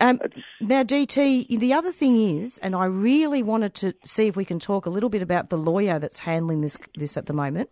Um, 0.00 0.20
now, 0.60 0.82
DT. 0.82 1.58
The 1.58 1.72
other 1.72 1.92
thing 1.92 2.16
is, 2.16 2.58
and 2.58 2.74
I 2.74 2.86
really 2.86 3.42
wanted 3.42 3.74
to 3.76 3.94
see 4.04 4.26
if 4.26 4.36
we 4.36 4.44
can 4.44 4.58
talk 4.58 4.84
a 4.84 4.90
little 4.90 5.08
bit 5.08 5.22
about 5.22 5.48
the 5.48 5.56
lawyer 5.56 5.98
that's 5.98 6.18
handling 6.18 6.60
this 6.60 6.78
this 6.96 7.16
at 7.16 7.26
the 7.26 7.32
moment. 7.32 7.70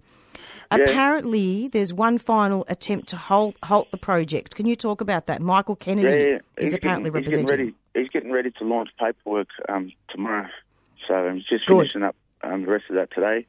Apparently, 0.71 1.69
there's 1.69 1.95
one 1.95 2.19
final 2.19 2.65
attempt 2.69 3.09
to 3.09 3.17
halt 3.17 3.57
halt 3.65 3.91
the 3.91 3.99
project. 3.99 4.55
Can 4.55 4.67
you 4.67 4.77
talk 4.77 5.01
about 5.01 5.27
that? 5.27 5.41
Michael 5.41 5.77
Kennedy 5.77 6.09
yeah, 6.09 6.27
yeah. 6.27 6.37
is 6.59 6.71
He's 6.71 6.75
apparently 6.75 7.11
getting, 7.11 7.25
he's 7.25 7.31
getting 7.31 7.47
ready. 7.47 7.75
He's 7.95 8.09
getting 8.09 8.33
ready 8.33 8.51
to 8.53 8.65
launch 8.65 8.91
paperwork 8.99 9.49
um, 9.69 9.93
tomorrow. 10.11 10.49
So 11.07 11.33
he's 11.33 11.45
just 11.45 11.67
Good. 11.67 11.79
finishing 11.79 12.03
up 12.03 12.17
um, 12.43 12.63
the 12.63 12.71
rest 12.71 12.85
of 12.91 12.97
that 12.97 13.11
today, 13.13 13.47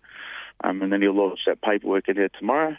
um, 0.64 0.82
and 0.82 0.92
then 0.92 1.02
he'll 1.02 1.14
launch 1.14 1.40
that 1.46 1.62
paperwork 1.62 2.08
in 2.08 2.16
there 2.16 2.30
tomorrow. 2.30 2.76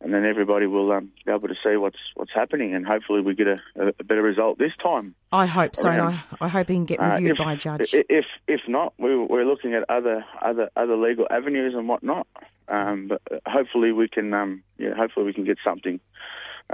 And 0.00 0.14
then 0.14 0.24
everybody 0.24 0.66
will 0.66 0.92
um, 0.92 1.10
be 1.26 1.32
able 1.32 1.48
to 1.48 1.56
see 1.62 1.76
what's 1.76 1.98
what's 2.14 2.32
happening, 2.32 2.72
and 2.72 2.86
hopefully 2.86 3.20
we 3.20 3.34
get 3.34 3.48
a, 3.48 3.58
a, 3.76 4.04
better 4.04 4.22
result 4.22 4.56
this 4.56 4.76
time. 4.76 5.14
I 5.32 5.46
hope 5.46 5.74
so. 5.74 5.90
And. 5.90 6.00
I, 6.00 6.22
I 6.40 6.48
hope 6.48 6.68
he 6.68 6.74
can 6.74 6.84
get 6.84 7.00
Uh, 7.00 7.14
reviewed 7.14 7.32
if, 7.32 7.38
by 7.38 7.54
a 7.54 7.56
judge. 7.56 7.92
If 7.92 8.26
if 8.46 8.60
not, 8.68 8.94
we, 8.98 9.16
we're 9.16 9.44
looking 9.44 9.74
at 9.74 9.84
other 9.90 10.24
other 10.40 10.70
other 10.76 10.96
legal 10.96 11.26
avenues 11.30 11.74
and 11.74 11.88
whatnot. 11.88 12.28
Um, 12.68 13.08
but 13.08 13.22
hopefully 13.46 13.92
we 13.92 14.08
can 14.08 14.32
um, 14.34 14.62
yeah 14.78 14.94
hopefully 14.94 15.26
we 15.26 15.32
can 15.32 15.44
get 15.44 15.58
something 15.64 15.98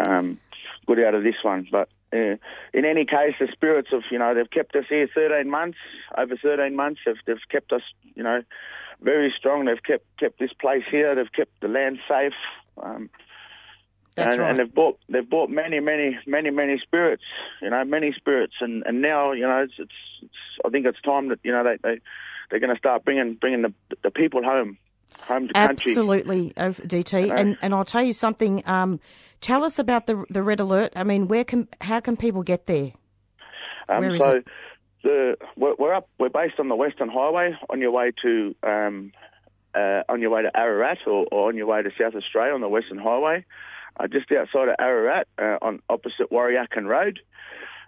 um, 0.06 0.38
good 0.86 1.00
out 1.00 1.14
of 1.14 1.22
this 1.22 1.36
one. 1.42 1.66
But 1.70 1.88
uh, 2.12 2.36
in 2.72 2.84
any 2.84 3.04
case, 3.04 3.34
the 3.40 3.48
spirits 3.52 3.88
of 3.92 4.02
you 4.10 4.18
know 4.18 4.34
they've 4.34 4.50
kept 4.50 4.76
us 4.76 4.84
here 4.88 5.08
13 5.14 5.50
months 5.50 5.78
over 6.18 6.36
13 6.36 6.76
months. 6.76 7.00
They've, 7.06 7.16
they've 7.26 7.48
kept 7.50 7.72
us 7.72 7.82
you 8.14 8.22
know 8.22 8.42
very 9.00 9.32
strong. 9.36 9.64
They've 9.64 9.82
kept 9.82 10.04
kept 10.18 10.38
this 10.38 10.52
place 10.52 10.84
here. 10.90 11.14
They've 11.14 11.32
kept 11.32 11.60
the 11.60 11.68
land 11.68 11.98
safe. 12.08 12.34
Um, 12.82 13.10
That's 14.16 14.36
and, 14.36 14.42
right. 14.42 14.50
and 14.50 14.58
they've 14.58 14.74
bought 14.74 14.98
they've 15.08 15.28
bought 15.28 15.50
many 15.50 15.80
many 15.80 16.18
many 16.26 16.50
many 16.50 16.78
spirits, 16.78 17.22
you 17.62 17.70
know, 17.70 17.84
many 17.84 18.12
spirits, 18.12 18.54
and, 18.60 18.82
and 18.86 19.02
now 19.02 19.32
you 19.32 19.42
know 19.42 19.62
it's, 19.62 19.74
it's, 19.78 19.92
it's 20.22 20.32
I 20.64 20.68
think 20.70 20.86
it's 20.86 21.00
time 21.02 21.28
that 21.28 21.40
you 21.42 21.52
know 21.52 21.64
they 21.64 21.76
they 21.82 22.00
they're 22.50 22.60
going 22.60 22.74
to 22.74 22.78
start 22.78 23.04
bringing 23.04 23.34
bringing 23.34 23.62
the 23.62 23.72
the 24.02 24.10
people 24.10 24.42
home, 24.42 24.78
home 25.20 25.48
to 25.48 25.54
country. 25.54 25.90
Absolutely, 25.90 26.52
uh, 26.56 26.70
DT. 26.70 27.32
And 27.34 27.56
and 27.62 27.74
I'll 27.74 27.84
tell 27.84 28.02
you 28.02 28.12
something. 28.12 28.62
Um, 28.66 29.00
tell 29.40 29.64
us 29.64 29.78
about 29.78 30.06
the 30.06 30.24
the 30.30 30.42
red 30.42 30.60
alert. 30.60 30.92
I 30.96 31.04
mean, 31.04 31.28
where 31.28 31.44
can 31.44 31.68
how 31.80 32.00
can 32.00 32.16
people 32.16 32.42
get 32.42 32.66
there? 32.66 32.92
Um, 33.88 34.00
Where 34.00 34.14
is 34.14 34.24
so 34.24 34.32
it? 34.36 34.46
the 35.02 35.36
we're, 35.56 35.74
we're 35.78 35.94
up. 35.94 36.08
We're 36.18 36.30
based 36.30 36.58
on 36.58 36.68
the 36.68 36.76
Western 36.76 37.08
Highway 37.08 37.54
on 37.68 37.80
your 37.80 37.90
way 37.90 38.12
to 38.22 38.54
um, 38.62 39.12
uh, 39.74 40.02
on 40.08 40.20
your 40.20 40.30
way 40.30 40.42
to 40.42 40.56
Ararat 40.56 40.98
or, 41.06 41.26
or 41.30 41.48
on 41.48 41.56
your 41.56 41.66
way 41.66 41.82
to 41.82 41.90
South 41.98 42.14
Australia 42.14 42.54
on 42.54 42.60
the 42.60 42.68
Western 42.68 42.98
Highway, 42.98 43.44
uh, 43.98 44.06
just 44.06 44.30
outside 44.32 44.68
of 44.68 44.76
Ararat 44.78 45.28
uh, 45.38 45.58
on 45.62 45.80
opposite 45.88 46.30
Warriakan 46.30 46.86
Road. 46.86 47.20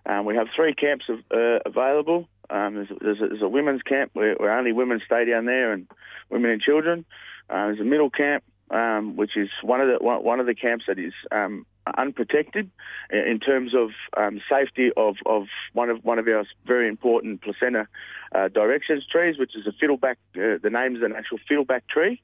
Um, 0.07 0.25
we 0.25 0.37
have 0.37 0.47
three 0.55 0.75
camps 0.75 1.07
of, 1.09 1.19
uh, 1.31 1.59
available. 1.67 2.29
Um, 2.49 2.75
there's, 2.75 2.89
there's, 3.01 3.21
a, 3.21 3.29
there's 3.29 3.43
a 3.43 3.49
women's 3.49 3.83
camp 3.83 4.11
where, 4.13 4.35
where 4.37 4.57
only 4.57 4.73
women 4.73 5.01
stay 5.05 5.25
down 5.25 5.47
there, 5.47 5.73
and 5.73 5.89
women 6.31 6.51
and 6.51 6.61
children. 6.61 7.05
Uh, 7.51 7.67
there's 7.67 7.81
a 7.81 7.85
middle 7.85 8.11
camp, 8.11 8.45
um, 8.71 9.17
which 9.17 9.37
is 9.37 9.49
one 9.63 9.81
of 9.81 9.89
the 9.89 10.05
one, 10.05 10.23
one 10.23 10.41
of 10.41 10.47
the 10.47 10.55
camps 10.55 10.85
that 10.87 10.99
is 10.99 11.13
um, 11.33 11.67
unprotected 11.97 12.71
in 13.11 13.19
in 13.19 13.41
terms 13.41 13.75
of 13.75 13.91
um, 14.17 14.41
safety 14.49 14.91
of, 14.97 15.17
of 15.27 15.47
one 15.73 15.91
of 15.91 16.05
one 16.05 16.19
of 16.19 16.27
our 16.29 16.45
very 16.67 16.89
important 16.89 17.43
placenta 17.43 17.87
uh, 18.35 18.49
directions 18.49 19.07
trees, 19.07 19.39
which 19.39 19.55
is 19.57 19.67
a 19.67 19.73
fiddleback. 19.73 20.19
Uh, 20.37 20.59
the 20.63 20.71
name 20.71 20.97
is 20.97 21.03
an 21.03 21.15
actual 21.17 21.39
fiddleback 21.49 21.87
tree, 21.89 22.21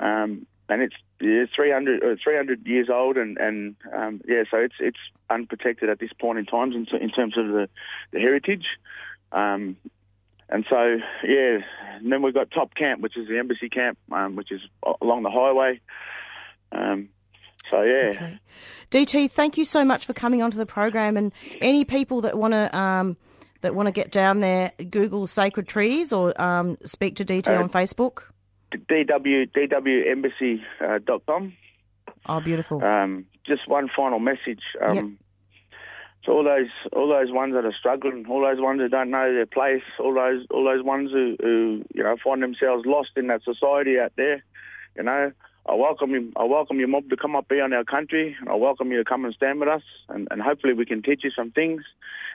um, 0.00 0.46
and 0.68 0.82
it's 0.82 0.96
yeah, 1.20 1.44
300, 1.54 2.02
uh, 2.02 2.16
300 2.22 2.66
years 2.66 2.88
old, 2.90 3.16
and 3.16 3.38
and 3.38 3.76
um, 3.94 4.20
yeah, 4.26 4.44
so 4.50 4.58
it's 4.58 4.76
it's 4.80 4.98
unprotected 5.30 5.88
at 5.88 5.98
this 5.98 6.12
point 6.18 6.38
in 6.38 6.46
time 6.46 6.72
in, 6.72 6.86
in 7.00 7.10
terms 7.10 7.36
of 7.38 7.46
the, 7.48 7.68
the 8.12 8.20
heritage. 8.20 8.66
Um, 9.32 9.76
and 10.48 10.64
so, 10.70 10.98
yeah, 11.24 11.58
and 11.96 12.12
then 12.12 12.22
we've 12.22 12.34
got 12.34 12.50
Top 12.52 12.74
Camp, 12.74 13.00
which 13.00 13.16
is 13.16 13.26
the 13.26 13.38
embassy 13.38 13.68
camp, 13.68 13.98
um, 14.12 14.36
which 14.36 14.52
is 14.52 14.60
along 15.00 15.24
the 15.24 15.30
highway. 15.30 15.80
Um, 16.70 17.08
so, 17.70 17.82
yeah. 17.82 18.10
Okay. 18.14 18.38
DT, 18.90 19.30
thank 19.30 19.56
you 19.58 19.64
so 19.64 19.84
much 19.84 20.06
for 20.06 20.12
coming 20.12 20.42
onto 20.42 20.58
the 20.58 20.66
program. 20.66 21.16
And 21.16 21.32
any 21.60 21.84
people 21.84 22.20
that 22.22 22.38
want 22.38 22.52
to 22.54 22.76
um, 22.76 23.16
that 23.62 23.74
want 23.74 23.86
to 23.86 23.92
get 23.92 24.10
down 24.12 24.40
there, 24.40 24.72
Google 24.90 25.26
Sacred 25.26 25.66
Trees 25.66 26.12
or 26.12 26.40
um, 26.40 26.76
speak 26.84 27.16
to 27.16 27.24
DT 27.24 27.48
Uh, 27.48 27.62
on 27.62 27.68
Facebook. 27.68 28.24
DW, 28.72 29.50
DWembassy.com. 29.52 31.52
Oh, 32.28 32.40
beautiful. 32.40 32.82
Um, 32.82 33.26
just 33.46 33.68
one 33.68 33.88
final 33.94 34.18
message. 34.18 34.60
Um, 34.86 34.94
Yep. 34.94 35.04
To 36.24 36.32
all 36.32 36.42
those, 36.42 36.66
all 36.92 37.08
those 37.08 37.30
ones 37.30 37.54
that 37.54 37.64
are 37.64 37.72
struggling, 37.78 38.26
all 38.28 38.40
those 38.40 38.60
ones 38.60 38.80
who 38.80 38.88
don't 38.88 39.10
know 39.10 39.32
their 39.32 39.46
place, 39.46 39.82
all 40.00 40.12
those, 40.12 40.44
all 40.50 40.64
those 40.64 40.82
ones 40.82 41.12
who, 41.12 41.36
who, 41.40 41.82
you 41.94 42.02
know, 42.02 42.16
find 42.24 42.42
themselves 42.42 42.84
lost 42.84 43.10
in 43.14 43.28
that 43.28 43.44
society 43.44 43.96
out 44.00 44.10
there. 44.16 44.42
You 44.96 45.04
know, 45.04 45.30
I 45.68 45.74
welcome 45.74 46.10
you. 46.10 46.32
I 46.36 46.44
welcome 46.44 46.78
your 46.78 46.88
mob 46.88 47.10
to 47.10 47.16
come 47.16 47.34
up 47.34 47.46
here 47.48 47.64
on 47.64 47.72
our 47.72 47.84
country, 47.84 48.36
I 48.48 48.54
welcome 48.54 48.92
you 48.92 48.98
to 48.98 49.04
come 49.04 49.24
and 49.24 49.34
stand 49.34 49.58
with 49.58 49.68
us, 49.68 49.82
and, 50.08 50.28
and 50.30 50.40
hopefully 50.40 50.74
we 50.74 50.86
can 50.86 51.02
teach 51.02 51.24
you 51.24 51.30
some 51.30 51.50
things 51.50 51.82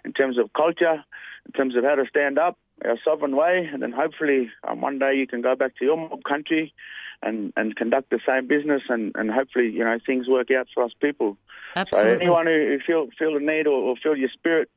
in 0.04 0.12
terms 0.12 0.38
of 0.38 0.52
culture, 0.54 1.04
in 1.46 1.52
terms 1.54 1.76
of 1.78 1.84
how 1.84 1.96
to 1.96 2.06
stand 2.10 2.38
up, 2.38 2.58
our 2.84 2.98
sovereign 3.06 3.36
way, 3.36 3.70
and 3.72 3.82
then 3.82 3.92
hopefully 3.92 4.50
um, 4.68 4.82
one 4.82 5.00
day 5.00 5.16
you 5.16 5.28
can 5.28 5.42
go 5.42 5.56
back 5.56 5.78
to 5.78 5.86
your 5.86 5.98
mob 5.98 6.24
country 6.24 6.74
and, 7.22 7.54
and 7.56 7.76
conduct 7.76 8.10
the 8.10 8.20
same 8.28 8.48
business, 8.48 8.82
and, 8.90 9.14
and 9.16 9.32
hopefully 9.32 9.70
you 9.70 9.84
know 9.84 9.98
things 10.06 10.28
work 10.28 10.50
out 10.52 10.68
for 10.74 10.84
us 10.84 10.92
people. 11.00 11.38
Absolutely. 11.76 12.12
So 12.12 12.20
anyone 12.20 12.48
who, 12.48 12.52
who 12.52 12.80
feel 12.86 13.08
feel 13.18 13.34
the 13.34 13.40
need 13.40 13.66
or, 13.66 13.82
or 13.82 13.96
feel 13.96 14.18
your 14.18 14.30
spirit 14.30 14.70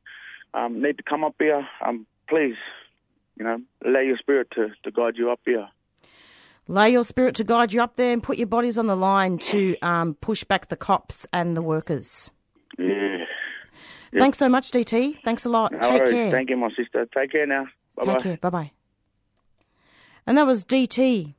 um, 0.53 0.81
need 0.81 0.97
to 0.97 1.03
come 1.03 1.25
up 1.25 1.35
here, 1.39 1.67
um, 1.85 2.05
please, 2.29 2.55
you 3.37 3.43
know, 3.43 3.57
allow 3.85 3.99
your 3.99 4.17
spirit 4.17 4.47
to, 4.51 4.69
to 4.83 4.91
guide 4.91 5.17
you 5.17 5.29
up 5.29 5.41
here. 5.45 5.67
Lay 6.67 6.89
your 6.91 7.03
spirit 7.03 7.35
to 7.35 7.43
guide 7.43 7.73
you 7.73 7.81
up 7.81 7.95
there 7.95 8.11
and 8.11 8.23
put 8.23 8.37
your 8.37 8.47
bodies 8.47 8.77
on 8.77 8.87
the 8.87 8.95
line 8.95 9.37
to 9.37 9.77
um, 9.81 10.15
push 10.15 10.43
back 10.43 10.69
the 10.69 10.75
cops 10.75 11.27
and 11.31 11.55
the 11.55 11.61
workers. 11.61 12.31
Yeah. 12.79 13.25
Thanks 14.17 14.37
so 14.37 14.49
much, 14.49 14.71
DT. 14.71 15.21
Thanks 15.23 15.45
a 15.45 15.49
lot. 15.49 15.71
No 15.73 15.79
Take 15.79 15.99
worries. 15.99 16.09
care. 16.09 16.31
Thank 16.31 16.49
you, 16.49 16.57
my 16.57 16.69
sister. 16.75 17.05
Take 17.13 17.31
care 17.31 17.45
now. 17.45 17.67
Bye 17.97 18.05
bye. 18.05 18.13
Take 18.13 18.23
care. 18.23 18.37
Bye 18.37 18.49
bye. 18.49 18.71
And 20.25 20.37
that 20.37 20.47
was 20.47 20.65
DT. 20.65 21.35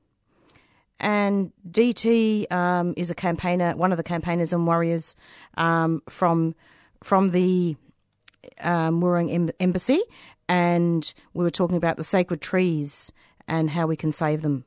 And 1.00 1.52
DT 1.68 2.50
um, 2.52 2.94
is 2.96 3.10
a 3.10 3.14
campaigner, 3.14 3.76
one 3.76 3.92
of 3.92 3.96
the 3.96 4.04
campaigners 4.04 4.52
and 4.52 4.66
warriors 4.66 5.16
um, 5.56 6.02
from 6.08 6.54
from 7.02 7.30
the 7.30 7.76
um, 8.62 9.02
em- 9.04 9.50
Embassy, 9.60 10.00
and 10.48 11.12
we 11.34 11.44
were 11.44 11.50
talking 11.50 11.76
about 11.76 11.96
the 11.96 12.04
sacred 12.04 12.40
trees 12.40 13.12
and 13.48 13.68
how 13.70 13.86
we 13.86 13.96
can 13.96 14.12
save 14.12 14.42
them. 14.42 14.64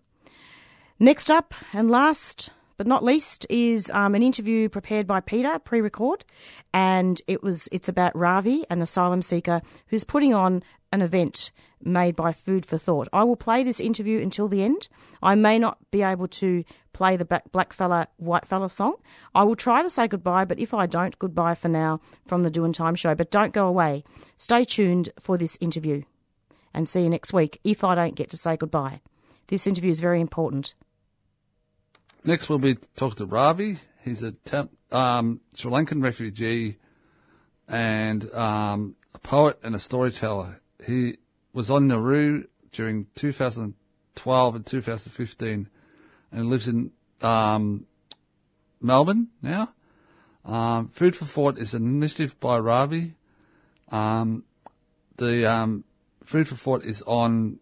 Next 1.01 1.31
up 1.31 1.55
and 1.71 1.89
last 1.89 2.49
but 2.75 2.85
not 2.85 3.05
least 3.05 3.45
is 3.49 3.89
um, 3.91 4.15
an 4.15 4.23
interview 4.23 4.67
prepared 4.67 5.07
by 5.07 5.21
Peter, 5.21 5.57
pre-record, 5.59 6.25
and 6.73 7.21
it 7.25 7.41
was 7.41 7.69
it's 7.71 7.87
about 7.87 8.17
Ravi, 8.17 8.65
an 8.69 8.81
asylum 8.81 9.21
seeker 9.21 9.61
who's 9.87 10.03
putting 10.03 10.33
on 10.33 10.61
an 10.91 11.01
event 11.01 11.51
made 11.81 12.17
by 12.17 12.33
Food 12.33 12.65
for 12.65 12.77
Thought. 12.77 13.07
I 13.13 13.23
will 13.23 13.37
play 13.37 13.63
this 13.63 13.79
interview 13.79 14.21
until 14.21 14.49
the 14.49 14.61
end. 14.61 14.89
I 15.23 15.35
may 15.35 15.57
not 15.57 15.77
be 15.89 16.03
able 16.03 16.27
to 16.27 16.65
play 16.91 17.15
the 17.15 17.41
black, 17.53 17.71
fella, 17.71 18.09
white 18.17 18.45
fella 18.45 18.69
song. 18.69 18.95
I 19.33 19.43
will 19.43 19.55
try 19.55 19.81
to 19.81 19.89
say 19.89 20.09
goodbye, 20.09 20.43
but 20.43 20.59
if 20.59 20.73
I 20.73 20.85
don't, 20.85 21.17
goodbye 21.17 21.55
for 21.55 21.69
now 21.69 22.01
from 22.25 22.43
the 22.43 22.51
Doing 22.51 22.73
Time 22.73 22.95
show. 22.95 23.15
But 23.15 23.31
don't 23.31 23.53
go 23.53 23.67
away. 23.67 24.03
Stay 24.35 24.65
tuned 24.65 25.09
for 25.17 25.37
this 25.37 25.57
interview 25.61 26.03
and 26.73 26.89
see 26.89 27.03
you 27.03 27.09
next 27.09 27.31
week 27.31 27.61
if 27.63 27.85
I 27.85 27.95
don't 27.95 28.15
get 28.15 28.29
to 28.31 28.37
say 28.37 28.57
goodbye. 28.57 28.99
This 29.47 29.65
interview 29.65 29.91
is 29.91 30.01
very 30.01 30.19
important. 30.19 30.75
Next, 32.23 32.49
we'll 32.49 32.59
be 32.59 32.77
talking 32.97 33.17
to 33.17 33.25
Ravi. 33.25 33.77
He's 34.03 34.23
a 34.23 34.31
temp, 34.45 34.71
um, 34.91 35.39
Sri 35.55 35.71
Lankan 35.71 36.03
refugee 36.03 36.77
and 37.67 38.29
um, 38.33 38.95
a 39.13 39.19
poet 39.19 39.57
and 39.63 39.73
a 39.73 39.79
storyteller. 39.79 40.59
He 40.83 41.17
was 41.53 41.69
on 41.69 41.87
Nauru 41.87 42.43
during 42.73 43.07
2012 43.15 44.55
and 44.55 44.65
2015 44.65 45.69
and 46.31 46.49
lives 46.49 46.67
in 46.67 46.91
um, 47.21 47.85
Melbourne 48.81 49.29
now. 49.41 49.69
Um, 50.43 50.91
Food 50.99 51.15
for 51.15 51.25
Thought 51.25 51.57
is 51.57 51.73
an 51.73 51.83
initiative 51.83 52.35
by 52.41 52.57
Ravi. 52.57 53.13
Um, 53.89 54.43
the 55.17 55.49
um, 55.49 55.85
Food 56.29 56.47
for 56.47 56.55
Thought 56.55 56.83
is 56.83 57.01
on 57.07 57.59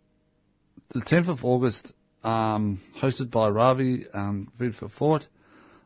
the 0.89 1.01
10th 1.01 1.29
of 1.29 1.45
August, 1.45 1.93
um, 2.27 2.81
hosted 3.01 3.31
by 3.31 3.47
Ravi, 3.47 4.05
um, 4.13 4.51
Food 4.59 4.75
for 4.75 4.89
Thought. 4.89 5.25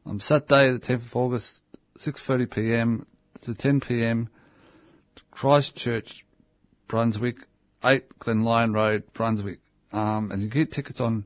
On 0.08 0.20
Saturday, 0.20 0.72
the 0.72 0.80
10th 0.80 1.12
of 1.12 1.16
August, 1.16 1.62
6:30 2.00 2.52
p.m. 2.52 3.06
to 3.44 3.54
10 3.54 3.82
p.m. 3.82 4.28
Christchurch, 5.30 6.26
Brunswick, 6.88 7.36
8 7.84 8.18
Glen 8.18 8.44
Lyon 8.44 8.74
Road, 8.74 9.04
Brunswick. 9.14 9.60
Um, 9.92 10.32
and 10.32 10.42
you 10.42 10.50
get 10.50 10.72
tickets 10.72 11.00
on 11.00 11.26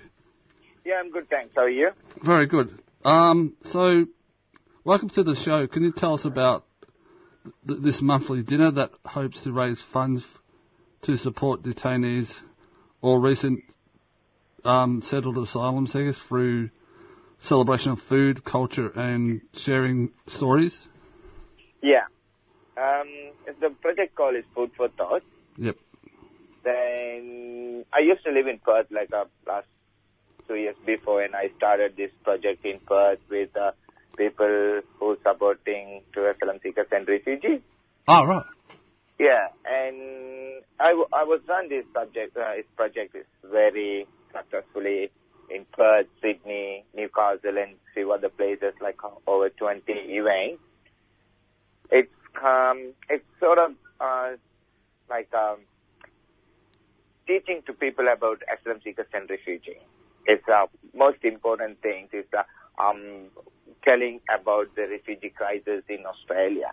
Yeah, 0.85 0.97
I'm 1.03 1.11
good, 1.11 1.31
thanks. 1.31 1.55
How 1.55 1.63
are 1.63 1.71
you? 1.71 1.93
Very 2.23 2.45
good. 2.47 2.79
Um, 3.03 3.55
so, 3.65 4.05
welcome 4.85 5.09
to 5.11 5.23
the 5.23 5.37
show. 5.37 5.67
Can 5.69 5.85
you 5.85 5.93
tell 5.97 6.15
us 6.15 6.27
about 6.27 6.67
th- 7.67 7.81
this 7.83 8.01
monthly 8.03 8.43
dinner 8.43 8.71
that 8.71 8.91
hopes 9.05 9.43
to 9.45 9.53
raise 9.53 9.83
funds 9.93 10.25
to 11.03 11.17
support 11.17 11.63
detainees 11.63 12.33
or 13.01 13.21
recent 13.21 13.63
um, 14.65 15.03
settled 15.05 15.39
asylum 15.39 15.87
seekers 15.87 16.21
through 16.29 16.71
celebration 17.41 17.93
of 17.93 17.99
food, 18.09 18.45
culture, 18.45 18.89
and 18.95 19.41
sharing 19.55 20.11
stories? 20.29 20.79
Yeah. 21.83 22.05
Um, 22.77 23.33
the 23.61 23.71
project 23.81 24.15
call 24.15 24.35
is 24.37 24.45
Food 24.55 24.71
for 24.77 24.89
Thought. 24.89 25.23
Yep. 25.57 25.77
Then 26.65 27.85
I 27.93 27.99
used 28.01 28.25
to 28.25 28.31
live 28.31 28.47
in 28.47 28.59
Perth 28.61 28.87
like 28.91 29.13
uh, 29.13 29.25
last 29.47 29.67
two 30.47 30.55
years 30.55 30.77
before, 30.87 31.23
and 31.23 31.35
I 31.35 31.51
started 31.57 31.97
this 31.97 32.11
project 32.23 32.65
in 32.65 32.79
Perth 32.87 33.19
with 33.29 33.57
uh, 33.57 33.73
people 34.17 34.81
who 34.99 35.17
supporting 35.23 36.03
to 36.15 36.31
asylum 36.31 36.59
seekers 36.63 36.87
and 36.93 37.07
refugees. 37.09 37.61
Oh, 38.09 38.25
right. 38.27 38.45
Yeah, 39.19 39.49
and 39.65 40.63
I, 40.81 40.89
w- 40.89 41.09
I 41.13 41.25
was 41.25 41.41
run 41.49 41.69
this 41.69 41.85
subject. 41.95 42.37
Uh, 42.37 42.57
this 42.57 42.67
project 42.77 43.15
is 43.15 43.27
very 43.51 44.07
successfully 44.33 45.11
in 45.51 45.65
Perth, 45.73 46.07
Sydney, 46.21 46.85
Newcastle, 46.95 47.59
and 47.59 47.77
few 47.95 48.11
other 48.13 48.29
places 48.29 48.75
like 48.81 48.97
uh, 49.05 49.11
over 49.27 49.49
20 49.51 49.83
events. 49.93 50.63
It's 51.91 52.11
um, 52.43 52.95
it's 53.11 53.25
sort 53.39 53.59
of 53.59 53.73
uh, 54.01 54.31
like 55.11 55.33
um, 55.35 55.59
teaching 57.27 57.63
to 57.67 57.73
people 57.73 58.07
about 58.09 58.43
asylum 58.53 58.81
seekers 58.83 59.07
and 59.13 59.29
refugees. 59.29 59.77
It's 60.27 60.49
uh, 60.49 60.67
most 60.95 61.19
important 61.23 61.83
thing 61.83 62.09
is 62.13 62.25
uh, 62.37 62.43
um, 62.79 63.29
telling 63.85 64.21
about 64.33 64.75
the 64.75 64.83
refugee 64.83 65.31
crisis 65.31 65.83
in 65.89 66.05
Australia. 66.07 66.73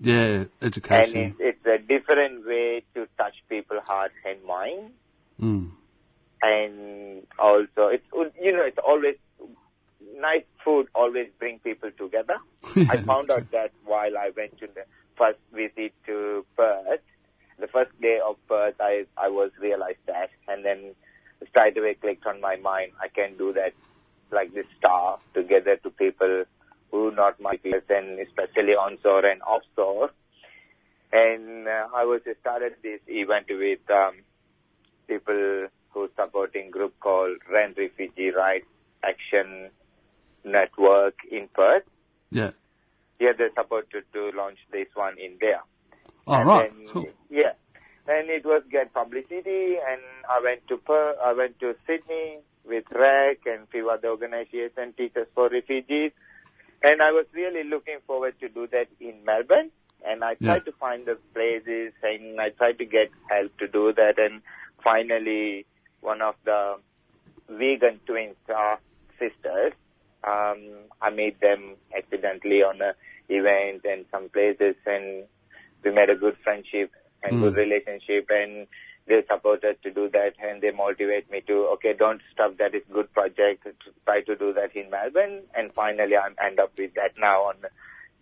Yeah, 0.00 0.14
And 0.14 0.48
education. 0.62 1.36
it's, 1.38 1.40
it's 1.40 1.66
a 1.66 1.78
different 1.78 2.46
way 2.46 2.82
to 2.94 3.06
touch 3.18 3.34
people's 3.48 3.82
heart 3.86 4.12
and 4.24 4.42
mind. 4.44 4.92
Mm. 5.40 5.70
And 6.42 7.26
also, 7.38 7.88
it's 7.88 8.06
you 8.40 8.52
know, 8.52 8.62
it's 8.64 8.78
always 8.78 9.16
nice 10.18 10.44
food 10.64 10.88
always 10.94 11.28
bring 11.38 11.58
people 11.58 11.90
together. 11.98 12.36
I 12.88 13.02
found 13.02 13.30
out 13.30 13.50
that 13.52 13.72
while 13.84 14.16
I 14.16 14.30
went 14.36 14.58
to 14.58 14.66
the 14.66 14.84
first 15.16 15.38
visit 15.52 15.92
to 16.06 16.44
Perth, 16.56 17.00
the 17.58 17.68
first 17.68 17.90
day 18.00 18.18
of 18.24 18.36
Perth, 18.48 18.74
I 18.80 19.04
I 19.16 19.28
was 19.28 19.50
realized 19.60 20.04
that, 20.06 20.30
and 20.48 20.64
then 20.64 20.94
straight 21.48 21.76
away 21.76 21.94
clicked 21.94 22.26
on 22.26 22.40
my 22.40 22.56
mind. 22.56 22.92
I 23.00 23.08
can 23.08 23.36
do 23.36 23.52
that, 23.54 23.72
like 24.32 24.54
this 24.54 24.66
star 24.78 25.18
together 25.34 25.76
to 25.82 25.90
people 25.90 26.44
who 26.90 27.10
not 27.12 27.40
my 27.40 27.56
peers, 27.56 27.82
and 27.88 28.18
especially 28.20 28.72
onshore 28.74 29.24
and 29.24 29.40
offshore. 29.42 30.10
And 31.12 31.66
uh, 31.68 31.88
I 31.94 32.04
was 32.04 32.20
started 32.40 32.74
this 32.82 33.00
event 33.08 33.46
with 33.48 33.78
um, 33.90 34.14
people 35.08 35.66
who 35.90 36.08
supporting 36.20 36.70
group 36.70 36.94
called 37.00 37.38
Rent 37.52 37.76
Refugee 37.76 38.30
Rights 38.30 38.66
Action 39.02 39.70
Network 40.44 41.14
in 41.30 41.48
Perth. 41.54 41.82
Yeah. 42.30 42.50
Yeah, 43.18 43.32
they 43.36 43.48
supported 43.56 44.04
to 44.14 44.30
launch 44.36 44.58
this 44.72 44.86
one 44.94 45.18
in 45.18 45.36
there. 45.40 45.60
Oh, 46.26 46.34
And 46.34 46.46
right. 46.48 46.72
then- 46.72 46.88
Cool. 46.92 47.06
Yeah, 47.28 47.52
and 48.08 48.28
it 48.30 48.44
was 48.44 48.62
get 48.70 48.92
publicity, 48.94 49.76
and 49.76 50.00
I 50.28 50.40
went 50.42 50.66
to 50.68 50.76
Per, 50.78 51.16
I 51.24 51.32
went 51.32 51.58
to 51.60 51.74
Sydney 51.86 52.38
with 52.70 52.84
REC 52.92 53.38
and 53.46 53.68
few 53.68 53.90
other 53.90 54.08
organizations, 54.08 54.94
Teachers 54.96 55.26
for 55.34 55.48
Refugees, 55.50 56.12
and 56.82 57.02
I 57.02 57.10
was 57.12 57.26
really 57.34 57.64
looking 57.64 57.98
forward 58.06 58.34
to 58.40 58.48
do 58.48 58.66
that 58.68 58.88
in 59.00 59.24
Melbourne. 59.24 59.70
And 60.02 60.24
I 60.24 60.34
tried 60.36 60.64
to 60.64 60.72
find 60.72 61.04
the 61.04 61.18
places, 61.34 61.92
and 62.02 62.40
I 62.40 62.48
tried 62.50 62.78
to 62.78 62.86
get 62.86 63.10
help 63.28 63.54
to 63.58 63.68
do 63.68 63.92
that, 63.92 64.18
and 64.18 64.40
finally, 64.82 65.66
one 66.00 66.22
of 66.22 66.36
the 66.46 66.76
vegan 67.50 68.00
twins, 68.06 68.36
uh, 68.48 68.76
sisters, 69.18 69.74
um, 70.24 70.58
I 71.02 71.10
met 71.10 71.38
them 71.40 71.76
accidentally 71.94 72.62
on 72.62 72.80
a 72.80 72.94
event 73.28 73.84
and 73.84 74.06
some 74.10 74.30
places, 74.30 74.74
and 74.86 75.24
we 75.84 75.90
made 75.90 76.08
a 76.08 76.16
good 76.16 76.36
friendship 76.42 76.90
and 77.22 77.36
Mm. 77.36 77.40
good 77.40 77.56
relationship, 77.56 78.30
and 78.30 78.66
they 79.10 79.24
supported 79.28 79.82
to 79.82 79.90
do 79.90 80.08
that, 80.10 80.34
and 80.40 80.62
they 80.62 80.70
motivate 80.70 81.30
me 81.30 81.42
to 81.48 81.66
okay, 81.74 81.92
don't 81.98 82.22
stop 82.32 82.56
that. 82.58 82.74
It's 82.74 82.86
good 82.92 83.12
project. 83.12 83.66
Try 84.04 84.22
to 84.22 84.36
do 84.36 84.52
that 84.54 84.74
in 84.76 84.88
Melbourne, 84.88 85.42
and 85.54 85.72
finally, 85.72 86.16
I 86.16 86.28
end 86.46 86.60
up 86.60 86.72
with 86.78 86.94
that 86.94 87.18
now 87.18 87.42
on 87.50 87.56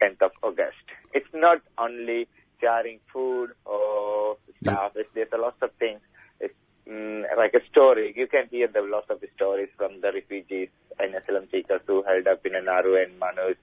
10th 0.03 0.22
of 0.22 0.30
August. 0.43 0.84
It's 1.12 1.28
not 1.34 1.61
only 1.76 2.26
sharing 2.61 3.01
food 3.12 3.51
or 3.66 4.39
stuff. 4.62 4.93
It's, 4.97 5.11
there's 5.14 5.32
a 5.34 5.39
lot 5.39 5.57
of 5.61 5.70
things. 5.78 6.01
It's 6.41 6.55
mm, 6.89 7.24
like 7.36 7.53
a 7.53 7.64
story. 7.70 8.14
You 8.16 8.26
can 8.26 8.49
hear 8.51 8.68
the 8.68 8.80
lots 8.80 9.11
of 9.11 9.22
stories 9.36 9.68
from 9.76 10.01
the 10.01 10.11
refugees 10.12 10.70
and 10.99 11.14
asylum 11.14 11.49
seekers 11.53 11.82
who 11.86 12.03
held 12.03 12.26
up 12.26 12.47
in 12.47 12.53
Nauru 12.64 12.97
and 13.03 13.18
Manus, 13.20 13.59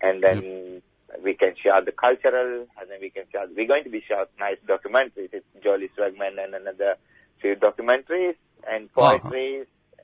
and 0.00 0.22
then 0.22 0.82
we 1.22 1.34
can 1.34 1.54
share 1.62 1.82
the 1.84 1.92
cultural, 1.92 2.66
and 2.80 2.90
then 2.90 2.98
we 3.00 3.10
can 3.10 3.24
share. 3.32 3.46
We're 3.54 3.66
going 3.66 3.84
to 3.84 3.90
be 3.90 4.02
share 4.06 4.26
nice 4.38 4.58
documentaries. 4.66 5.30
It's 5.32 5.46
Jolly 5.62 5.90
Swagman 5.96 6.42
and 6.42 6.54
another 6.54 6.96
few 7.40 7.56
documentaries 7.56 8.36
and 8.68 8.88
Uh-huh. 8.96 9.30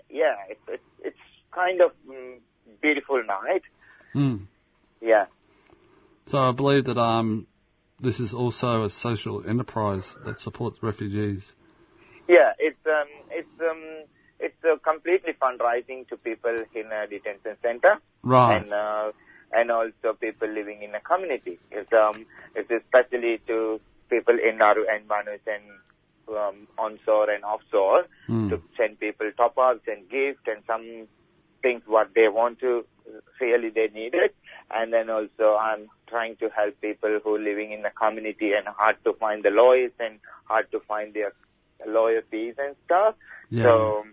Yeah, 0.09 0.35
it's 0.49 0.61
it's, 0.69 0.83
it's 1.03 1.25
kind 1.53 1.81
of 1.81 1.91
mm, 2.09 2.39
beautiful 2.81 3.23
night. 3.25 3.63
Hmm. 4.13 4.45
Yeah. 5.01 5.27
So 6.27 6.39
I 6.39 6.53
believe 6.53 6.85
that 6.85 6.99
um, 6.99 7.47
this 8.01 8.21
is 8.21 8.33
also 8.33 8.85
a 8.85 8.91
social 8.91 9.45
enterprise 9.49 10.05
that 10.25 10.39
supports 10.39 10.79
refugees. 10.83 11.53
Yeah, 12.29 12.53
it's 12.59 12.79
um, 12.87 13.09
it's 13.31 13.61
um, 13.61 14.05
it's 14.41 14.65
uh, 14.65 14.77
completely 14.79 15.33
fundraising 15.41 16.09
to 16.09 16.17
people 16.17 16.57
in 16.75 16.87
a 16.93 17.07
detention 17.07 17.57
center, 17.63 17.99
Right. 18.23 18.57
and 18.63 18.73
uh, 18.73 19.13
and 19.53 19.71
also 19.71 20.15
people 20.21 20.49
living 20.49 20.83
in 20.83 20.95
a 20.95 21.01
community. 21.01 21.59
It's 21.71 21.93
um, 21.93 22.27
it's 22.55 22.71
especially 22.71 23.41
to 23.47 23.81
people 24.11 24.37
in 24.39 24.59
Nauru 24.59 24.85
and 24.89 25.07
Manus 25.09 25.41
and 25.47 25.63
um, 26.29 26.67
onshore 26.79 27.31
and 27.31 27.45
offshore 27.45 28.07
Hmm. 28.27 28.49
to 28.49 28.61
send 28.77 28.99
people 28.99 29.31
top 29.37 29.57
ups 29.57 29.87
and 29.87 30.09
gifts 30.09 30.43
and 30.49 30.63
some 30.67 31.07
things 31.63 31.83
what 31.87 32.11
they 32.15 32.29
want 32.29 32.59
to 32.61 32.85
really 33.41 33.71
they 33.71 33.89
need 33.95 34.15
it. 34.15 34.35
And 34.75 34.93
then 34.93 35.11
also 35.11 35.57
I'm 35.61 35.89
trying 36.09 36.37
to 36.37 36.49
help 36.49 36.81
people 36.81 37.21
who 37.23 37.37
are 37.37 37.39
living 37.39 37.71
in 37.73 37.83
the 37.83 37.91
community 37.91 38.53
and 38.53 38.67
hard 38.67 38.97
to 39.05 39.13
find 39.15 39.45
the 39.45 39.51
lawyers 39.51 39.93
and 40.01 40.19
hard 40.45 40.71
to 40.73 40.81
find 40.81 41.15
their 41.15 41.33
lawyer 41.87 42.23
fees 42.31 42.55
and 42.59 42.75
stuff. 42.85 43.15
Yeah. 43.51 43.63
So 43.63 44.05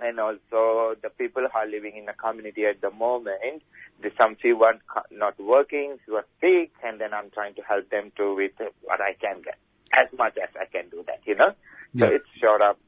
and 0.00 0.18
also 0.20 0.96
the 1.02 1.10
people 1.16 1.42
who 1.42 1.58
are 1.58 1.66
living 1.66 1.96
in 1.96 2.06
the 2.06 2.12
community 2.12 2.66
at 2.66 2.80
the 2.80 2.90
moment, 2.90 3.62
there's 4.00 4.16
some 4.16 4.36
few 4.36 4.62
are 4.64 4.78
not 5.10 5.38
working, 5.40 5.98
who 6.06 6.16
are 6.16 6.26
sick, 6.40 6.72
and 6.84 7.00
then 7.00 7.14
I'm 7.14 7.30
trying 7.30 7.54
to 7.54 7.62
help 7.62 7.90
them 7.90 8.12
to 8.16 8.34
with 8.34 8.52
what 8.82 9.00
I 9.00 9.14
can 9.14 9.42
get, 9.42 9.58
as 9.92 10.08
much 10.16 10.36
as 10.42 10.48
I 10.60 10.66
can 10.66 10.88
do 10.90 11.04
that, 11.06 11.20
you 11.24 11.34
know. 11.34 11.52
So 11.96 12.06
it's 12.06 12.26
short 12.40 12.60
up 12.60 12.78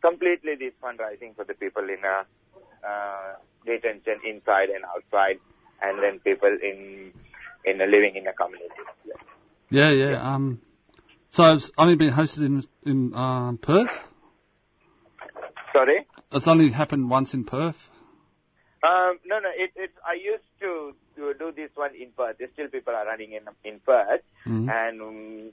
completely 0.00 0.54
this 0.54 0.72
fundraising 0.82 1.34
for 1.34 1.44
the 1.44 1.54
people 1.54 1.82
in 1.84 2.04
a 2.04 2.24
uh, 2.86 3.34
detention 3.64 4.20
inside 4.24 4.68
and 4.68 4.84
outside, 4.84 5.38
and 5.82 6.02
then 6.02 6.20
people 6.20 6.56
in 6.62 7.12
in 7.64 7.80
a 7.80 7.86
living 7.86 8.14
in 8.14 8.26
a 8.26 8.32
community. 8.32 8.82
Yeah. 9.06 9.14
Yeah, 9.70 9.90
yeah. 9.90 10.34
Um, 10.34 10.60
so 11.30 11.42
it's 11.54 11.70
only 11.78 11.96
been 11.96 12.12
hosted 12.12 12.44
in 12.44 12.62
in 12.84 13.14
um, 13.14 13.58
Perth. 13.60 13.90
Sorry. 15.74 16.06
It's 16.32 16.46
only 16.46 16.70
happened 16.70 17.10
once 17.10 17.34
in 17.34 17.44
Perth. 17.44 17.76
Um, 18.82 19.18
no, 19.26 19.38
no. 19.40 19.48
It, 19.56 19.70
it, 19.76 19.90
I 20.06 20.14
used 20.14 20.44
to, 20.60 20.92
to 21.16 21.34
do 21.38 21.52
this 21.56 21.70
one 21.74 21.90
in 22.00 22.10
Perth. 22.16 22.36
There's 22.38 22.50
still 22.52 22.68
people 22.68 22.94
are 22.94 23.06
running 23.06 23.32
in 23.32 23.42
in 23.64 23.80
Perth, 23.80 24.20
Mhm. 24.46 24.68
and 24.70 25.52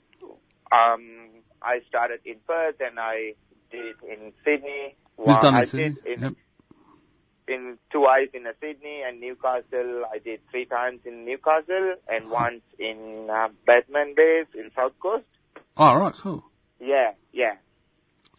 um, 0.70 1.28
I 1.62 1.80
started 1.88 2.20
in 2.24 2.36
Perth, 2.46 2.76
and 2.80 2.98
I 3.00 3.34
did 3.70 3.84
it 3.86 3.96
in 4.06 4.32
Sydney. 4.44 4.94
Well, 5.16 5.40
done 5.40 5.54
I 5.54 5.64
Sydney? 5.64 5.90
did 5.90 6.06
in, 6.06 6.20
Yep. 6.22 6.32
in 7.48 7.78
twice 7.90 8.28
in 8.34 8.44
Sydney 8.60 9.02
and 9.06 9.20
Newcastle. 9.20 10.04
I 10.12 10.18
did 10.18 10.40
three 10.50 10.66
times 10.66 11.00
in 11.04 11.24
Newcastle 11.24 11.96
and 12.08 12.30
once 12.30 12.62
in 12.78 13.28
uh, 13.30 13.48
Batman 13.66 14.14
Bay 14.14 14.44
in 14.54 14.70
South 14.76 14.92
Coast. 15.00 15.24
Oh, 15.76 15.94
right, 15.96 16.14
cool. 16.22 16.44
Yeah, 16.80 17.12
yeah. 17.32 17.54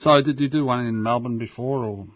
So 0.03 0.21
did 0.21 0.39
you 0.39 0.49
do 0.49 0.65
one 0.65 0.85
in 0.85 1.01
Melbourne 1.01 1.37
before, 1.37 1.85
or 1.85 2.07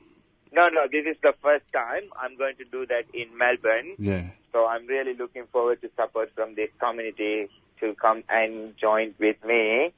No, 0.51 0.67
no. 0.67 0.88
This 0.91 1.05
is 1.05 1.15
the 1.23 1.33
first 1.41 1.63
time 1.71 2.03
I'm 2.21 2.38
going 2.38 2.55
to 2.57 2.65
do 2.65 2.85
that 2.88 3.05
in 3.13 3.38
Melbourne. 3.38 3.95
yeah? 3.97 4.29
So 4.51 4.65
I'm 4.65 4.85
really 4.88 5.13
looking 5.17 5.45
forward 5.51 5.81
to 5.81 5.89
support 5.95 6.31
from 6.35 6.55
this 6.55 6.69
community 6.79 7.47
to 7.79 7.95
come 7.95 8.23
and 8.27 8.75
join 8.77 9.13
with 9.19 9.38
me 9.45 9.93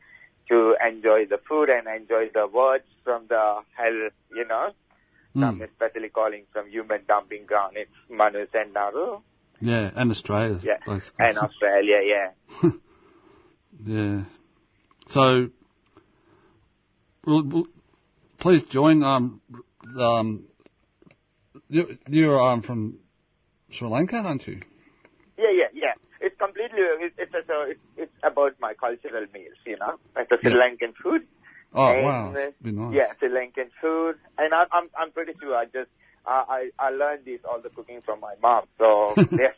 to 0.50 0.76
enjoy 0.86 1.26
the 1.26 1.40
food 1.48 1.70
and 1.70 1.88
enjoy 1.88 2.30
the 2.34 2.48
words 2.48 2.84
from 3.04 3.26
the 3.28 3.62
hell, 3.76 4.10
you 4.36 4.46
know. 4.48 4.70
Hmm. 5.34 5.44
I'm 5.44 5.62
especially 5.62 6.10
calling 6.10 6.44
from 6.52 6.70
human 6.70 7.02
dumping 7.08 7.46
ground. 7.46 7.74
It's 7.78 7.92
Manus 8.10 8.50
and. 8.54 8.76
Yeah, 9.62 9.92
and 9.96 10.12
Australia. 10.12 10.60
Yeah. 10.64 10.78
basically. 10.86 11.26
And 11.26 11.38
Australia, 11.38 12.00
yeah. 12.04 12.70
Yeah. 13.86 14.24
So, 15.08 15.48
well, 17.26 17.44
well, 17.46 17.64
please 18.40 18.64
join. 18.72 19.04
Um, 19.04 19.42
um, 19.98 20.46
you, 21.68 21.98
you're 22.08 22.40
um 22.42 22.62
from 22.62 23.00
Sri 23.72 23.88
Lanka, 23.88 24.18
aren't 24.18 24.48
you? 24.48 24.60
Yeah, 25.38 25.52
yeah, 25.54 25.68
yeah. 25.74 25.94
It's 26.22 26.38
completely, 26.38 26.80
it, 26.80 27.14
it's, 27.18 27.34
a, 27.34 27.62
it's, 27.70 27.80
it's 27.96 28.12
about 28.24 28.54
my 28.60 28.74
cultural 28.74 29.26
meals, 29.34 29.56
you 29.66 29.78
know. 29.78 29.96
Like 30.16 30.28
the 30.30 30.38
Sri 30.42 30.52
Yeah. 30.52 30.58
Lankan 30.58 30.94
food. 31.02 31.22
Oh 31.74 31.88
And, 31.92 32.06
wow, 32.06 32.34
uh, 32.36 32.52
be 32.62 32.72
nice. 32.72 32.96
Yeah, 32.96 33.14
Sri 33.20 33.30
Lankan 33.30 33.70
food, 33.82 34.16
and 34.38 34.54
I'm 34.54 34.68
I'm 34.72 34.88
I'm 34.98 35.12
pretty 35.12 35.34
sure 35.40 35.56
I 35.56 35.66
just 35.66 35.90
uh, 36.26 36.44
I 36.50 36.70
I 36.80 36.90
learned 36.90 37.26
this 37.26 37.42
all 37.48 37.62
the 37.62 37.70
cooking 37.70 38.02
from 38.04 38.20
my 38.20 38.34
mom, 38.42 38.66
so 38.80 39.14
there's 39.38 39.56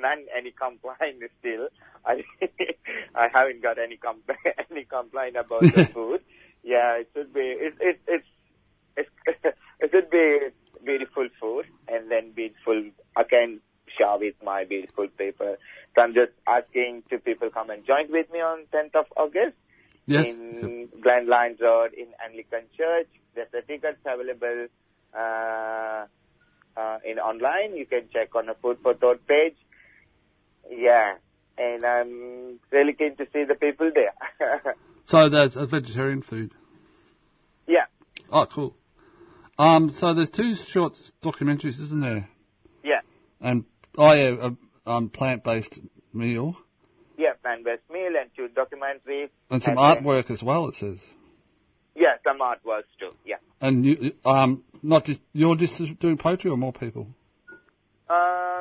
none 0.00 0.26
any 0.36 0.52
complaint 0.52 1.22
still. 1.40 1.68
I 2.04 2.22
I 3.14 3.28
haven't 3.32 3.62
got 3.62 3.78
any 3.78 3.96
com- 3.96 4.22
any 4.70 4.84
complaint 4.84 5.36
about 5.36 5.62
the 5.62 5.88
food. 5.94 6.20
Yeah, 6.64 6.94
it 6.96 7.10
should 7.14 7.32
be 7.34 7.40
it 7.40 7.74
it 7.80 8.00
it's 8.08 8.26
it's 8.96 9.10
it 9.80 9.90
should 9.90 10.10
be 10.10 10.38
beautiful 10.84 11.28
food 11.40 11.66
and 11.88 12.10
then 12.10 12.32
beautiful. 12.32 12.82
I 13.16 13.24
can 13.24 13.60
share 13.96 14.16
with 14.18 14.34
my 14.42 14.64
beautiful 14.64 15.08
paper. 15.08 15.58
So 15.94 16.02
I'm 16.02 16.14
just 16.14 16.32
asking 16.46 17.04
to 17.10 17.18
people 17.18 17.50
come 17.50 17.70
and 17.70 17.86
join 17.86 18.10
with 18.10 18.30
me 18.32 18.40
on 18.40 18.64
10th 18.72 18.94
of 18.96 19.06
August 19.16 19.56
Yes. 20.06 20.26
in 20.26 20.88
Glen 21.00 21.28
Lines 21.28 21.58
Road 21.60 21.92
in 21.94 22.06
Anglican 22.24 22.64
Church. 22.76 23.08
There's 23.34 23.48
the 23.52 23.62
tickets 23.62 23.98
available 24.04 24.66
uh, 25.16 26.04
uh, 26.76 26.98
in 27.04 27.18
online. 27.18 27.76
You 27.76 27.86
can 27.86 28.08
check 28.12 28.34
on 28.34 28.46
the 28.46 28.54
Food 28.60 28.78
for 28.82 28.94
Thought 28.94 29.26
page. 29.26 29.56
Yeah, 30.70 31.14
and 31.58 31.84
I'm 31.84 32.58
really 32.70 32.92
keen 32.94 33.16
to 33.16 33.24
see 33.32 33.44
the 33.44 33.54
people 33.54 33.90
there. 33.94 34.14
So 35.06 35.28
there's 35.28 35.54
a 35.54 35.66
vegetarian 35.66 36.22
food. 36.22 36.52
yeah, 37.68 37.84
Oh, 38.32 38.46
cool. 38.46 38.74
Um, 39.58 39.90
so 39.90 40.14
there's 40.14 40.30
two 40.30 40.54
short 40.68 40.94
documentaries, 41.22 41.78
isn't 41.78 42.00
there? 42.00 42.26
yeah, 42.82 43.00
And 43.40 43.64
oh 43.98 44.12
yeah, 44.14 44.48
a 44.86 44.90
um, 44.90 45.10
plant-based 45.10 45.78
meal 46.12 46.56
yeah. 47.18 47.34
Plant-based 47.42 47.82
meal 47.92 48.12
and 48.20 48.30
two 48.34 48.48
documentaries. 48.58 49.28
and 49.50 49.62
some 49.62 49.74
then- 49.76 49.84
artwork 49.84 50.30
as 50.30 50.42
well. 50.42 50.68
It 50.68 50.74
says. 50.76 51.00
Yeah, 51.94 52.14
some 52.24 52.38
artworks 52.40 52.90
too. 52.98 53.10
Yeah. 53.26 53.36
And 53.60 53.84
you, 53.84 54.12
um, 54.24 54.64
not 54.82 55.04
just 55.04 55.20
you're 55.32 55.54
just 55.54 55.74
doing 56.00 56.16
poetry, 56.18 56.50
or 56.50 56.56
more 56.56 56.72
people? 56.72 57.06
Uh, 58.10 58.53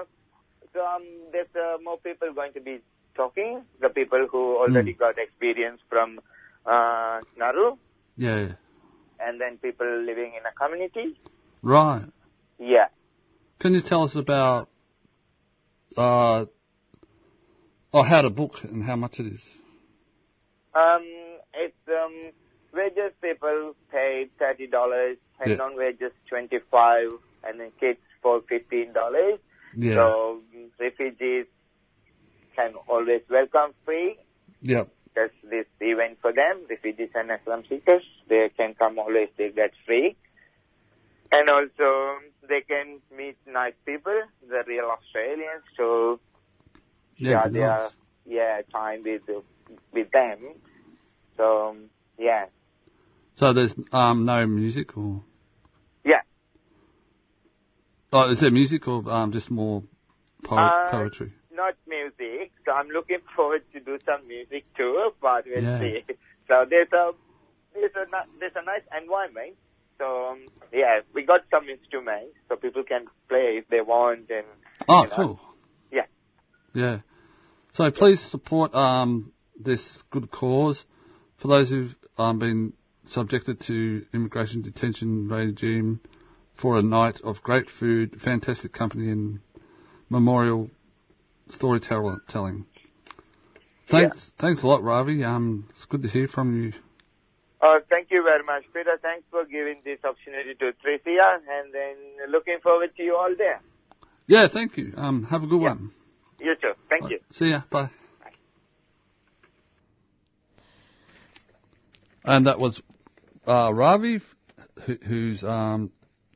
um, 0.76 1.03
there's 1.32 1.47
uh, 1.55 1.78
more 1.84 1.97
people 1.97 2.34
going 2.34 2.53
to 2.53 2.61
be 2.61 2.80
talking. 3.15 3.63
The 3.82 3.89
people 3.89 4.28
who 4.32 4.57
already 4.57 4.93
got 4.93 5.15
experience 5.17 5.80
from 5.89 6.19
uh, 6.65 7.19
Nauru, 7.38 7.78
Yeah. 8.17 8.53
and 9.19 9.39
then 9.39 9.57
people 9.57 9.88
living 10.05 10.34
in 10.38 10.43
a 10.45 10.53
community. 10.53 11.19
Right. 11.61 12.05
Yeah. 12.59 12.88
Can 13.59 13.74
you 13.74 13.82
tell 13.82 14.03
us 14.03 14.15
about 14.15 14.69
uh, 15.95 16.45
oh, 17.93 18.03
how 18.03 18.21
to 18.21 18.30
book 18.30 18.55
and 18.63 18.84
how 18.84 18.95
much 18.95 19.19
it 19.19 19.28
is? 19.28 19.41
Um, 20.74 21.05
it's 21.53 21.76
um, 21.88 22.32
wages 22.74 23.13
people 23.21 23.76
pay 23.91 24.28
thirty 24.39 24.67
dollars, 24.67 25.17
and 25.39 25.51
Yeah. 25.51 25.57
non-wages 25.57 26.11
twenty-five, 26.28 27.11
and 27.43 27.59
then 27.59 27.71
kids 27.80 27.99
for 28.21 28.41
fifteen 28.49 28.91
dollars. 28.93 29.39
Yeah. 29.76 29.95
So 29.95 30.41
refugees 30.80 31.45
can 32.55 32.74
always 32.88 33.21
welcome 33.30 33.74
free. 33.86 34.17
Yep. 34.61 34.89
That's 35.15 35.34
this 35.43 35.65
event 35.80 36.17
for 36.21 36.32
them. 36.34 36.65
Refugees 36.69 37.09
and 37.15 37.30
asylum 37.32 37.63
seekers, 37.69 38.03
they 38.30 38.49
can 38.55 38.74
come 38.74 38.97
always. 38.97 39.30
They 39.38 39.49
get 39.51 39.71
free, 39.86 40.15
and 41.32 41.49
also 41.49 42.17
they 42.47 42.61
can 42.61 42.99
meet 43.15 43.38
nice 43.47 43.74
people, 43.86 44.21
the 44.47 44.63
real 44.67 44.86
Australians. 44.86 45.63
So 45.78 46.19
Yeah. 47.17 47.30
yeah, 47.30 47.47
their 47.49 47.67
nice. 47.67 47.91
yeah 48.26 48.61
time 48.71 49.03
with 49.03 49.21
with 49.93 50.11
them. 50.11 50.55
So 51.38 51.76
yeah, 52.17 52.45
So 53.36 53.53
there's 53.53 53.74
um 53.91 54.26
no 54.26 54.45
music 54.47 54.97
or 54.97 55.21
yeah. 55.21 55.32
Oh 58.14 58.30
is 58.32 58.41
it 58.43 58.53
music 58.53 58.88
or 58.88 59.09
um 59.09 59.32
just 59.32 59.49
more 59.51 59.84
Uh, 60.43 60.91
poetry? 60.91 61.34
Not 61.55 61.76
music. 61.88 62.51
So 62.66 62.72
I'm 62.72 62.89
looking 62.89 63.20
forward 63.36 63.64
to 63.74 63.80
do 63.80 63.97
some 64.05 64.28
music 64.28 64.66
too, 64.78 65.11
but 65.22 65.45
we'll 65.45 65.64
Yeah. 65.64 65.80
see. 65.80 66.03
So 66.47 66.66
there's 66.70 66.91
a 66.93 67.11
there's 67.74 67.95
a 67.95 68.05
there's 68.39 68.55
a 68.55 68.66
nice 68.66 68.86
environment. 69.01 69.55
So 69.97 70.32
um, 70.32 70.47
yeah, 70.72 71.01
we 71.14 71.26
got 71.26 71.41
some 71.51 71.70
instruments, 71.70 72.36
so 72.49 72.55
people 72.55 72.84
can 72.84 73.05
play 73.30 73.59
if 73.61 73.68
they 73.70 73.82
want, 73.82 74.30
and 74.30 74.45
Oh, 74.88 75.03
you 75.03 75.09
know. 75.09 75.16
cool. 75.16 75.39
Yeah. 75.91 76.07
Yeah. 76.74 76.99
So 77.74 77.89
please 77.91 78.22
support 78.30 78.74
um, 78.74 79.32
this 79.59 80.03
good 80.11 80.32
cause. 80.32 80.84
For 81.41 81.47
those 81.47 81.70
who've 81.70 81.95
um, 82.18 82.39
been 82.39 82.74
subjected 83.05 83.59
to 83.68 84.05
immigration 84.14 84.61
detention 84.61 85.28
regime 85.28 85.99
for 86.62 86.78
a 86.78 86.82
night 86.82 87.20
of 87.24 87.41
great 87.43 87.70
food, 87.80 88.20
fantastic 88.24 88.74
company, 88.74 89.12
and 89.12 89.39
memorial 90.10 90.70
storytelling. 91.49 92.66
Thanks, 93.89 94.32
thanks 94.39 94.64
a 94.64 94.68
lot, 94.68 94.84
Ravi. 94.84 95.24
Um, 95.24 95.68
it's 95.70 95.86
good 95.86 96.01
to 96.04 96.08
hear 96.08 96.28
from 96.28 96.64
you. 96.64 96.74
Uh, 97.62 97.80
thank 97.89 98.08
you 98.12 98.24
very 98.24 98.43
much, 98.43 98.64
Peter. 98.74 98.97
Thanks 99.01 99.26
for 99.32 99.45
giving 99.45 99.82
this 99.86 99.99
opportunity 100.04 100.54
to 100.56 100.74
Tricia, 100.86 101.38
and 101.49 101.74
then 101.74 101.95
looking 102.32 102.58
forward 102.62 102.95
to 102.97 103.04
you 103.04 103.16
all 103.16 103.34
there. 103.38 103.62
Yeah, 104.28 104.47
thank 104.51 104.78
you. 104.78 104.93
Um, 104.97 105.24
have 105.26 105.43
a 105.43 105.47
good 105.47 105.62
Yeah. 105.62 105.70
one. 105.70 105.91
You 106.39 106.56
too. 106.56 106.74
Thank 106.89 107.04
Right, 107.04 107.12
you. 107.12 107.20
See 107.32 107.49
ya. 107.49 107.62
Bye. 107.70 107.89
And 112.26 112.47
that 112.47 112.58
was 112.58 112.82
uh, 113.47 113.74
Ravi, 113.74 114.22
who, 114.86 114.97
who's 115.06 115.43
um, 115.43 115.91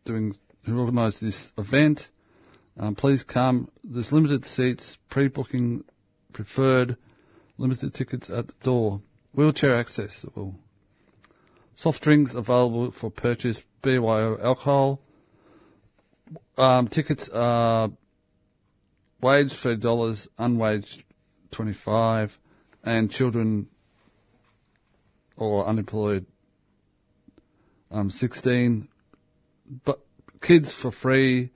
doing, 0.07 0.35
who 0.65 0.79
organised 0.79 1.21
this 1.21 1.51
event. 1.57 2.01
Um, 2.79 2.95
please 2.95 3.23
come. 3.23 3.69
There's 3.83 4.11
limited 4.11 4.45
seats, 4.45 4.97
pre-booking 5.09 5.83
preferred, 6.33 6.97
limited 7.57 7.93
tickets 7.93 8.29
at 8.29 8.47
the 8.47 8.53
door. 8.63 9.01
Wheelchair 9.33 9.79
accessible. 9.79 10.55
Soft 11.75 12.01
drinks 12.01 12.33
available 12.33 12.93
for 12.99 13.11
purchase. 13.11 13.61
BYO 13.83 14.37
alcohol. 14.43 14.99
Um, 16.57 16.87
tickets 16.87 17.29
are 17.31 17.89
wage 19.21 19.51
thirty 19.61 19.79
dollars, 19.79 20.27
unwaged 20.39 21.03
twenty 21.51 21.75
five, 21.85 22.31
and 22.83 23.11
children 23.11 23.67
or 25.35 25.67
unemployed 25.67 26.25
um, 27.91 28.09
sixteen. 28.09 28.89
But 29.85 29.99
kids 30.41 30.73
for 30.81 30.91
free. 30.91 31.51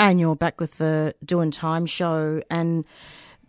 And 0.00 0.18
you're 0.18 0.34
back 0.34 0.60
with 0.60 0.78
the 0.78 1.14
Doing 1.22 1.50
Time 1.50 1.84
show. 1.84 2.42
And 2.50 2.86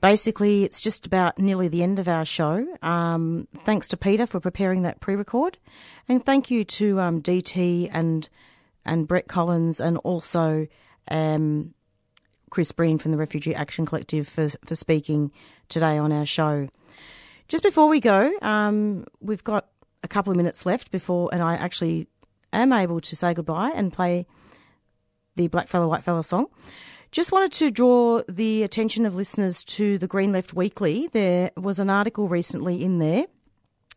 basically, 0.02 0.66
it's 0.66 0.82
just 0.82 1.06
about 1.06 1.40
nearly 1.40 1.70
the 1.70 1.82
end 1.82 1.98
of 1.98 2.10
our 2.10 2.26
show. 2.26 2.68
Um, 2.82 3.48
thanks 3.60 3.88
to 3.88 3.98
Peter 3.98 4.28
for 4.28 4.42
preparing 4.42 4.82
that 4.82 5.00
pre 5.00 5.16
record. 5.16 5.58
And 6.10 6.26
thank 6.26 6.52
you 6.52 6.66
to 6.66 7.00
um, 7.00 7.22
DT 7.22 7.90
and, 7.94 8.28
and 8.84 9.08
Brett 9.08 9.30
Collins 9.30 9.80
and 9.80 9.96
also 10.00 10.68
um, 11.10 11.74
Chris 12.52 12.72
Breen 12.72 13.00
from 13.00 13.12
the 13.12 13.18
Refugee 13.18 13.56
Action 13.56 13.88
Collective 13.88 14.28
for, 14.28 14.50
for 14.64 14.76
speaking 14.76 15.32
today 15.70 15.98
on 15.98 16.12
our 16.12 16.26
show. 16.26 16.68
Just 17.48 17.64
before 17.64 17.90
we 17.90 18.00
go, 18.00 18.32
um, 18.44 19.06
we've 19.20 19.44
got 19.44 19.68
a 20.04 20.08
couple 20.08 20.30
of 20.30 20.38
minutes 20.38 20.66
left 20.66 20.92
before, 20.92 21.30
and 21.34 21.42
I 21.42 21.56
actually 21.56 22.08
am 22.54 22.72
able 22.72 23.00
to 23.00 23.16
say 23.16 23.34
goodbye 23.34 23.72
and 23.74 23.92
play 23.92 24.28
the 25.36 25.48
Black 25.48 25.68
Fella 25.68 25.88
White 25.88 26.04
Fella 26.04 26.24
song. 26.24 26.46
Just 27.12 27.32
wanted 27.32 27.52
to 27.54 27.72
draw 27.72 28.22
the 28.30 28.64
attention 28.64 29.06
of 29.06 29.16
listeners 29.16 29.66
to 29.66 29.98
the 29.98 30.08
Green 30.08 30.32
Left 30.32 30.54
Weekly. 30.54 31.10
There 31.12 31.52
was 31.58 31.80
an 31.80 31.90
article 31.90 32.28
recently 32.28 32.84
in 32.84 33.00
there 33.00 33.26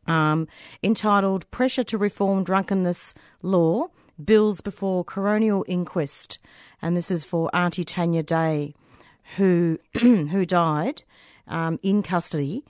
um, 0.07 0.49
entitled 0.83 1.51
Pressure 1.51 1.85
to 1.85 1.99
Reform 1.99 2.45
Drunkenness 2.45 3.15
Law 3.43 3.89
Bills 4.23 4.61
Before 4.61 5.05
Coronial 5.05 5.65
Inquest. 5.67 6.39
And 6.83 6.97
this 6.97 7.11
is 7.11 7.25
for 7.25 7.55
Auntie 7.55 7.85
Tanya 7.85 8.23
Day, 8.23 8.75
who, 9.37 9.79
who 10.01 10.45
died 10.45 11.03
um, 11.47 11.79
in 11.83 12.03
custody. 12.03 12.65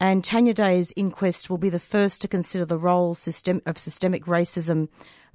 And 0.00 0.24
Tanya 0.24 0.52
Day's 0.52 0.92
inquest 0.96 1.48
will 1.48 1.58
be 1.58 1.68
the 1.68 1.78
first 1.78 2.20
to 2.22 2.28
consider 2.28 2.64
the 2.64 2.76
role 2.76 3.14
system 3.14 3.62
of 3.66 3.78
systemic 3.78 4.24
racism 4.24 4.88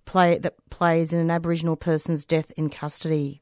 play 0.04 0.38
that 0.40 0.56
plays 0.70 1.14
in 1.14 1.20
an 1.20 1.32
Aboriginal 1.32 1.76
person's 1.76 2.26
death 2.26 2.52
in 2.58 2.70
custody. 2.70 3.40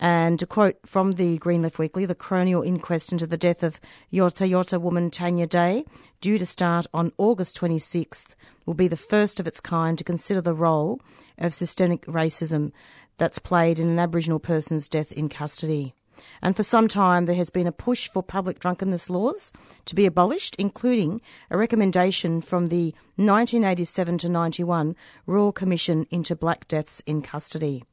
And 0.00 0.38
to 0.38 0.46
quote 0.46 0.76
from 0.86 1.12
the 1.12 1.38
Green 1.38 1.62
Left 1.62 1.78
Weekly, 1.78 2.06
the 2.06 2.14
coronial 2.14 2.64
inquest 2.64 3.10
into 3.10 3.26
the 3.26 3.36
death 3.36 3.62
of 3.62 3.80
Yorta 4.12 4.48
Yorta 4.48 4.80
woman 4.80 5.10
Tanya 5.10 5.46
Day, 5.46 5.84
due 6.20 6.38
to 6.38 6.46
start 6.46 6.86
on 6.94 7.12
August 7.18 7.58
26th, 7.60 8.34
will 8.64 8.74
be 8.74 8.88
the 8.88 8.96
first 8.96 9.40
of 9.40 9.46
its 9.46 9.60
kind 9.60 9.98
to 9.98 10.04
consider 10.04 10.40
the 10.40 10.52
role 10.52 11.00
of 11.36 11.52
systemic 11.52 12.06
racism 12.06 12.72
that's 13.16 13.40
played 13.40 13.78
in 13.80 13.88
an 13.88 13.98
Aboriginal 13.98 14.38
person's 14.38 14.88
death 14.88 15.10
in 15.12 15.28
custody. 15.28 15.94
And 16.42 16.56
for 16.56 16.62
some 16.62 16.88
time, 16.88 17.24
there 17.26 17.34
has 17.36 17.50
been 17.50 17.66
a 17.66 17.72
push 17.72 18.08
for 18.08 18.22
public 18.22 18.58
drunkenness 18.60 19.10
laws 19.10 19.52
to 19.84 19.94
be 19.94 20.06
abolished, 20.06 20.54
including 20.56 21.20
a 21.50 21.56
recommendation 21.58 22.40
from 22.40 22.66
the 22.66 22.94
1987 23.16 24.18
to 24.18 24.28
91 24.28 24.96
Royal 25.26 25.52
Commission 25.52 26.06
into 26.10 26.36
Black 26.36 26.66
Deaths 26.68 27.02
in 27.06 27.22
Custody. 27.22 27.84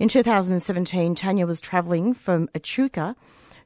In 0.00 0.08
2017, 0.08 1.14
Tanya 1.14 1.46
was 1.46 1.60
travelling 1.60 2.14
from 2.14 2.48
Echuca 2.54 3.14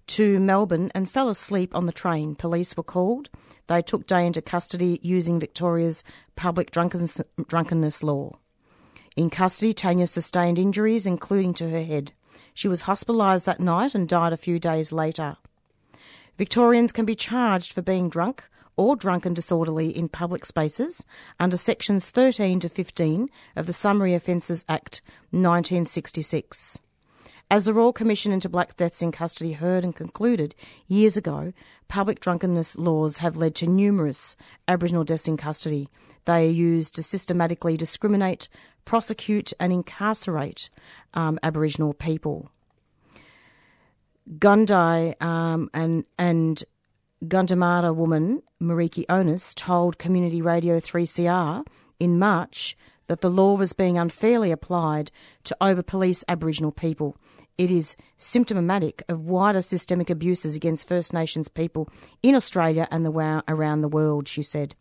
to 0.09 0.41
Melbourne 0.41 0.91
and 0.93 1.09
fell 1.09 1.29
asleep 1.29 1.77
on 1.77 1.87
the 1.87 1.93
train. 1.93 2.35
Police 2.35 2.77
were 2.77 2.83
called. 2.83 3.31
They 3.69 3.81
took 3.81 4.09
Day 4.09 4.27
into 4.27 4.43
custody 4.43 4.99
using 5.01 5.39
Victoria's 5.39 6.03
public 6.35 6.73
drunkenness, 6.73 7.21
drunkenness 7.47 8.03
law. 8.03 8.37
In 9.15 9.31
custody, 9.31 9.73
Tanya 9.73 10.09
sustained 10.09 10.59
injuries, 10.59 11.07
including 11.07 11.55
to 11.55 11.71
her 11.71 11.85
head. 11.85 12.11
She 12.53 12.67
was 12.67 12.83
hospitalised 12.83 13.45
that 13.45 13.61
night 13.61 13.95
and 13.95 14.09
died 14.09 14.33
a 14.33 14.37
few 14.37 14.59
days 14.59 14.93
later. 14.93 15.37
Victorians 16.37 16.91
can 16.91 17.05
be 17.05 17.15
charged 17.15 17.73
for 17.73 17.81
being 17.81 18.09
drunk 18.09 18.51
or 18.77 18.97
drunken 18.97 19.35
disorderly 19.35 19.89
in 19.89 20.09
public 20.09 20.45
spaces 20.45 21.05
under 21.39 21.57
sections 21.57 22.11
13 22.11 22.61
to 22.61 22.69
15 22.69 23.29
of 23.57 23.67
the 23.67 23.73
Summary 23.73 24.15
Offences 24.15 24.65
Act 24.69 25.03
1966. 25.31 26.81
As 27.51 27.67
the 27.67 27.75
Royal 27.75 27.93
Commission 27.93 28.33
into 28.33 28.49
Black 28.49 28.77
Deaths 28.77 29.03
in 29.03 29.13
Custody 29.13 29.53
heard 29.53 29.85
and 29.85 29.95
concluded 29.95 30.55
years 30.89 31.17
ago, 31.17 31.53
public 31.89 32.19
drunkenness 32.19 32.77
laws 32.79 33.19
have 33.19 33.37
led 33.37 33.55
to 33.57 33.67
numerous 33.69 34.37
Aboriginal 34.67 35.05
deaths 35.05 35.29
in 35.29 35.37
custody. 35.37 35.89
They 36.25 36.49
are 36.49 36.51
used 36.51 36.95
to 36.95 37.03
systematically 37.03 37.77
discriminate, 37.77 38.49
prosecute, 38.85 39.53
and 39.61 39.73
incarcerate 39.73 40.71
um, 41.13 41.39
Aboriginal 41.43 41.93
people. 41.93 42.51
Gundai 44.39 45.21
um, 45.23 45.69
and 45.75 46.05
and 46.19 46.65
Gunditjmara 47.23 47.95
woman 47.95 48.43
Meriki 48.61 49.05
Onus 49.09 49.55
told 49.55 49.99
Community 49.99 50.43
Radio 50.43 50.79
3CR 50.79 51.65
in 51.99 52.19
March 52.19 52.77
that 53.07 53.21
the 53.21 53.31
law 53.31 53.57
was 53.57 53.73
being 53.73 53.97
unfairly 53.97 54.51
applied 54.51 55.11
to 55.45 55.57
over 55.61 55.83
police 55.83 56.25
Aboriginal 56.29 56.73
people. 56.73 57.17
It 57.57 57.71
is 57.71 57.95
symptomatic 58.19 59.05
of 59.09 59.29
wider 59.29 59.63
systemic 59.63 60.11
abuses 60.11 60.57
against 60.57 60.89
First 60.89 61.13
Nations 61.13 61.47
people 61.47 61.89
in 62.21 62.35
Australia 62.35 62.89
and 62.91 63.07
the, 63.07 63.45
around 63.47 63.81
the 63.81 63.89
world, 63.89 64.27
she 64.27 64.43
said. 64.43 64.75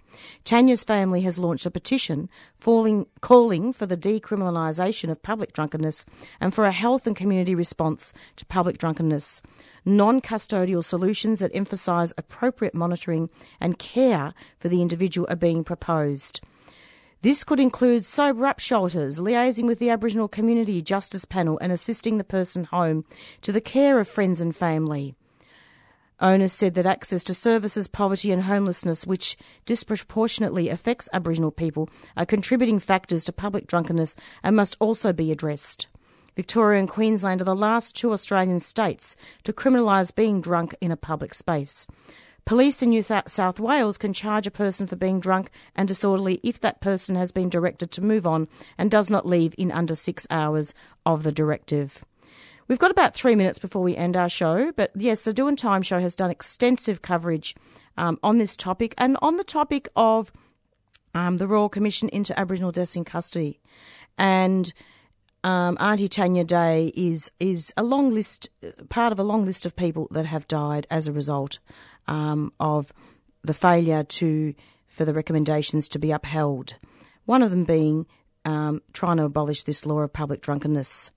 Tanya's 0.43 0.83
family 0.83 1.21
has 1.21 1.37
launched 1.37 1.67
a 1.67 1.71
petition 1.71 2.29
falling, 2.55 3.05
calling 3.21 3.73
for 3.73 3.85
the 3.85 3.95
decriminalisation 3.95 5.11
of 5.11 5.21
public 5.21 5.53
drunkenness 5.53 6.07
and 6.41 6.51
for 6.51 6.65
a 6.65 6.71
health 6.71 7.05
and 7.05 7.15
community 7.15 7.53
response 7.53 8.11
to 8.37 8.45
public 8.47 8.79
drunkenness. 8.79 9.43
Non 9.85 10.19
custodial 10.19 10.83
solutions 10.83 11.41
that 11.41 11.51
emphasise 11.53 12.11
appropriate 12.17 12.73
monitoring 12.73 13.29
and 13.59 13.77
care 13.77 14.33
for 14.57 14.67
the 14.67 14.81
individual 14.81 15.27
are 15.29 15.35
being 15.35 15.63
proposed. 15.63 16.41
This 17.23 17.45
could 17.45 17.61
include 17.61 18.03
sober 18.03 18.45
up 18.45 18.59
shelters, 18.59 19.17
liaising 19.17 19.65
with 19.65 19.79
the 19.79 19.89
Aboriginal 19.89 20.27
Community 20.27 20.81
Justice 20.81 21.23
Panel 21.23 21.57
and 21.59 21.71
assisting 21.71 22.17
the 22.17 22.25
person 22.25 22.65
home 22.65 23.05
to 23.43 23.53
the 23.53 23.61
care 23.61 23.97
of 23.97 24.09
friends 24.09 24.41
and 24.41 24.53
family. 24.53 25.15
Onus 26.19 26.51
said 26.51 26.73
that 26.73 26.85
access 26.85 27.23
to 27.23 27.33
services, 27.33 27.87
poverty, 27.87 28.33
and 28.33 28.43
homelessness, 28.43 29.07
which 29.07 29.37
disproportionately 29.65 30.67
affects 30.67 31.07
Aboriginal 31.13 31.51
people, 31.51 31.89
are 32.17 32.25
contributing 32.25 32.77
factors 32.77 33.23
to 33.23 33.31
public 33.31 33.67
drunkenness 33.67 34.17
and 34.43 34.53
must 34.53 34.75
also 34.81 35.13
be 35.13 35.31
addressed. 35.31 35.87
Victoria 36.35 36.77
and 36.77 36.89
Queensland 36.89 37.41
are 37.41 37.45
the 37.45 37.55
last 37.55 37.95
two 37.95 38.11
Australian 38.11 38.59
states 38.59 39.15
to 39.43 39.53
criminalise 39.53 40.13
being 40.13 40.41
drunk 40.41 40.75
in 40.81 40.91
a 40.91 40.97
public 40.97 41.33
space. 41.33 41.87
Police 42.45 42.83
in 42.83 42.89
New 42.89 43.01
South 43.01 43.59
Wales 43.59 43.97
can 43.97 44.11
charge 44.11 44.47
a 44.47 44.51
person 44.51 44.85
for 44.85 44.97
being 44.97 45.19
drunk 45.19 45.49
and 45.75 45.87
disorderly 45.87 46.41
if 46.43 46.59
that 46.59 46.81
person 46.81 47.15
has 47.15 47.31
been 47.31 47.49
directed 47.49 47.89
to 47.91 48.03
move 48.03 48.27
on 48.27 48.49
and 48.77 48.91
does 48.91 49.09
not 49.09 49.25
leave 49.25 49.55
in 49.57 49.71
under 49.71 49.95
six 49.95 50.27
hours 50.29 50.73
of 51.05 51.23
the 51.23 51.31
directive. 51.31 52.03
We've 52.67 52.79
got 52.79 52.91
about 52.91 53.13
three 53.13 53.35
minutes 53.35 53.59
before 53.59 53.81
we 53.81 53.95
end 53.95 54.17
our 54.17 54.29
show, 54.29 54.71
but 54.73 54.91
yes, 54.95 55.23
the 55.23 55.33
Doin' 55.33 55.55
Time 55.55 55.81
show 55.81 55.99
has 55.99 56.15
done 56.15 56.31
extensive 56.31 57.01
coverage 57.01 57.55
um, 57.97 58.19
on 58.23 58.37
this 58.37 58.55
topic 58.55 58.93
and 58.97 59.17
on 59.21 59.37
the 59.37 59.43
topic 59.43 59.87
of 59.95 60.31
um, 61.13 61.37
the 61.37 61.47
Royal 61.47 61.69
Commission 61.69 62.09
into 62.09 62.37
Aboriginal 62.37 62.71
Deaths 62.71 62.95
in 62.95 63.05
Custody. 63.05 63.59
And 64.17 64.73
um, 65.43 65.77
Auntie 65.79 66.07
Tanya 66.07 66.45
Day 66.45 66.91
is 66.95 67.31
is 67.39 67.73
a 67.75 67.83
long 67.83 68.13
list, 68.13 68.49
part 68.89 69.11
of 69.11 69.19
a 69.19 69.23
long 69.23 69.45
list 69.45 69.65
of 69.65 69.75
people 69.75 70.07
that 70.11 70.25
have 70.25 70.47
died 70.47 70.87
as 70.89 71.07
a 71.07 71.11
result 71.11 71.59
um, 72.07 72.51
of 72.59 72.93
the 73.43 73.53
failure 73.53 74.03
to 74.03 74.53
for 74.87 75.05
the 75.05 75.13
recommendations 75.13 75.87
to 75.89 75.99
be 75.99 76.11
upheld. 76.11 76.75
One 77.25 77.41
of 77.41 77.51
them 77.51 77.63
being 77.63 78.05
um, 78.45 78.81
trying 78.93 79.17
to 79.17 79.23
abolish 79.23 79.63
this 79.63 79.85
law 79.85 79.99
of 79.99 80.13
public 80.13 80.41
drunkenness. 80.41 81.11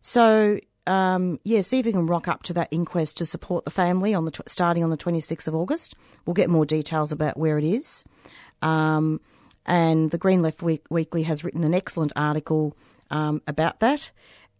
So, 0.00 0.58
um, 0.86 1.38
yeah, 1.44 1.62
see 1.62 1.78
if 1.78 1.86
you 1.86 1.92
can 1.92 2.06
rock 2.06 2.28
up 2.28 2.42
to 2.44 2.52
that 2.54 2.68
inquest 2.70 3.18
to 3.18 3.24
support 3.24 3.64
the 3.64 3.70
family 3.70 4.14
on 4.14 4.24
the 4.24 4.30
tw- 4.30 4.48
starting 4.48 4.82
on 4.82 4.90
the 4.90 4.96
26th 4.96 5.48
of 5.48 5.54
August. 5.54 5.94
We'll 6.24 6.34
get 6.34 6.50
more 6.50 6.66
details 6.66 7.12
about 7.12 7.36
where 7.36 7.58
it 7.58 7.64
is. 7.64 8.04
Um, 8.62 9.20
and 9.66 10.10
the 10.10 10.18
Green 10.18 10.42
Left 10.42 10.62
Week- 10.62 10.86
Weekly 10.90 11.24
has 11.24 11.44
written 11.44 11.64
an 11.64 11.74
excellent 11.74 12.12
article 12.16 12.76
um, 13.10 13.42
about 13.46 13.80
that, 13.80 14.10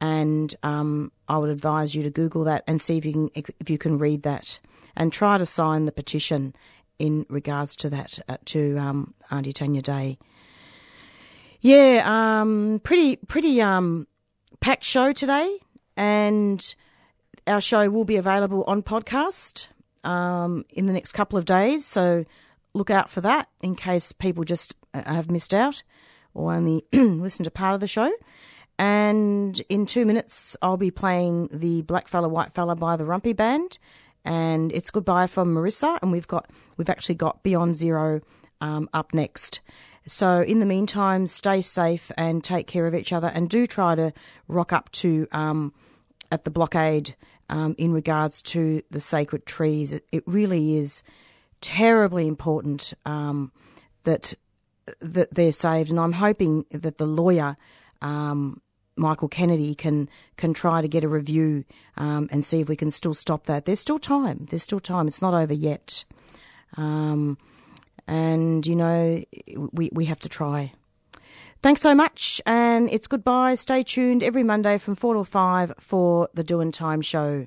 and 0.00 0.54
um, 0.62 1.10
I 1.28 1.38
would 1.38 1.50
advise 1.50 1.94
you 1.94 2.02
to 2.02 2.10
Google 2.10 2.44
that 2.44 2.64
and 2.66 2.80
see 2.80 2.98
if 2.98 3.04
you 3.04 3.12
can 3.12 3.30
if 3.34 3.70
you 3.70 3.78
can 3.78 3.98
read 3.98 4.22
that 4.22 4.60
and 4.96 5.12
try 5.12 5.38
to 5.38 5.46
sign 5.46 5.86
the 5.86 5.92
petition 5.92 6.54
in 6.98 7.26
regards 7.28 7.76
to 7.76 7.90
that 7.90 8.18
uh, 8.28 8.36
to 8.46 8.76
um, 8.78 9.14
Auntie 9.30 9.52
Tanya 9.52 9.82
Day. 9.82 10.18
Yeah, 11.60 12.02
um, 12.06 12.80
pretty 12.82 13.16
pretty 13.16 13.60
um, 13.60 14.06
packed 14.60 14.84
show 14.84 15.12
today, 15.12 15.58
and 15.96 16.74
our 17.46 17.60
show 17.60 17.88
will 17.90 18.04
be 18.04 18.16
available 18.16 18.64
on 18.64 18.82
podcast 18.82 19.66
um, 20.04 20.64
in 20.70 20.86
the 20.86 20.92
next 20.92 21.12
couple 21.12 21.38
of 21.38 21.44
days. 21.44 21.86
So 21.86 22.24
look 22.74 22.90
out 22.90 23.10
for 23.10 23.20
that 23.22 23.48
in 23.60 23.74
case 23.74 24.12
people 24.12 24.44
just 24.44 24.74
uh, 24.94 25.02
have 25.04 25.30
missed 25.30 25.54
out 25.54 25.82
or 26.34 26.52
only 26.52 26.84
listened 26.92 27.44
to 27.44 27.50
part 27.50 27.74
of 27.74 27.80
the 27.80 27.86
show. 27.86 28.12
And 28.78 29.60
in 29.70 29.86
two 29.86 30.04
minutes, 30.04 30.56
I'll 30.60 30.76
be 30.76 30.90
playing 30.90 31.48
the 31.50 31.82
Black 31.82 32.08
Fella 32.08 32.28
White 32.28 32.52
Fella 32.52 32.76
by 32.76 32.96
the 32.96 33.04
Warumpi 33.04 33.34
Band, 33.34 33.78
and 34.26 34.72
it's 34.72 34.90
goodbye 34.90 35.28
from 35.28 35.54
Marissa. 35.54 35.98
And 36.02 36.12
we've 36.12 36.26
got 36.26 36.50
we've 36.76 36.90
actually 36.90 37.14
got 37.14 37.42
Beyond 37.42 37.74
Zero 37.74 38.20
um, 38.60 38.88
up 38.92 39.14
next. 39.14 39.60
So, 40.06 40.42
in 40.42 40.60
the 40.60 40.66
meantime, 40.66 41.26
stay 41.26 41.60
safe 41.60 42.12
and 42.16 42.42
take 42.44 42.66
care 42.66 42.86
of 42.86 42.94
each 42.94 43.12
other, 43.12 43.28
and 43.28 43.48
do 43.48 43.66
try 43.66 43.94
to 43.94 44.12
rock 44.46 44.72
up 44.72 44.90
to 44.92 45.26
um, 45.32 45.72
at 46.30 46.44
the 46.44 46.50
blockade 46.50 47.16
um, 47.48 47.74
in 47.78 47.92
regards 47.92 48.42
to 48.42 48.82
the 48.90 49.00
sacred 49.00 49.46
trees. 49.46 49.92
It, 49.92 50.06
it 50.12 50.22
really 50.26 50.76
is 50.76 51.02
terribly 51.60 52.28
important 52.28 52.94
um, 53.04 53.50
that 54.04 54.34
that 55.00 55.34
they're 55.34 55.52
saved, 55.52 55.90
and 55.90 55.98
I'm 55.98 56.12
hoping 56.12 56.66
that 56.70 56.98
the 56.98 57.06
lawyer. 57.06 57.56
Um, 58.02 58.60
Michael 58.96 59.28
Kennedy 59.28 59.74
can 59.74 60.08
can 60.36 60.54
try 60.54 60.80
to 60.80 60.88
get 60.88 61.04
a 61.04 61.08
review 61.08 61.64
um, 61.96 62.28
and 62.30 62.44
see 62.44 62.60
if 62.60 62.68
we 62.68 62.76
can 62.76 62.90
still 62.90 63.14
stop 63.14 63.44
that. 63.44 63.64
There's 63.64 63.80
still 63.80 63.98
time. 63.98 64.46
There's 64.50 64.62
still 64.62 64.80
time. 64.80 65.06
It's 65.06 65.22
not 65.22 65.34
over 65.34 65.54
yet. 65.54 66.04
Um, 66.76 67.38
and, 68.06 68.66
you 68.66 68.76
know, 68.76 69.22
we, 69.72 69.90
we 69.92 70.04
have 70.06 70.20
to 70.20 70.28
try. 70.28 70.72
Thanks 71.62 71.80
so 71.80 71.94
much, 71.94 72.40
and 72.46 72.88
it's 72.90 73.06
goodbye. 73.06 73.56
Stay 73.56 73.82
tuned 73.82 74.22
every 74.22 74.44
Monday 74.44 74.78
from 74.78 74.94
4 74.94 75.14
to 75.14 75.24
5 75.24 75.72
for 75.78 76.28
the 76.34 76.44
Doin' 76.44 76.70
Time 76.70 77.00
show. 77.00 77.46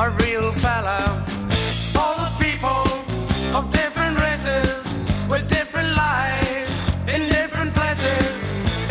A 0.00 0.08
real 0.24 0.50
fella. 0.64 0.98
All 1.94 2.14
the 2.24 2.32
people 2.42 2.84
of 3.54 3.70
different 3.70 4.18
races 4.18 4.80
with 5.28 5.46
different 5.46 5.94
lives 5.94 6.70
in 7.14 7.28
different 7.28 7.74
places, 7.74 8.32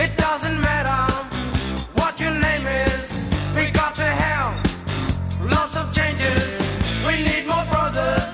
it 0.05 0.15
doesn't 0.17 0.59
matter 0.61 1.01
what 1.99 2.19
your 2.19 2.35
name 2.47 2.67
is. 2.67 3.05
We 3.55 3.71
got 3.71 3.95
to 3.95 4.09
have 4.23 4.53
lots 5.41 5.75
of 5.75 5.91
changes. 5.91 6.51
We 7.07 7.15
need 7.29 7.47
more 7.47 7.65
brothers 7.73 8.31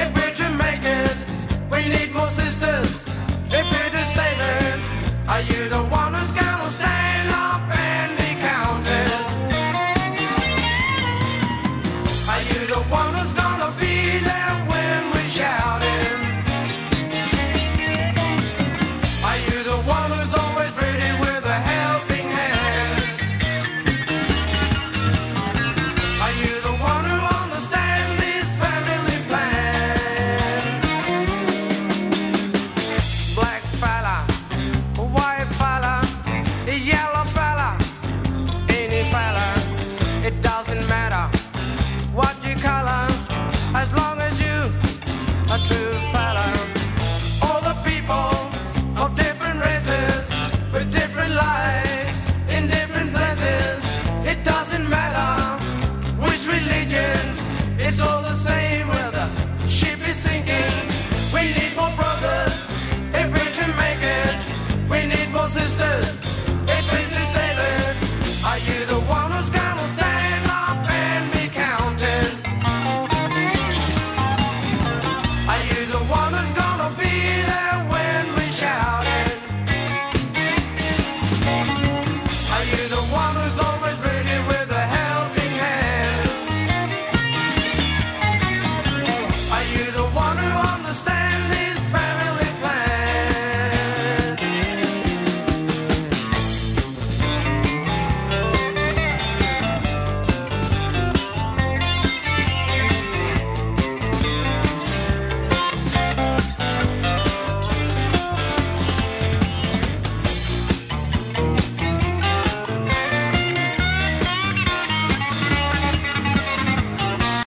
if 0.00 0.08
we're 0.16 0.34
to 0.42 0.48
make 0.64 0.84
it. 0.84 1.16
We 1.72 1.88
need 1.88 2.12
more 2.12 2.28
sisters 2.28 2.90
if 3.58 3.64
we're 3.72 3.92
to 3.98 4.04
save 4.04 4.40
it. 4.58 4.78
Are 5.26 5.40
you 5.40 5.70
the 5.70 5.84
one 5.84 6.12
who's 6.12 6.32
gonna 6.32 6.49